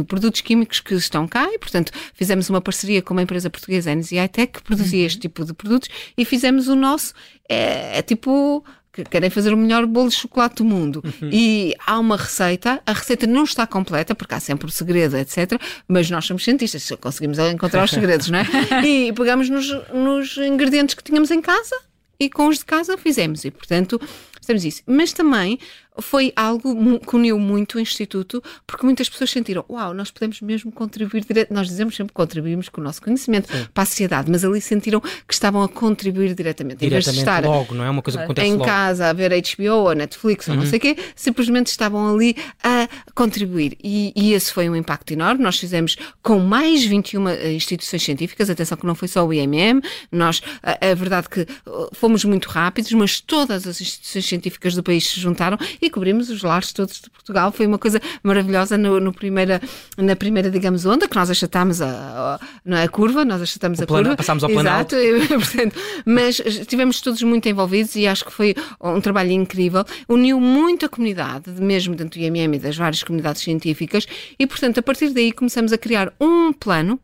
produtos 0.08 0.40
químicos 0.40 0.80
que 0.80 0.94
estão 0.94 1.28
cá 1.28 1.50
e, 1.52 1.60
portanto, 1.60 1.92
fizemos 2.14 2.50
uma 2.50 2.62
parceria 2.62 3.02
com 3.02 3.14
uma 3.14 3.24
empresa 3.24 3.50
portuguesa, 3.50 3.92
a 3.92 3.96
NZI 3.96 4.30
Tech, 4.30 4.54
que 4.54 4.64
produzia 4.64 5.00
uhum. 5.00 5.06
este 5.08 5.20
tipo 5.20 5.44
de 5.44 5.54
produtos 5.54 5.90
e 6.18 6.24
fizemos 6.24 6.70
o 6.70 6.76
nosso, 6.76 7.14
é, 7.50 7.98
é 7.98 8.02
tipo 8.02 8.64
que 8.94 9.04
querem 9.06 9.30
fazer 9.30 9.54
o 9.54 9.58
melhor 9.58 9.86
bolo 9.86 10.10
de 10.10 10.16
chocolate 10.16 10.56
do 10.56 10.66
mundo. 10.66 11.02
Uhum. 11.04 11.30
E 11.32 11.74
há 11.86 11.98
uma 11.98 12.18
receita, 12.18 12.82
a 12.86 12.94
receita 12.94 13.26
não 13.26 13.44
está 13.44 13.66
completa, 13.66 14.14
porque 14.14 14.36
há 14.36 14.40
sempre 14.40 14.68
o 14.68 14.70
segredo, 14.70 15.18
etc. 15.18 15.60
Mas 15.88 16.10
nós 16.10 16.26
somos 16.26 16.44
cientistas, 16.44 16.92
conseguimos 17.00 17.40
encontrar 17.40 17.84
os 17.84 17.92
segredos, 17.92 18.30
não 18.30 18.40
é? 18.40 18.46
E 18.86 19.14
pegamos 19.14 19.50
nos, 19.50 19.68
nos 19.94 20.38
ingredientes 20.38 20.96
que 20.96 21.04
tínhamos 21.04 21.32
em 21.32 21.42
casa 21.42 21.76
e 22.20 22.30
com 22.30 22.48
os 22.48 22.60
de 22.60 22.66
casa 22.66 22.98
fizemos. 22.98 23.46
E, 23.46 23.52
portanto, 23.52 24.00
fizemos 24.40 24.66
isso. 24.66 24.84
Mas 24.86 25.14
também 25.14 25.58
foi 26.00 26.32
algo 26.36 27.00
que 27.00 27.16
uniu 27.16 27.38
muito 27.38 27.78
o 27.78 27.80
Instituto, 27.80 28.42
porque 28.66 28.86
muitas 28.86 29.10
pessoas 29.10 29.30
sentiram, 29.30 29.66
uau, 29.70 29.94
nós 29.94 30.10
podemos 30.10 30.40
mesmo 30.42 30.72
contribuir 30.72 31.26
direto, 31.26 31.54
nós 31.54 31.68
dizemos 31.68 31.96
sempre 31.96 32.12
que 32.12 32.16
contribuímos 32.16 32.70
com 32.70 32.80
o 32.80 32.84
nosso 32.84 33.02
conhecimento 33.02 33.52
Sim. 33.52 33.68
para 33.74 33.84
a 33.84 33.86
sociedade, 33.86 34.32
mas 34.32 34.46
ali 34.46 34.62
sentiram 34.62 35.02
que 35.02 35.34
estavam 35.34 35.62
a 35.62 35.68
contribuir 35.68 36.34
diretamente. 36.34 36.80
Diretamente 36.80 36.86
em 36.86 36.90
vez 36.90 37.06
de 37.06 37.20
estar 37.20 37.44
logo, 37.44 37.74
não 37.76 37.84
é 37.84 37.90
uma 37.90 38.02
coisa 38.02 38.20
que 38.20 38.24
acontece 38.24 38.48
em 38.48 38.54
logo. 38.54 38.66
casa 38.66 39.10
a 39.10 39.14
ver 39.14 39.32
HBO 39.32 39.90
ou 39.90 39.94
Netflix 39.94 40.48
uhum. 40.48 40.54
ou 40.54 40.58
não 40.58 40.64
uhum. 40.64 40.70
sei 40.70 40.78
o 40.78 40.82
quê, 40.82 40.98
simplesmente 41.16 41.68
estavam 41.68 42.14
ali 42.14 42.36
a 42.64 42.88
contribuir. 43.14 43.78
E, 43.84 44.14
e, 44.16 44.34
esse 44.34 44.54
foi 44.54 44.70
um 44.70 44.76
impacto 44.76 45.12
enorme. 45.12 45.44
Nós 45.44 45.60
fizemos 45.60 45.98
com 46.22 46.40
mais 46.40 46.84
21 46.86 47.28
eh, 47.28 47.54
instituições 47.54 48.02
científicas, 48.02 48.50
atenção 48.50 48.78
que 48.78 48.86
não 48.86 48.96
foi 48.96 49.08
só 49.08 49.26
o 49.26 49.34
IMM, 49.34 49.82
nós, 50.12 50.42
a, 50.64 50.92
a 50.92 50.96
verdade 50.96 51.28
que 51.28 51.42
uh, 51.42 51.90
fomos 51.94 52.24
muito 52.24 52.48
rápidos, 52.50 52.92
mas 52.94 53.20
todas 53.20 53.68
as 53.68 53.82
instituições 53.82 54.26
científicas 54.26 54.74
do 54.74 54.84
país 54.84 55.08
se 55.08 55.20
juntaram 55.20 55.58
e 55.82 55.90
cobrimos 55.90 56.30
os 56.30 56.44
lares 56.44 56.72
todos 56.72 57.02
de 57.02 57.10
Portugal. 57.10 57.52
Foi 57.52 57.66
uma 57.66 57.78
coisa 57.78 58.00
maravilhosa 58.24 58.78
no, 58.78 59.00
no 59.00 59.12
primeira, 59.12 59.62
na 59.98 60.16
primeira, 60.16 60.50
digamos, 60.50 60.86
onda, 60.86 61.08
que 61.08 61.16
nós 61.16 61.30
achatámos 61.30 61.82
a, 61.82 62.40
a, 62.66 62.84
a 62.84 62.88
curva, 62.88 63.26
nós 63.26 63.42
achatámos 63.42 63.80
o 63.80 63.84
a 63.84 63.88
plano, 63.88 64.04
curva. 64.04 64.18
Passámos 64.18 64.44
ao 64.44 64.50
plano 64.50 64.70
Exato, 64.70 64.96
portanto, 65.28 65.76
mas 66.06 66.40
estivemos 66.40 67.02
todos 67.02 67.22
muito 67.24 67.48
envolvidos 67.50 67.96
e 67.96 68.06
acho 68.08 68.26
que 68.26 68.32
foi 68.32 68.56
um 68.80 69.02
trabalho 69.02 69.32
incrível. 69.32 69.84
Uniu 70.08 70.40
muito 70.40 70.86
a 70.86 70.90
comunidade, 70.90 71.50
mesmo 71.60 71.96
dentro 71.96 72.20
do 72.20 72.24
IMM 72.24 72.56
e 72.56 72.60
das 72.60 72.78
várias 72.78 73.04
comunidades 73.04 73.42
científicas, 73.42 74.06
e, 74.38 74.46
portanto, 74.46 74.80
a 74.80 74.84
partir 74.84 75.10
daí 75.10 75.32
começamos 75.32 75.74
a 75.74 75.78
criar 75.78 76.14
um 76.20 76.54
plano 76.54 77.00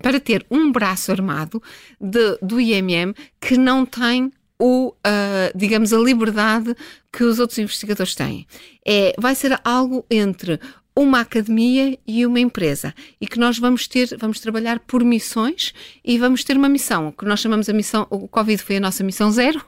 para 0.00 0.18
ter 0.18 0.44
um 0.50 0.72
braço 0.72 1.12
armado 1.12 1.62
de, 2.00 2.38
do 2.40 2.60
IMM 2.60 3.14
que 3.40 3.56
não 3.56 3.84
tem 3.84 4.32
o, 4.64 4.90
uh, 4.90 5.58
digamos, 5.58 5.92
a 5.92 5.98
liberdade 5.98 6.72
que 7.12 7.24
os 7.24 7.40
outros 7.40 7.58
investigadores 7.58 8.14
têm. 8.14 8.46
É, 8.86 9.12
vai 9.18 9.34
ser 9.34 9.60
algo 9.64 10.06
entre 10.08 10.60
uma 10.94 11.20
academia 11.20 11.98
e 12.06 12.24
uma 12.24 12.38
empresa 12.38 12.94
e 13.20 13.26
que 13.26 13.40
nós 13.40 13.58
vamos 13.58 13.88
ter, 13.88 14.16
vamos 14.18 14.38
trabalhar 14.38 14.78
por 14.78 15.02
missões 15.02 15.74
e 16.04 16.16
vamos 16.16 16.44
ter 16.44 16.56
uma 16.56 16.68
missão, 16.68 17.10
que 17.10 17.24
nós 17.24 17.40
chamamos 17.40 17.68
a 17.68 17.72
missão, 17.72 18.06
o 18.08 18.28
Covid 18.28 18.62
foi 18.62 18.76
a 18.76 18.80
nossa 18.80 19.02
missão 19.02 19.32
zero 19.32 19.60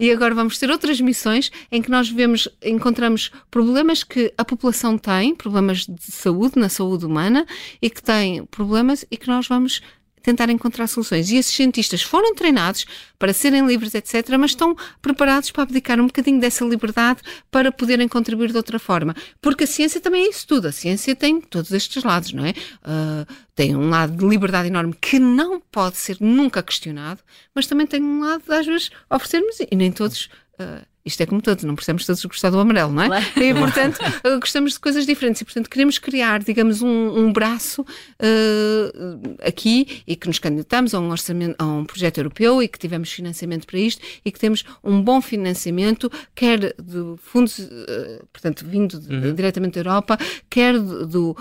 e 0.00 0.10
agora 0.10 0.34
vamos 0.34 0.58
ter 0.58 0.68
outras 0.68 1.00
missões 1.00 1.52
em 1.70 1.80
que 1.80 1.90
nós 1.90 2.08
vemos, 2.08 2.48
encontramos 2.64 3.30
problemas 3.50 4.02
que 4.02 4.32
a 4.36 4.44
população 4.44 4.98
tem, 4.98 5.34
problemas 5.34 5.86
de 5.86 6.10
saúde, 6.10 6.58
na 6.58 6.68
saúde 6.68 7.06
humana 7.06 7.46
e 7.80 7.88
que 7.88 8.02
tem 8.02 8.44
problemas 8.46 9.04
e 9.10 9.16
que 9.16 9.28
nós 9.28 9.46
vamos 9.46 9.82
tentar 10.22 10.50
encontrar 10.50 10.86
soluções. 10.86 11.30
E 11.30 11.36
esses 11.36 11.52
cientistas 11.52 12.02
foram 12.02 12.34
treinados 12.34 12.86
para 13.18 13.32
serem 13.32 13.66
livres, 13.66 13.94
etc., 13.94 14.28
mas 14.38 14.52
estão 14.52 14.76
preparados 15.00 15.50
para 15.50 15.62
abdicar 15.62 16.00
um 16.00 16.06
bocadinho 16.06 16.40
dessa 16.40 16.64
liberdade 16.64 17.20
para 17.50 17.70
poderem 17.70 18.08
contribuir 18.08 18.50
de 18.50 18.56
outra 18.56 18.78
forma. 18.78 19.14
Porque 19.40 19.64
a 19.64 19.66
ciência 19.66 20.00
também 20.00 20.24
é 20.24 20.28
isso 20.28 20.46
tudo. 20.46 20.68
A 20.68 20.72
ciência 20.72 21.14
tem 21.14 21.40
todos 21.40 21.72
estes 21.72 22.02
lados, 22.02 22.32
não 22.32 22.44
é? 22.44 22.50
Uh, 22.50 23.34
tem 23.54 23.76
um 23.76 23.88
lado 23.88 24.16
de 24.16 24.26
liberdade 24.26 24.68
enorme 24.68 24.94
que 25.00 25.18
não 25.18 25.60
pode 25.60 25.96
ser 25.96 26.16
nunca 26.20 26.62
questionado, 26.62 27.20
mas 27.54 27.66
também 27.66 27.86
tem 27.86 28.02
um 28.02 28.20
lado 28.20 28.42
de, 28.46 28.52
às 28.52 28.66
vezes, 28.66 28.90
oferecermos, 29.08 29.56
e 29.60 29.76
nem 29.76 29.92
todos. 29.92 30.28
Uh, 30.58 30.89
isto 31.04 31.22
é 31.22 31.26
como 31.26 31.40
todos, 31.40 31.64
não 31.64 31.74
precisamos 31.74 32.04
todos 32.04 32.24
gostar 32.24 32.50
do 32.50 32.58
amarelo, 32.58 32.92
não 32.92 33.02
é? 33.02 33.06
Claro. 33.06 33.24
E, 33.36 33.54
portanto, 33.54 33.98
eh, 34.02 34.38
gostamos 34.38 34.74
de 34.74 34.80
coisas 34.80 35.06
diferentes 35.06 35.40
e, 35.40 35.44
portanto, 35.44 35.70
queremos 35.70 35.98
criar, 35.98 36.42
digamos, 36.42 36.82
um, 36.82 37.18
um 37.18 37.32
braço 37.32 37.82
uh, 37.82 39.36
aqui 39.46 40.02
e 40.06 40.14
que 40.14 40.26
nos 40.26 40.38
candidatamos 40.38 40.94
a 40.94 41.00
um 41.00 41.10
orçamento, 41.10 41.56
a 41.58 41.64
um 41.64 41.84
projeto 41.84 42.18
europeu 42.18 42.62
e 42.62 42.68
que 42.68 42.78
tivemos 42.78 43.10
financiamento 43.10 43.66
para 43.66 43.78
isto 43.78 44.02
e 44.24 44.30
que 44.30 44.38
temos 44.38 44.64
um 44.84 45.00
bom 45.00 45.20
financiamento, 45.22 46.10
quer 46.34 46.58
de 46.58 47.16
fundos, 47.18 47.58
uh, 47.58 48.26
portanto, 48.32 48.66
vindo 48.66 49.00
de, 49.00 49.14
uhum. 49.14 49.34
diretamente 49.34 49.74
da 49.74 49.80
Europa, 49.80 50.18
quer 50.48 50.78
do, 50.78 51.06
do 51.06 51.36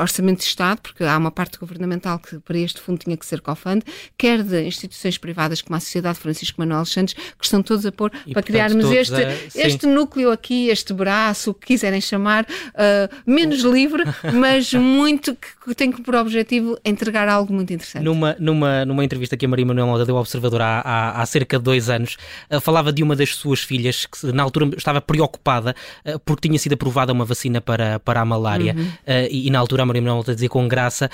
orçamento 0.00 0.40
de 0.40 0.44
Estado, 0.44 0.80
porque 0.82 1.04
há 1.04 1.16
uma 1.16 1.30
parte 1.30 1.58
governamental 1.58 2.18
que 2.18 2.38
para 2.40 2.58
este 2.58 2.80
fundo 2.80 2.98
tinha 2.98 3.16
que 3.16 3.24
ser 3.24 3.40
co-fund, 3.40 3.82
quer 4.16 4.42
de 4.42 4.64
instituições 4.64 5.16
privadas 5.16 5.62
como 5.62 5.76
a 5.76 5.80
Sociedade 5.80 6.18
Francisco 6.18 6.60
Manuel 6.60 6.84
Santos, 6.84 7.14
que 7.14 7.44
estão 7.44 7.62
todos 7.62 7.86
a 7.86 7.92
pôr 7.92 8.10
e, 8.10 8.12
para 8.12 8.42
portanto, 8.42 8.44
criarmos 8.44 8.97
este, 9.00 9.58
este 9.58 9.86
núcleo 9.86 10.30
aqui, 10.30 10.68
este 10.68 10.92
braço, 10.92 11.50
o 11.50 11.54
que 11.54 11.68
quiserem 11.68 12.00
chamar, 12.00 12.44
uh, 12.44 13.14
menos 13.26 13.60
livre, 13.60 14.02
mas 14.34 14.72
muito 14.72 15.36
que 15.36 15.74
tem 15.74 15.92
por 15.92 16.14
objetivo 16.14 16.78
entregar 16.84 17.28
algo 17.28 17.52
muito 17.52 17.72
interessante. 17.72 18.02
Numa, 18.02 18.36
numa, 18.38 18.84
numa 18.84 19.04
entrevista 19.04 19.36
que 19.36 19.46
a 19.46 19.48
Maria 19.48 19.66
Manuel 19.66 19.86
Moda 19.86 20.04
deu 20.04 20.16
ao 20.16 20.22
Observador 20.22 20.62
há, 20.62 20.80
há, 20.80 21.22
há 21.22 21.26
cerca 21.26 21.58
de 21.58 21.64
dois 21.64 21.90
anos, 21.90 22.16
uh, 22.50 22.60
falava 22.60 22.92
de 22.92 23.02
uma 23.02 23.14
das 23.14 23.34
suas 23.34 23.60
filhas 23.60 24.06
que 24.06 24.32
na 24.32 24.42
altura 24.42 24.70
estava 24.76 25.00
preocupada 25.00 25.74
uh, 26.04 26.18
porque 26.20 26.48
tinha 26.48 26.58
sido 26.58 26.74
aprovada 26.74 27.12
uma 27.12 27.24
vacina 27.24 27.60
para, 27.60 27.98
para 28.00 28.20
a 28.20 28.24
malária 28.24 28.74
uhum. 28.76 28.90
e, 29.30 29.48
e, 29.48 29.50
na 29.50 29.58
altura 29.58 29.82
a 29.82 29.86
Maria 29.86 30.02
Manuel 30.02 30.18
Moda 30.18 30.34
dizia 30.34 30.48
com 30.48 30.66
graça 30.66 31.10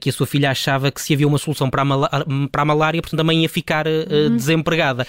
que 0.00 0.08
a 0.08 0.12
sua 0.12 0.26
filha 0.26 0.50
achava 0.50 0.90
que 0.90 1.00
se 1.00 1.14
havia 1.14 1.26
uma 1.26 1.38
solução 1.38 1.68
para 1.68 1.82
a, 1.82 2.24
para 2.50 2.62
a 2.62 2.64
malária, 2.64 3.00
portanto 3.00 3.18
também 3.18 3.42
ia 3.42 3.48
ficar 3.48 3.86
uhum. 3.86 4.36
desempregada. 4.36 5.06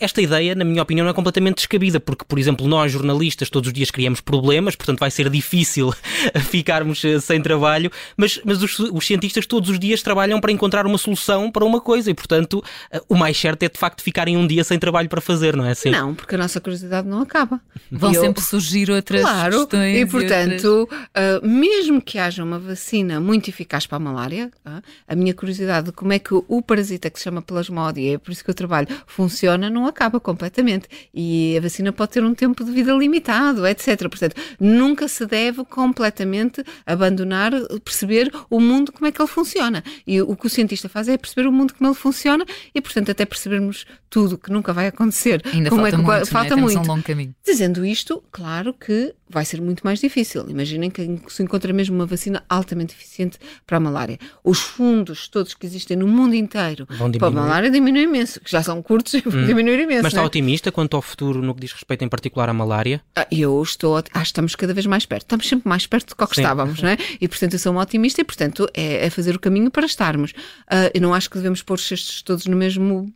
esta 0.00 0.20
ideia, 0.20 0.54
na 0.54 0.64
minha 0.64 0.73
minha 0.74 0.82
opinião, 0.82 1.04
não 1.04 1.10
é 1.10 1.14
completamente 1.14 1.56
descabida, 1.56 2.00
porque, 2.00 2.24
por 2.26 2.38
exemplo, 2.38 2.66
nós 2.66 2.92
jornalistas 2.92 3.48
todos 3.48 3.68
os 3.68 3.72
dias 3.72 3.90
criamos 3.90 4.20
problemas, 4.20 4.76
portanto 4.76 4.98
vai 4.98 5.10
ser 5.10 5.30
difícil 5.30 5.94
ficarmos 6.50 7.04
eh, 7.04 7.20
sem 7.20 7.40
trabalho, 7.40 7.90
mas, 8.16 8.40
mas 8.44 8.62
os, 8.62 8.78
os, 8.78 9.06
cientistas 9.06 9.46
todos 9.46 9.70
os 9.70 9.78
dias 9.78 10.02
trabalham 10.02 10.40
para 10.40 10.50
encontrar 10.52 10.86
uma 10.86 10.98
solução 10.98 11.50
para 11.50 11.64
uma 11.64 11.80
coisa 11.80 12.10
e, 12.10 12.14
portanto, 12.14 12.62
eh, 12.90 13.00
o 13.08 13.14
mais 13.14 13.38
certo 13.38 13.62
é 13.62 13.68
de 13.68 13.78
facto 13.78 14.02
ficarem 14.02 14.36
um 14.36 14.46
dia 14.46 14.64
sem 14.64 14.78
trabalho 14.78 15.08
para 15.08 15.20
fazer, 15.20 15.56
não 15.56 15.64
é 15.64 15.70
assim? 15.70 15.90
Não, 15.90 16.14
porque 16.14 16.34
a 16.34 16.38
nossa 16.38 16.60
curiosidade 16.60 17.06
não 17.06 17.20
acaba. 17.22 17.60
Vão 17.90 18.12
eu... 18.12 18.20
sempre 18.20 18.42
surgir 18.42 18.90
outras 18.90 19.22
claro, 19.22 19.60
questões. 19.60 19.96
E, 19.96 20.06
portanto, 20.06 20.64
e 20.64 20.66
outras... 20.66 21.42
uh, 21.42 21.46
mesmo 21.46 22.02
que 22.02 22.18
haja 22.18 22.42
uma 22.42 22.58
vacina 22.58 23.20
muito 23.20 23.48
eficaz 23.48 23.86
para 23.86 23.96
a 23.96 24.00
malária, 24.00 24.50
uh, 24.66 24.82
a 25.06 25.14
minha 25.14 25.32
curiosidade 25.32 25.86
de 25.86 25.92
como 25.92 26.12
é 26.12 26.18
que 26.18 26.34
o 26.34 26.62
parasita 26.62 27.08
que 27.08 27.18
se 27.18 27.24
chama 27.24 27.40
plasmódia, 27.40 28.14
é 28.14 28.18
por 28.18 28.32
isso 28.32 28.42
que 28.42 28.50
eu 28.50 28.54
trabalho, 28.54 28.88
funciona, 29.06 29.70
não 29.70 29.86
acaba 29.86 30.18
completamente 30.18 30.63
e 31.12 31.56
a 31.56 31.60
vacina 31.60 31.92
pode 31.92 32.12
ter 32.12 32.24
um 32.24 32.34
tempo 32.34 32.64
de 32.64 32.70
vida 32.70 32.92
limitado, 32.92 33.66
etc. 33.66 34.08
Portanto, 34.08 34.36
nunca 34.58 35.08
se 35.08 35.26
deve 35.26 35.64
completamente 35.64 36.62
abandonar, 36.86 37.52
perceber 37.84 38.32
o 38.50 38.60
mundo 38.60 38.92
como 38.92 39.06
é 39.06 39.12
que 39.12 39.20
ele 39.20 39.28
funciona. 39.28 39.82
E 40.06 40.20
o 40.20 40.36
que 40.36 40.46
o 40.46 40.50
cientista 40.50 40.88
faz 40.88 41.08
é 41.08 41.16
perceber 41.16 41.48
o 41.48 41.52
mundo 41.52 41.74
como 41.74 41.88
ele 41.88 41.96
funciona 41.96 42.44
e, 42.74 42.80
portanto, 42.80 43.10
até 43.10 43.24
percebermos 43.24 43.86
tudo 44.08 44.38
que 44.38 44.50
nunca 44.50 44.72
vai 44.72 44.86
acontecer. 44.86 45.42
Ainda 45.52 45.70
como 45.70 45.82
falta 45.82 45.96
é 45.96 45.98
que 45.98 46.04
muito, 46.04 46.26
falta 46.26 46.56
né? 46.56 46.62
muito. 46.62 46.78
um 46.78 46.86
longo 46.86 47.02
caminho. 47.02 47.34
Dizendo 47.44 47.84
isto, 47.84 48.22
claro 48.30 48.72
que 48.72 49.12
vai 49.28 49.44
ser 49.44 49.60
muito 49.60 49.82
mais 49.82 49.98
difícil. 49.98 50.48
Imaginem 50.48 50.88
que 50.88 51.20
se 51.26 51.42
encontra 51.42 51.72
mesmo 51.72 51.96
uma 51.96 52.06
vacina 52.06 52.44
altamente 52.48 52.94
eficiente 52.94 53.38
para 53.66 53.78
a 53.78 53.80
malária. 53.80 54.16
Os 54.44 54.60
fundos 54.60 55.26
todos 55.26 55.52
que 55.54 55.66
existem 55.66 55.96
no 55.96 56.06
mundo 56.06 56.36
inteiro 56.36 56.86
para 57.18 57.26
a 57.26 57.30
malária 57.30 57.70
diminuem 57.70 58.04
imenso, 58.04 58.40
que 58.40 58.50
já 58.50 58.62
são 58.62 58.80
curtos 58.80 59.14
e 59.14 59.20
vão 59.26 59.42
hum. 59.42 59.46
diminuir 59.46 59.80
imenso. 59.80 60.04
Mas 60.04 60.12
está 60.12 60.22
é? 60.22 60.26
otimista 60.26 60.53
quanto 60.72 60.96
ao 60.96 61.02
futuro 61.02 61.42
no 61.42 61.54
que 61.54 61.60
diz 61.60 61.72
respeito 61.72 62.04
em 62.04 62.08
particular 62.08 62.48
à 62.48 62.52
malária? 62.52 63.00
Ah, 63.16 63.26
eu 63.30 63.62
estou, 63.62 63.96
ah, 63.96 64.22
estamos 64.22 64.54
cada 64.54 64.74
vez 64.74 64.86
mais 64.86 65.06
perto. 65.06 65.22
Estamos 65.22 65.48
sempre 65.48 65.68
mais 65.68 65.86
perto 65.86 66.10
do 66.10 66.16
que, 66.16 66.26
que 66.26 66.40
estávamos, 66.40 66.82
não 66.82 66.90
é? 66.90 66.98
E 67.20 67.28
portanto 67.28 67.54
eu 67.54 67.58
sou 67.58 67.72
uma 67.72 67.82
otimista 67.82 68.20
e 68.20 68.24
portanto 68.24 68.68
é, 68.74 69.06
é 69.06 69.10
fazer 69.10 69.34
o 69.34 69.40
caminho 69.40 69.70
para 69.70 69.86
estarmos. 69.86 70.32
Uh, 70.32 70.90
eu 70.94 71.00
não 71.00 71.14
acho 71.14 71.30
que 71.30 71.36
devemos 71.36 71.62
pôr 71.62 71.74
os 71.74 71.86
cestos 71.86 72.22
todos 72.22 72.46
no 72.46 72.56
mesmo 72.56 73.12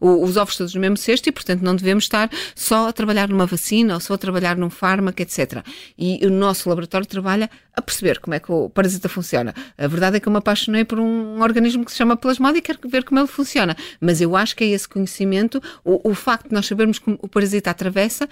os 0.00 0.36
ovos 0.36 0.56
todos 0.56 0.74
no 0.74 0.80
mesmo 0.80 0.96
cesto 0.96 1.28
e, 1.28 1.32
portanto, 1.32 1.62
não 1.62 1.74
devemos 1.74 2.04
estar 2.04 2.30
só 2.54 2.88
a 2.88 2.92
trabalhar 2.92 3.28
numa 3.28 3.46
vacina 3.46 3.94
ou 3.94 4.00
só 4.00 4.14
a 4.14 4.18
trabalhar 4.18 4.56
num 4.56 4.70
fármaco, 4.70 5.20
etc. 5.20 5.64
E 5.98 6.24
o 6.24 6.30
nosso 6.30 6.68
laboratório 6.68 7.06
trabalha 7.06 7.50
a 7.74 7.82
perceber 7.82 8.18
como 8.20 8.34
é 8.34 8.40
que 8.40 8.50
o 8.50 8.68
parasita 8.68 9.08
funciona. 9.08 9.54
A 9.76 9.86
verdade 9.86 10.16
é 10.16 10.20
que 10.20 10.28
eu 10.28 10.32
me 10.32 10.38
apaixonei 10.38 10.84
por 10.84 10.98
um 10.98 11.40
organismo 11.40 11.84
que 11.84 11.90
se 11.90 11.98
chama 11.98 12.16
plasmódio 12.16 12.58
e 12.58 12.62
quero 12.62 12.78
ver 12.88 13.04
como 13.04 13.20
ele 13.20 13.28
funciona. 13.28 13.76
Mas 14.00 14.20
eu 14.20 14.36
acho 14.36 14.56
que 14.56 14.64
é 14.64 14.68
esse 14.68 14.88
conhecimento, 14.88 15.62
o, 15.84 16.10
o 16.10 16.14
facto 16.14 16.48
de 16.48 16.54
nós 16.54 16.66
sabermos 16.66 16.98
como 16.98 17.18
o 17.22 17.28
parasita 17.28 17.70
atravessa, 17.70 18.28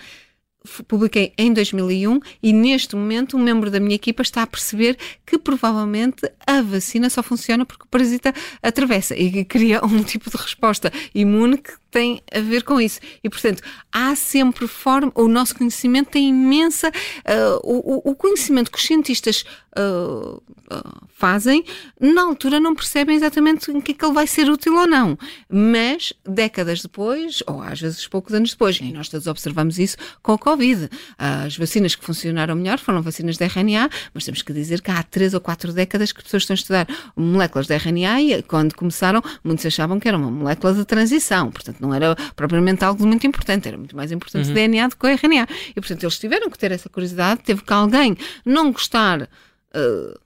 publiquei 0.87 1.33
em 1.39 1.53
2001 1.53 2.21
e 2.43 2.53
neste 2.53 2.97
momento 2.97 3.37
um 3.37 3.41
membro 3.43 3.71
da 3.71 3.81
minha 3.81 3.95
equipa 3.95 4.23
está 4.23 4.43
a 4.43 4.47
perceber 4.47 4.99
que 5.25 5.39
provavelmente 5.39 6.31
a 6.47 6.61
vacina 6.61 7.09
só 7.09 7.23
funciona 7.23 7.65
porque 7.65 7.85
o 7.85 7.89
parasita 7.89 8.35
atravessa 8.63 9.17
e 9.17 9.45
cria 9.45 9.85
um 9.85 10.03
tipo 10.05 10.31
de 10.31 10.37
resposta 10.37 10.93
imune 11.15 11.59
que 11.59 11.73
tem 11.91 12.23
a 12.33 12.41
ver 12.41 12.63
com 12.63 12.81
isso. 12.81 13.01
E, 13.23 13.29
portanto, 13.29 13.63
há 13.93 14.15
sempre 14.15 14.67
forma, 14.67 15.11
o 15.15 15.29
nosso 15.29 15.55
conhecimento 15.55 16.11
tem 16.11 16.29
imensa. 16.29 16.89
Uh, 16.89 17.61
o, 17.63 18.11
o, 18.11 18.15
conhecimento 18.15 18.71
que 18.71 18.79
os 18.79 18.85
cientistas 18.85 19.45
uh, 19.79 20.37
uh, 20.37 21.09
fazem, 21.15 21.65
na 22.01 22.23
altura 22.23 22.61
não 22.61 22.75
percebem 22.75 23.17
exatamente 23.17 23.71
em 23.71 23.81
que 23.81 23.93
é 23.93 23.95
que 23.95 24.05
ele 24.05 24.15
vai 24.15 24.27
ser 24.27 24.51
útil 24.51 24.77
ou 24.77 24.87
não. 24.87 25.19
Mas, 25.49 26.13
décadas 26.25 26.83
depois, 26.83 27.43
ou 27.47 27.63
às 27.63 27.81
vezes 27.81 28.07
poucos 28.07 28.35
anos 28.35 28.51
depois, 28.51 28.79
e 28.81 28.93
nós 28.93 29.09
todos 29.09 29.27
observamos 29.27 29.79
isso 29.79 29.97
com 30.23 30.33
a 30.33 30.39
Covid. 30.39 30.89
As 31.17 31.57
vacinas 31.57 31.95
que 31.95 32.05
funcionaram 32.05 32.55
melhor 32.55 32.79
foram 32.79 33.03
vacinas 33.03 33.37
de 33.37 33.45
RNA, 33.45 33.89
mas 34.13 34.25
temos 34.25 34.43
que 34.43 34.53
dizer 34.53 34.83
que 34.83 34.91
há 34.91 35.03
três 35.03 35.35
ou 35.35 35.41
quatro 35.41 35.73
décadas 35.73 36.13
que 36.13 36.23
pessoas 36.23 36.43
estão 36.43 36.55
a 36.55 36.59
estudar 36.59 36.89
moléculas 37.17 37.67
de 37.67 37.75
RNA 37.75 38.21
e 38.23 38.43
quando 38.43 38.75
começaram, 38.75 39.23
muitos 39.43 39.65
achavam 39.65 39.99
que 39.99 40.09
era 40.09 40.17
uma 40.17 40.31
molécula 40.31 40.75
de 40.75 40.85
transição. 40.85 41.51
Portanto, 41.51 41.78
Portanto, 41.79 41.81
não 41.81 41.95
era 41.95 42.17
propriamente 42.35 42.85
algo 42.85 43.07
muito 43.07 43.27
importante, 43.27 43.69
era 43.69 43.79
muito 43.79 43.97
mais 43.97 44.11
importante 44.13 44.47
uhum. 44.47 44.53
o 44.53 44.55
DNA 44.55 44.89
do 44.89 44.97
que 44.97 45.07
o 45.07 45.09
RNA. 45.09 45.49
E, 45.71 45.75
portanto, 45.75 46.03
eles 46.03 46.19
tiveram 46.19 46.51
que 46.51 46.59
ter 46.59 46.73
essa 46.73 46.89
curiosidade, 46.89 47.43
teve 47.43 47.63
que 47.63 47.73
alguém 47.73 48.17
não 48.45 48.73
gostar 48.73 49.23
uh, 49.23 50.19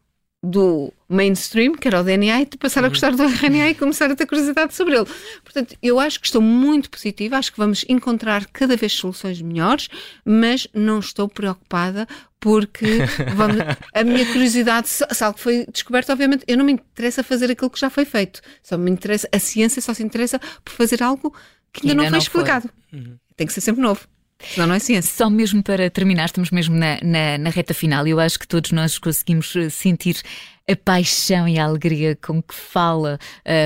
do 0.42 0.92
mainstream, 1.08 1.74
que 1.74 1.86
era 1.86 2.00
o 2.00 2.04
DNA, 2.04 2.42
e 2.42 2.46
passar 2.56 2.80
a 2.80 2.84
uhum. 2.84 2.90
gostar 2.90 3.12
do 3.12 3.22
RNA 3.22 3.70
e 3.70 3.74
começar 3.74 4.10
a 4.10 4.16
ter 4.16 4.26
curiosidade 4.26 4.74
sobre 4.74 4.96
ele. 4.96 5.06
Portanto, 5.44 5.76
eu 5.82 6.00
acho 6.00 6.18
que 6.18 6.26
estou 6.26 6.42
muito 6.42 6.90
positiva, 6.90 7.36
acho 7.36 7.52
que 7.52 7.58
vamos 7.58 7.84
encontrar 7.88 8.46
cada 8.46 8.76
vez 8.76 8.92
soluções 8.92 9.40
melhores, 9.40 9.88
mas 10.24 10.66
não 10.74 10.98
estou 10.98 11.28
preocupada 11.28 12.08
porque 12.42 12.98
vamos, 13.36 13.56
a 13.94 14.02
minha 14.02 14.26
curiosidade, 14.26 14.88
se, 14.88 15.04
algo 15.22 15.38
foi 15.38 15.64
descoberto, 15.72 16.10
obviamente, 16.10 16.44
eu 16.48 16.58
não 16.58 16.64
me 16.64 16.72
interessa 16.72 17.22
fazer 17.22 17.52
aquilo 17.52 17.70
que 17.70 17.78
já 17.78 17.88
foi 17.88 18.04
feito. 18.04 18.42
Só 18.60 18.76
me 18.76 18.90
interessa, 18.90 19.28
a 19.32 19.38
ciência 19.38 19.80
só 19.80 19.94
se 19.94 20.02
interessa 20.02 20.40
por 20.64 20.72
fazer 20.72 21.04
algo 21.04 21.32
que 21.72 21.88
ainda, 21.88 21.92
ainda 21.92 21.94
não 21.94 22.02
foi 22.02 22.10
não 22.10 22.18
explicado. 22.18 22.68
Foi. 22.90 22.98
Uhum. 22.98 23.16
Tem 23.36 23.46
que 23.46 23.52
ser 23.52 23.60
sempre 23.60 23.80
novo. 23.80 24.08
Senão 24.50 24.66
não 24.66 24.74
é 24.74 24.78
ciência. 24.78 25.12
Só 25.12 25.30
mesmo 25.30 25.62
para 25.62 25.88
terminar, 25.90 26.26
estamos 26.26 26.50
mesmo 26.50 26.74
na, 26.74 26.98
na, 27.02 27.38
na 27.38 27.50
reta 27.50 27.74
final 27.74 28.06
e 28.06 28.10
eu 28.10 28.20
acho 28.20 28.38
que 28.38 28.46
todos 28.46 28.72
nós 28.72 28.98
conseguimos 28.98 29.54
eh, 29.56 29.68
sentir 29.68 30.22
a 30.70 30.76
paixão 30.76 31.48
e 31.48 31.58
a 31.58 31.64
alegria 31.64 32.16
com 32.16 32.42
que 32.42 32.54
fala 32.54 33.18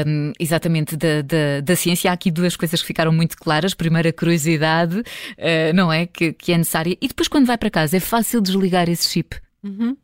um, 0.07 0.33
exatamente 0.41 0.97
da, 0.97 1.22
da, 1.22 1.61
da, 1.62 1.77
ciência. 1.77 2.11
Há 2.11 2.14
aqui 2.14 2.31
duas 2.31 2.57
coisas 2.57 2.81
que 2.81 2.87
ficaram 2.87 3.12
muito 3.12 3.37
claras. 3.37 3.74
Primeiro, 3.74 4.09
a 4.09 4.12
curiosidade, 4.12 4.99
uh, 4.99 5.74
não 5.74 5.93
é? 5.93 6.07
Que, 6.07 6.33
que, 6.33 6.53
é 6.53 6.59
necessária. 6.59 6.97
E 7.01 7.09
depois, 7.09 7.29
quando 7.29 7.47
vai 7.47 7.59
para 7.59 7.70
casa, 7.70 7.97
é 7.97 8.01
fácil 8.01 8.41
desligar 8.41 8.89
esse 8.89 9.09
chip. 9.11 9.37
Uhum. 9.62 9.97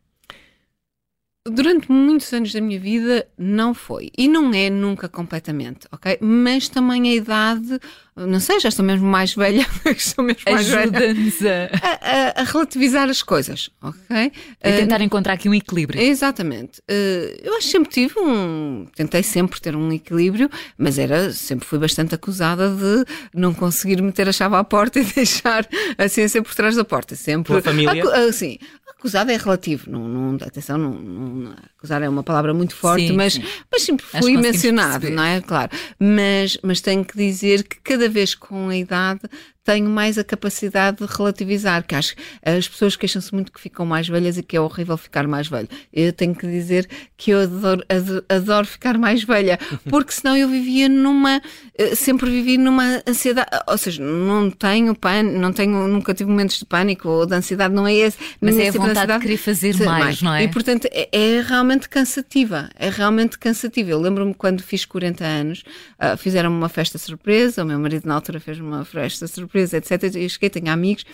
Durante 1.44 1.90
muitos 1.90 2.32
anos 2.32 2.52
da 2.52 2.60
minha 2.60 2.78
vida 2.78 3.26
não 3.36 3.74
foi. 3.74 4.12
E 4.16 4.28
não 4.28 4.54
é 4.54 4.70
nunca 4.70 5.08
completamente, 5.08 5.88
ok? 5.90 6.18
Mas 6.20 6.68
também 6.68 7.10
a 7.10 7.14
idade, 7.16 7.80
não 8.14 8.38
sei, 8.38 8.60
já 8.60 8.68
estou 8.68 8.84
mesmo 8.84 9.08
mais 9.08 9.34
velha, 9.34 9.66
estou 9.84 10.24
mesmo 10.24 10.42
mais 10.46 10.68
velha. 10.68 11.68
A, 11.82 11.88
a, 11.88 12.42
a, 12.42 12.44
relativizar 12.44 13.10
as 13.10 13.24
coisas, 13.24 13.70
ok? 13.82 14.30
A 14.62 14.70
tentar 14.70 15.00
uh, 15.00 15.02
encontrar 15.02 15.32
aqui 15.32 15.48
um 15.48 15.54
equilíbrio. 15.54 16.00
Exatamente. 16.00 16.78
Uh, 16.88 17.34
eu 17.42 17.56
acho 17.56 17.66
que 17.66 17.72
sempre 17.72 17.90
tive 17.90 18.20
um. 18.20 18.86
Tentei 18.94 19.24
sempre 19.24 19.60
ter 19.60 19.74
um 19.74 19.92
equilíbrio, 19.92 20.48
mas 20.78 20.96
era 20.96 21.32
sempre 21.32 21.66
fui 21.66 21.80
bastante 21.80 22.14
acusada 22.14 22.68
de 22.68 23.04
não 23.34 23.52
conseguir 23.52 24.00
meter 24.00 24.28
a 24.28 24.32
chave 24.32 24.54
à 24.54 24.62
porta 24.62 25.00
e 25.02 25.04
deixar 25.04 25.66
a 25.98 26.08
ciência 26.08 26.40
por 26.40 26.54
trás 26.54 26.76
da 26.76 26.84
porta. 26.84 27.16
Sempre. 27.16 27.48
Pela 27.48 27.62
família? 27.62 28.04
Assim, 28.28 28.58
acusado 29.02 29.32
é 29.32 29.36
relativo, 29.36 29.90
não, 29.90 30.06
não, 30.06 30.46
atenção, 30.46 30.78
não, 30.78 30.92
não, 30.92 31.54
acusar 31.76 32.00
é 32.02 32.08
uma 32.08 32.22
palavra 32.22 32.54
muito 32.54 32.76
forte, 32.76 33.08
sim, 33.08 33.16
mas, 33.16 33.32
sim. 33.34 33.44
mas 33.70 33.82
sempre 33.82 34.06
fui 34.06 34.36
mencionado, 34.36 35.00
perceber. 35.00 35.16
não 35.16 35.24
é? 35.24 35.40
Claro. 35.40 35.72
Mas, 35.98 36.56
mas 36.62 36.80
tenho 36.80 37.04
que 37.04 37.16
dizer 37.16 37.64
que 37.64 37.80
cada 37.80 38.08
vez 38.08 38.36
com 38.36 38.68
a 38.68 38.76
idade 38.76 39.20
tenho 39.64 39.88
mais 39.88 40.18
a 40.18 40.24
capacidade 40.24 40.98
de 40.98 41.06
relativizar, 41.06 41.84
que 41.86 41.94
acho 41.94 42.16
que 42.16 42.22
as 42.44 42.66
pessoas 42.66 42.96
queixam-se 42.96 43.32
muito 43.32 43.52
que 43.52 43.60
ficam 43.60 43.86
mais 43.86 44.08
velhas 44.08 44.36
e 44.36 44.42
que 44.42 44.56
é 44.56 44.60
horrível 44.60 44.96
ficar 44.96 45.26
mais 45.28 45.46
velho. 45.46 45.68
Eu 45.92 46.12
tenho 46.12 46.34
que 46.34 46.46
dizer 46.46 46.88
que 47.16 47.30
eu 47.30 47.40
adoro, 47.40 47.84
adoro, 47.88 48.24
adoro 48.28 48.66
ficar 48.66 48.98
mais 48.98 49.22
velha, 49.22 49.58
porque 49.88 50.12
senão 50.12 50.36
eu 50.36 50.48
vivia 50.48 50.88
numa, 50.88 51.40
eh, 51.78 51.94
sempre 51.94 52.28
vivi 52.28 52.58
numa 52.58 53.02
ansiedade, 53.06 53.48
ou 53.68 53.78
seja, 53.78 54.02
não 54.02 54.50
tenho 54.50 54.94
pânico, 54.96 55.38
não 55.38 55.52
tenho, 55.52 55.86
nunca 55.86 56.12
tive 56.12 56.28
momentos 56.28 56.58
de 56.58 56.64
pânico 56.64 57.08
ou 57.08 57.24
de 57.24 57.34
ansiedade, 57.34 57.72
não 57.72 57.86
é 57.86 57.94
esse. 57.94 58.18
Mas 58.40 58.58
é 58.58 58.68
a 58.68 58.72
vontade 58.72 59.12
de 59.12 59.18
querer 59.20 59.36
fazer 59.36 59.76
mais, 59.76 59.86
mais, 59.86 60.22
não 60.22 60.34
é? 60.34 60.42
E 60.42 60.48
portanto 60.48 60.88
é, 60.90 61.08
é, 61.12 61.40
realmente 61.40 61.88
cansativa, 61.88 62.68
é 62.76 62.90
realmente 62.90 63.38
cansativa. 63.38 63.90
Eu 63.90 64.00
lembro-me 64.00 64.34
quando 64.34 64.60
fiz 64.60 64.84
40 64.84 65.24
anos, 65.24 65.62
uh, 66.00 66.16
fizeram-me 66.16 66.56
uma 66.56 66.68
festa 66.68 66.98
surpresa, 66.98 67.62
o 67.62 67.66
meu 67.66 67.78
marido 67.78 68.08
na 68.08 68.14
altura 68.14 68.40
fez 68.40 68.58
uma 68.58 68.84
festa 68.84 69.28
surpresa 69.28 69.51
surpresa, 69.52 69.76
etc. 69.76 70.16
Eu 70.16 70.28
cheguei, 70.28 70.48
tenho 70.48 70.70
amigos, 70.70 71.04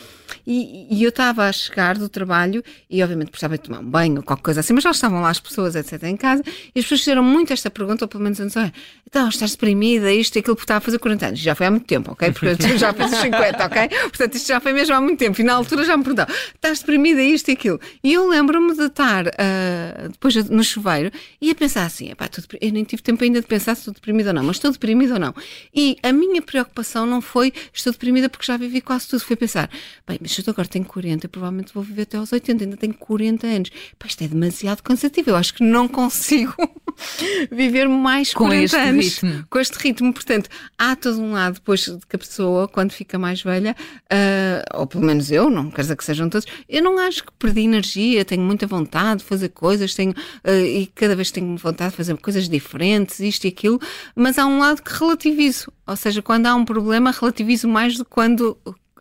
e, 0.46 0.86
e 0.90 1.02
eu 1.02 1.08
estava 1.08 1.44
a 1.44 1.52
chegar 1.52 1.98
do 1.98 2.08
trabalho 2.08 2.62
e, 2.88 3.02
obviamente, 3.02 3.30
precisava 3.30 3.58
de 3.58 3.64
tomar 3.64 3.80
um 3.80 3.84
banho, 3.84 4.22
qualquer 4.22 4.42
coisa 4.42 4.60
assim, 4.60 4.72
mas 4.72 4.84
já 4.84 4.90
estavam 4.90 5.20
lá 5.20 5.30
as 5.30 5.40
pessoas, 5.40 5.74
etc., 5.74 6.04
em 6.04 6.16
casa, 6.16 6.42
e 6.74 6.78
as 6.78 6.84
pessoas 6.84 7.00
fizeram 7.00 7.22
muito 7.22 7.52
esta 7.52 7.70
pergunta, 7.70 8.04
ou 8.04 8.08
pelo 8.08 8.22
menos 8.22 8.40
antes, 8.40 8.56
então, 9.06 9.28
estás 9.28 9.52
deprimida, 9.52 10.12
isto 10.12 10.36
e 10.36 10.38
aquilo, 10.40 10.54
porque 10.54 10.64
estava 10.64 10.78
a 10.78 10.80
fazer 10.82 10.98
40 10.98 11.26
anos. 11.28 11.38
Já 11.38 11.54
foi 11.54 11.66
há 11.66 11.70
muito 11.70 11.86
tempo, 11.86 12.12
ok? 12.12 12.30
Porque 12.30 12.78
já 12.78 12.92
fiz 12.92 13.12
os 13.12 13.18
50, 13.18 13.64
ok? 13.64 13.88
Portanto, 13.88 14.34
isto 14.34 14.48
já 14.48 14.60
foi 14.60 14.72
mesmo 14.72 14.94
há 14.94 15.00
muito 15.00 15.18
tempo, 15.18 15.40
e 15.40 15.44
na 15.44 15.54
altura 15.54 15.84
já 15.84 15.96
me 15.96 16.04
perguntavam, 16.04 16.34
estás 16.54 16.80
deprimida, 16.80 17.22
isto 17.22 17.48
e 17.48 17.52
aquilo. 17.52 17.80
E 18.04 18.12
eu 18.12 18.28
lembro-me 18.28 18.74
de 18.76 18.84
estar 18.84 19.26
uh, 19.26 20.08
depois 20.10 20.34
no 20.50 20.62
chuveiro 20.62 21.10
e 21.40 21.50
a 21.50 21.54
pensar 21.54 21.86
assim, 21.86 22.10
epá, 22.10 22.28
eu 22.60 22.72
nem 22.72 22.84
tive 22.84 23.02
tempo 23.02 23.24
ainda 23.24 23.40
de 23.40 23.46
pensar 23.46 23.74
se 23.74 23.80
estou 23.80 23.94
deprimida 23.94 24.30
ou 24.30 24.34
não, 24.34 24.44
mas 24.44 24.56
estou 24.56 24.70
deprimida 24.70 25.14
ou 25.14 25.20
não. 25.20 25.34
E 25.74 25.96
a 26.02 26.12
minha 26.12 26.42
preocupação 26.42 27.06
não 27.06 27.20
foi 27.20 27.52
estou 27.72 27.92
deprimida 27.92 28.27
porque 28.28 28.46
já 28.46 28.56
vivi 28.56 28.80
quase 28.80 29.08
tudo. 29.08 29.20
Foi 29.20 29.36
pensar, 29.36 29.70
bem, 30.06 30.18
mas 30.20 30.36
eu 30.36 30.44
agora 30.48 30.68
tenho 30.68 30.84
40, 30.84 31.28
provavelmente 31.28 31.72
vou 31.74 31.82
viver 31.82 32.02
até 32.02 32.16
aos 32.16 32.32
80, 32.32 32.64
ainda 32.64 32.76
tenho 32.76 32.94
40 32.94 33.46
anos. 33.46 33.70
Pá, 33.98 34.06
isto 34.06 34.24
é 34.24 34.28
demasiado 34.28 34.82
cansativo. 34.82 35.30
Eu 35.30 35.36
acho 35.36 35.54
que 35.54 35.62
não 35.62 35.88
consigo 35.88 36.54
viver 37.50 37.88
mais 37.88 38.32
com 38.32 38.44
40 38.44 38.76
anos 38.76 39.18
ritmo. 39.18 39.44
com 39.48 39.58
este 39.58 39.78
ritmo. 39.78 40.12
Portanto, 40.12 40.48
há 40.76 40.96
todo 40.96 41.20
um 41.20 41.32
lado 41.32 41.54
depois 41.54 41.80
de 41.80 41.98
que 42.08 42.16
a 42.16 42.18
pessoa, 42.18 42.68
quando 42.68 42.92
fica 42.92 43.18
mais 43.18 43.42
velha, 43.42 43.74
uh, 44.04 44.78
ou 44.78 44.86
pelo 44.86 45.04
menos 45.04 45.30
eu, 45.30 45.50
não 45.50 45.70
quer 45.70 45.82
dizer 45.82 45.96
que 45.96 46.04
sejam 46.04 46.28
todos, 46.28 46.46
eu 46.68 46.82
não 46.82 46.98
acho 46.98 47.24
que 47.24 47.32
perdi 47.38 47.62
energia, 47.62 48.24
tenho 48.24 48.42
muita 48.42 48.66
vontade 48.66 49.20
de 49.20 49.24
fazer 49.24 49.50
coisas, 49.50 49.94
tenho, 49.94 50.12
uh, 50.12 50.50
e 50.50 50.86
cada 50.94 51.14
vez 51.14 51.30
tenho 51.30 51.56
vontade 51.56 51.90
de 51.90 51.96
fazer 51.96 52.16
coisas 52.18 52.48
diferentes, 52.48 53.20
isto 53.20 53.44
e 53.44 53.48
aquilo, 53.48 53.80
mas 54.14 54.38
há 54.38 54.46
um 54.46 54.58
lado 54.58 54.82
que 54.82 54.92
relativizo. 54.92 55.72
Ou 55.88 55.96
seja, 55.96 56.20
quando 56.20 56.46
há 56.46 56.54
um 56.54 56.64
problema, 56.64 57.10
relativizo 57.10 57.66
mais 57.66 57.96
do 57.96 58.04
que 58.04 58.10
quando 58.10 58.58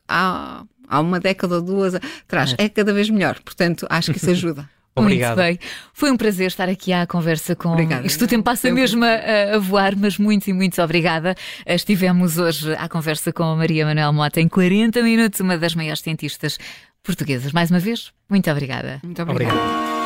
há, 0.07 0.63
há 0.87 0.99
uma 1.01 1.19
década 1.19 1.55
ou 1.55 1.61
duas 1.61 1.95
atrás. 1.95 2.55
É. 2.57 2.63
é 2.63 2.69
cada 2.69 2.93
vez 2.93 3.09
melhor. 3.09 3.39
Portanto, 3.43 3.85
acho 3.89 4.11
que 4.11 4.17
isso 4.17 4.31
ajuda. 4.31 4.69
Obrigado. 4.95 5.37
Muito 5.37 5.59
bem. 5.59 5.59
Foi 5.93 6.11
um 6.11 6.17
prazer 6.17 6.47
estar 6.47 6.67
aqui 6.67 6.91
à 6.91 7.05
conversa 7.05 7.55
com. 7.55 7.69
Obrigada. 7.69 8.07
Isto 8.07 8.25
o 8.25 8.27
tempo 8.27 8.43
passa 8.43 8.71
mesmo 8.71 9.05
a, 9.05 9.55
a, 9.55 9.59
voar, 9.59 9.95
mas 9.95 10.17
muito 10.17 10.49
e 10.49 10.53
muito 10.53 10.81
obrigada. 10.81 11.35
Estivemos 11.67 12.39
hoje 12.39 12.73
à 12.73 12.89
conversa 12.89 13.31
com 13.31 13.43
a 13.43 13.55
Maria 13.55 13.85
Manuel 13.85 14.11
Mota 14.11 14.41
em 14.41 14.47
40 14.47 15.03
minutos, 15.03 15.39
uma 15.39 15.55
das 15.55 15.75
maiores 15.75 16.01
cientistas 16.01 16.57
portuguesas. 17.03 17.51
Mais 17.51 17.69
uma 17.69 17.79
vez, 17.79 18.11
muito 18.27 18.49
obrigada. 18.49 18.99
Muito 19.03 19.21
obrigada. 19.21 19.53
Obrigado. 19.53 19.96